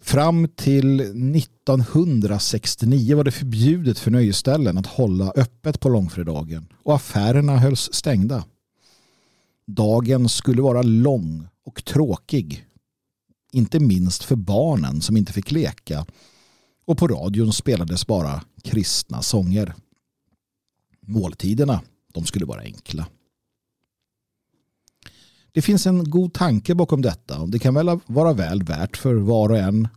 Fram 0.04 0.48
till 0.48 1.00
1969 1.00 3.16
var 3.16 3.24
det 3.24 3.30
förbjudet 3.30 3.98
för 3.98 4.10
nöjesställen 4.10 4.78
att 4.78 4.86
hålla 4.86 5.32
öppet 5.36 5.80
på 5.80 5.88
långfredagen 5.88 6.66
och 6.82 6.94
affärerna 6.94 7.56
hölls 7.56 7.92
stängda. 7.92 8.44
Dagen 9.66 10.28
skulle 10.28 10.62
vara 10.62 10.82
lång 10.82 11.46
och 11.64 11.84
tråkig. 11.84 12.66
Inte 13.54 13.80
minst 13.80 14.24
för 14.24 14.36
barnen 14.36 15.00
som 15.00 15.16
inte 15.16 15.32
fick 15.32 15.50
leka 15.50 16.06
och 16.84 16.98
på 16.98 17.08
radion 17.08 17.52
spelades 17.52 18.06
bara 18.06 18.44
kristna 18.62 19.22
sånger. 19.22 19.74
Måltiderna, 21.00 21.80
de 22.12 22.24
skulle 22.24 22.46
vara 22.46 22.60
enkla. 22.60 23.06
Det 25.52 25.62
finns 25.62 25.86
en 25.86 26.10
god 26.10 26.32
tanke 26.32 26.74
bakom 26.74 27.02
detta 27.02 27.40
och 27.40 27.48
det 27.48 27.58
kan 27.58 27.74
väl 27.74 27.98
vara 28.06 28.32
väl 28.32 28.62
värt 28.62 28.96
för 28.96 29.14
var 29.14 29.48
och 29.48 29.58
en, 29.58 29.88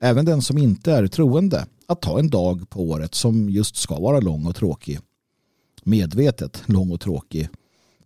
även 0.00 0.24
den 0.24 0.42
som 0.42 0.58
inte 0.58 0.92
är 0.92 1.06
troende, 1.06 1.66
att 1.86 2.02
ta 2.02 2.18
en 2.18 2.30
dag 2.30 2.70
på 2.70 2.82
året 2.82 3.14
som 3.14 3.50
just 3.50 3.76
ska 3.76 4.00
vara 4.00 4.20
lång 4.20 4.46
och 4.46 4.56
tråkig. 4.56 4.98
Medvetet 5.82 6.62
lång 6.66 6.90
och 6.90 7.00
tråkig 7.00 7.48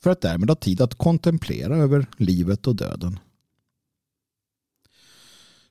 för 0.01 0.11
att 0.11 0.20
därmed 0.20 0.51
ha 0.51 0.57
tid 0.57 0.80
att 0.80 0.95
kontemplera 0.95 1.76
över 1.76 2.07
livet 2.16 2.66
och 2.66 2.76
döden. 2.76 3.18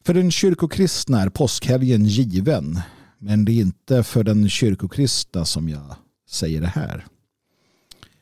För 0.07 0.13
den 0.13 0.31
kyrkokristna 0.31 1.21
är 1.21 1.29
påskhelgen 1.29 2.05
given 2.05 2.79
men 3.19 3.45
det 3.45 3.51
är 3.51 3.61
inte 3.61 4.03
för 4.03 4.23
den 4.23 4.49
kyrkokristna 4.49 5.45
som 5.45 5.69
jag 5.69 5.95
säger 6.29 6.61
det 6.61 6.67
här. 6.67 7.05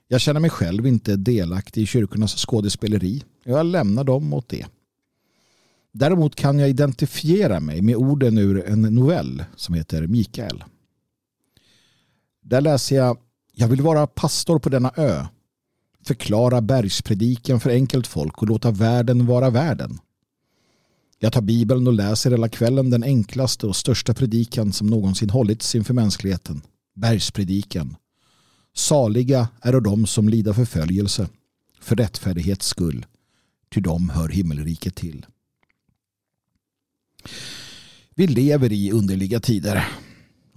Jag 0.08 0.22
känner 0.22 0.40
mig 0.40 0.50
själv 0.50 0.88
inte 0.88 1.16
delaktig 1.16 1.82
i 1.82 1.86
kyrkornas 1.86 2.36
skådespeleri. 2.36 3.24
Jag 3.44 3.66
lämnar 3.66 4.04
dem 4.04 4.34
åt 4.34 4.50
det. 4.50 4.66
Däremot 5.92 6.36
kan 6.36 6.60
jag 6.60 6.70
identifiera 6.70 7.60
mig 7.60 7.82
med 7.82 7.96
orden 7.96 8.38
ur 8.38 8.66
en 8.66 8.82
novell 8.82 9.44
som 9.56 9.76
heter 9.76 10.08
Mikael. 10.08 10.64
Där 12.42 12.62
läser 12.62 12.96
jag 12.96 13.18
Jag 13.54 13.68
vill 13.68 13.82
vara 13.82 14.08
pastor 14.08 14.60
på 14.60 14.70
denna 14.70 14.92
ö. 14.96 15.26
Förklara 16.06 16.62
bergspredikan 16.62 17.60
för 17.60 17.70
enkelt 17.70 18.08
folk 18.08 18.42
och 18.42 18.48
låta 18.48 18.72
världen 18.72 19.26
vara 19.26 19.50
världen. 19.50 20.00
Jag 21.20 21.34
tar 21.34 21.42
Bibeln 21.42 21.88
och 21.88 21.94
läser 21.94 22.32
hela 22.32 22.50
kvällen 22.50 22.90
den 22.90 23.04
enklaste 23.04 23.68
och 23.68 23.76
största 23.76 24.14
predikan 24.14 24.74
som 24.74 24.88
någonsin 24.88 25.30
hållits 25.30 25.76
inför 25.76 25.94
mänskligheten. 25.94 26.62
Bergspredikan. 26.96 27.96
Saliga 28.76 29.48
är 29.62 29.82
de 29.82 30.08
som 30.08 30.30
lider 30.30 30.54
förföljelse 30.54 31.30
för 31.82 31.96
rättfärdighets 31.96 32.68
skull, 32.68 33.06
ty 33.74 33.82
de 33.82 34.10
hör 34.10 34.30
himmelriket 34.30 34.96
till. 34.96 35.26
Vi 38.16 38.28
lever 38.28 38.72
i 38.72 38.92
underliga 38.92 39.40
tider. 39.40 39.88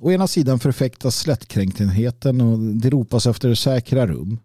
Å 0.00 0.12
ena 0.12 0.26
sidan 0.26 0.60
förfäktas 0.60 1.18
slättkränktheten 1.18 2.40
och 2.40 2.58
det 2.58 2.90
ropas 2.90 3.26
efter 3.26 3.54
säkra 3.54 4.06
rum. 4.06 4.38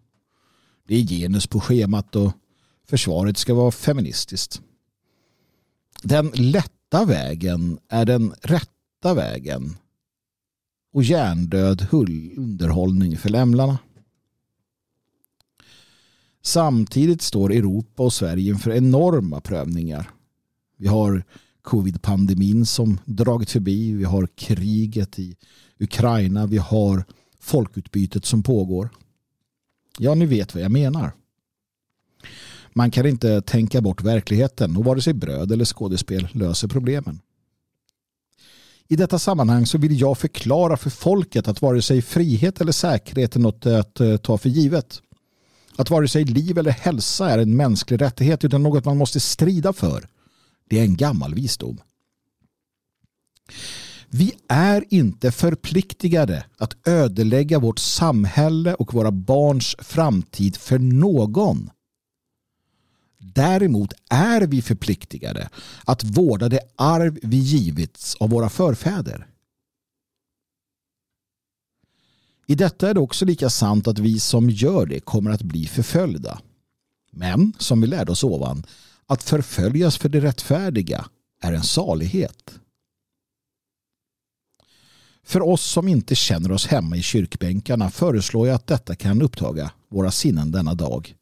Det 0.88 0.94
är 0.94 1.02
genus 1.02 1.46
på 1.46 1.60
schemat 1.60 2.16
och 2.16 2.32
försvaret 2.88 3.36
ska 3.38 3.54
vara 3.54 3.70
feministiskt. 3.70 4.60
Den 6.02 6.30
lätta 6.34 7.04
vägen 7.04 7.78
är 7.88 8.04
den 8.04 8.34
rätta 8.42 9.14
vägen 9.14 9.76
och 10.92 11.02
hjärndöd 11.02 11.86
underhållning 12.36 13.18
för 13.18 13.28
lämlarna. 13.28 13.78
Samtidigt 16.42 17.22
står 17.22 17.52
Europa 17.52 18.02
och 18.02 18.12
Sverige 18.12 18.50
inför 18.50 18.70
enorma 18.70 19.40
prövningar. 19.40 20.10
Vi 20.76 20.86
har 20.86 21.24
covid-pandemin 21.62 22.66
som 22.66 23.00
dragit 23.04 23.50
förbi. 23.50 23.92
Vi 23.92 24.04
har 24.04 24.28
kriget 24.34 25.18
i 25.18 25.36
Ukraina. 25.78 26.46
Vi 26.46 26.58
har 26.58 27.04
folkutbytet 27.40 28.24
som 28.24 28.42
pågår. 28.42 28.88
Ja, 29.98 30.14
ni 30.14 30.26
vet 30.26 30.54
vad 30.54 30.64
jag 30.64 30.72
menar. 30.72 31.12
Man 32.76 32.90
kan 32.90 33.06
inte 33.06 33.42
tänka 33.42 33.80
bort 33.80 34.02
verkligheten 34.02 34.76
och 34.76 34.84
vare 34.84 35.02
sig 35.02 35.14
bröd 35.14 35.52
eller 35.52 35.64
skådespel 35.64 36.28
löser 36.32 36.68
problemen. 36.68 37.20
I 38.88 38.96
detta 38.96 39.18
sammanhang 39.18 39.66
så 39.66 39.78
vill 39.78 40.00
jag 40.00 40.18
förklara 40.18 40.76
för 40.76 40.90
folket 40.90 41.48
att 41.48 41.62
vare 41.62 41.82
sig 41.82 42.02
frihet 42.02 42.60
eller 42.60 42.72
säkerhet 42.72 43.36
är 43.36 43.40
något 43.40 43.66
att 43.66 44.00
eh, 44.00 44.16
ta 44.16 44.38
för 44.38 44.48
givet. 44.48 45.00
Att 45.76 45.90
vare 45.90 46.08
sig 46.08 46.24
liv 46.24 46.58
eller 46.58 46.70
hälsa 46.70 47.30
är 47.30 47.38
en 47.38 47.56
mänsklig 47.56 48.00
rättighet 48.00 48.44
utan 48.44 48.62
något 48.62 48.84
man 48.84 48.96
måste 48.96 49.20
strida 49.20 49.72
för. 49.72 50.08
Det 50.68 50.78
är 50.78 50.82
en 50.82 50.96
gammal 50.96 51.34
visdom. 51.34 51.80
Vi 54.08 54.32
är 54.48 54.84
inte 54.90 55.32
förpliktigade 55.32 56.44
att 56.58 56.88
ödelägga 56.88 57.58
vårt 57.58 57.78
samhälle 57.78 58.74
och 58.74 58.94
våra 58.94 59.10
barns 59.10 59.76
framtid 59.78 60.56
för 60.56 60.78
någon. 60.78 61.70
Däremot 63.32 63.92
är 64.10 64.40
vi 64.40 64.62
förpliktigade 64.62 65.48
att 65.84 66.04
vårda 66.04 66.48
det 66.48 66.60
arv 66.76 67.18
vi 67.22 67.36
givits 67.36 68.14
av 68.14 68.30
våra 68.30 68.48
förfäder. 68.48 69.26
I 72.46 72.54
detta 72.54 72.90
är 72.90 72.94
det 72.94 73.00
också 73.00 73.24
lika 73.24 73.50
sant 73.50 73.88
att 73.88 73.98
vi 73.98 74.20
som 74.20 74.50
gör 74.50 74.86
det 74.86 75.00
kommer 75.00 75.30
att 75.30 75.42
bli 75.42 75.66
förföljda. 75.66 76.40
Men, 77.10 77.52
som 77.58 77.80
vi 77.80 77.86
lärde 77.86 78.12
oss 78.12 78.24
ovan, 78.24 78.66
att 79.06 79.22
förföljas 79.22 79.98
för 79.98 80.08
det 80.08 80.20
rättfärdiga 80.20 81.04
är 81.40 81.52
en 81.52 81.62
salighet. 81.62 82.58
För 85.22 85.48
oss 85.48 85.64
som 85.64 85.88
inte 85.88 86.14
känner 86.14 86.52
oss 86.52 86.66
hemma 86.66 86.96
i 86.96 87.02
kyrkbänkarna 87.02 87.90
föreslår 87.90 88.46
jag 88.46 88.54
att 88.54 88.66
detta 88.66 88.94
kan 88.94 89.22
upptaga 89.22 89.70
våra 89.88 90.10
sinnen 90.10 90.52
denna 90.52 90.74
dag. 90.74 91.14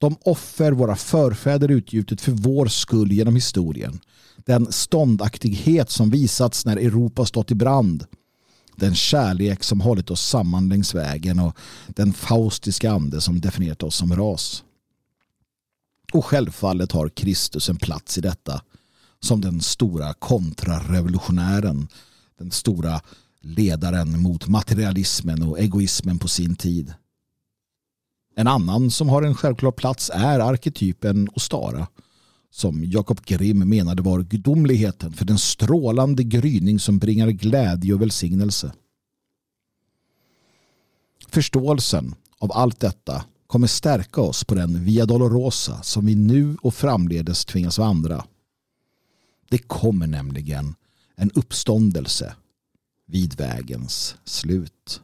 De 0.00 0.16
offer 0.24 0.72
våra 0.72 0.96
förfäder 0.96 1.70
utgjutit 1.70 2.20
för 2.20 2.32
vår 2.32 2.66
skull 2.66 3.12
genom 3.12 3.34
historien. 3.34 4.00
Den 4.36 4.72
ståndaktighet 4.72 5.90
som 5.90 6.10
visats 6.10 6.66
när 6.66 6.76
Europa 6.76 7.26
stått 7.26 7.50
i 7.50 7.54
brand. 7.54 8.06
Den 8.76 8.94
kärlek 8.94 9.64
som 9.64 9.80
hållit 9.80 10.10
oss 10.10 10.28
samman 10.28 10.68
längs 10.68 10.94
vägen 10.94 11.38
och 11.38 11.56
den 11.88 12.12
faustiska 12.12 12.92
ande 12.92 13.20
som 13.20 13.40
definierat 13.40 13.82
oss 13.82 13.96
som 13.96 14.16
ras. 14.16 14.64
Och 16.12 16.24
självfallet 16.24 16.92
har 16.92 17.08
Kristus 17.08 17.68
en 17.68 17.76
plats 17.76 18.18
i 18.18 18.20
detta 18.20 18.62
som 19.20 19.40
den 19.40 19.60
stora 19.60 20.14
kontrarevolutionären, 20.14 21.88
den 22.38 22.50
stora 22.50 23.00
ledaren 23.40 24.22
mot 24.22 24.48
materialismen 24.48 25.42
och 25.42 25.58
egoismen 25.58 26.18
på 26.18 26.28
sin 26.28 26.56
tid. 26.56 26.94
En 28.34 28.46
annan 28.46 28.90
som 28.90 29.08
har 29.08 29.22
en 29.22 29.34
självklar 29.34 29.70
plats 29.70 30.10
är 30.14 30.40
arketypen 30.40 31.28
Ostara 31.34 31.86
som 32.50 32.84
Jakob 32.84 33.20
Grimm 33.24 33.68
menade 33.68 34.02
var 34.02 34.22
gudomligheten 34.22 35.12
för 35.12 35.24
den 35.24 35.38
strålande 35.38 36.22
gryning 36.24 36.78
som 36.78 36.98
bringar 36.98 37.28
glädje 37.28 37.94
och 37.94 38.02
välsignelse. 38.02 38.72
Förståelsen 41.28 42.14
av 42.38 42.52
allt 42.52 42.80
detta 42.80 43.24
kommer 43.46 43.66
stärka 43.66 44.20
oss 44.20 44.44
på 44.44 44.54
den 44.54 44.84
Via 44.84 45.06
Dolorosa 45.06 45.82
som 45.82 46.06
vi 46.06 46.14
nu 46.14 46.56
och 46.62 46.74
framledes 46.74 47.44
tvingas 47.44 47.78
vandra. 47.78 48.24
Det 49.50 49.58
kommer 49.58 50.06
nämligen 50.06 50.74
en 51.16 51.30
uppståndelse 51.30 52.34
vid 53.06 53.34
vägens 53.36 54.16
slut. 54.24 55.00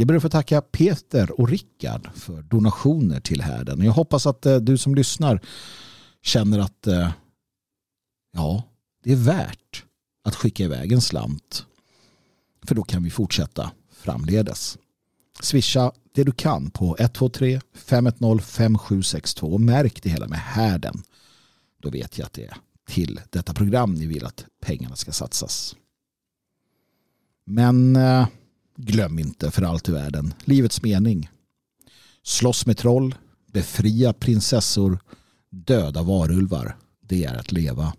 Jag 0.00 0.08
ber 0.08 0.14
att 0.14 0.22
få 0.22 0.28
tacka 0.28 0.60
Peter 0.60 1.40
och 1.40 1.48
Rickard 1.48 2.10
för 2.14 2.42
donationer 2.42 3.20
till 3.20 3.42
härden. 3.42 3.84
Jag 3.84 3.92
hoppas 3.92 4.26
att 4.26 4.46
eh, 4.46 4.56
du 4.56 4.78
som 4.78 4.94
lyssnar 4.94 5.40
känner 6.22 6.58
att 6.58 6.86
eh, 6.86 7.10
ja, 8.32 8.62
det 9.04 9.12
är 9.12 9.16
värt 9.16 9.84
att 10.24 10.34
skicka 10.34 10.64
iväg 10.64 10.92
en 10.92 11.00
slant. 11.00 11.66
För 12.66 12.74
då 12.74 12.82
kan 12.82 13.02
vi 13.02 13.10
fortsätta 13.10 13.70
framledes. 13.90 14.78
Swisha 15.40 15.92
det 16.14 16.24
du 16.24 16.32
kan 16.32 16.70
på 16.70 16.96
123 16.98 17.60
510 17.74 18.42
5762 18.42 19.46
och 19.46 19.60
märk 19.60 20.02
det 20.02 20.10
hela 20.10 20.28
med 20.28 20.38
härden. 20.38 21.02
Då 21.82 21.90
vet 21.90 22.18
jag 22.18 22.26
att 22.26 22.32
det 22.32 22.44
är 22.44 22.56
till 22.88 23.20
detta 23.30 23.54
program 23.54 23.94
ni 23.94 24.06
vill 24.06 24.26
att 24.26 24.44
pengarna 24.60 24.96
ska 24.96 25.12
satsas. 25.12 25.76
Men 27.44 27.96
eh, 27.96 28.26
Glöm 28.80 29.18
inte 29.18 29.50
för 29.50 29.62
allt 29.62 29.88
i 29.88 29.92
världen 29.92 30.34
livets 30.44 30.82
mening. 30.82 31.30
Slåss 32.22 32.66
med 32.66 32.76
troll, 32.76 33.14
befria 33.52 34.12
prinsessor, 34.12 34.98
döda 35.50 36.02
varulvar. 36.02 36.76
Det 37.00 37.24
är 37.24 37.38
att 37.38 37.52
leva. 37.52 37.94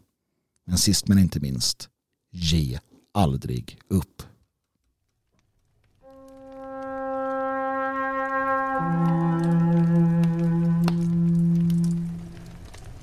Men 0.65 0.77
sist 0.77 1.07
men 1.07 1.19
inte 1.19 1.39
minst, 1.39 1.89
ge 2.32 2.80
aldrig 3.13 3.80
upp. 3.89 4.23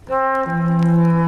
Thank. 0.09 1.26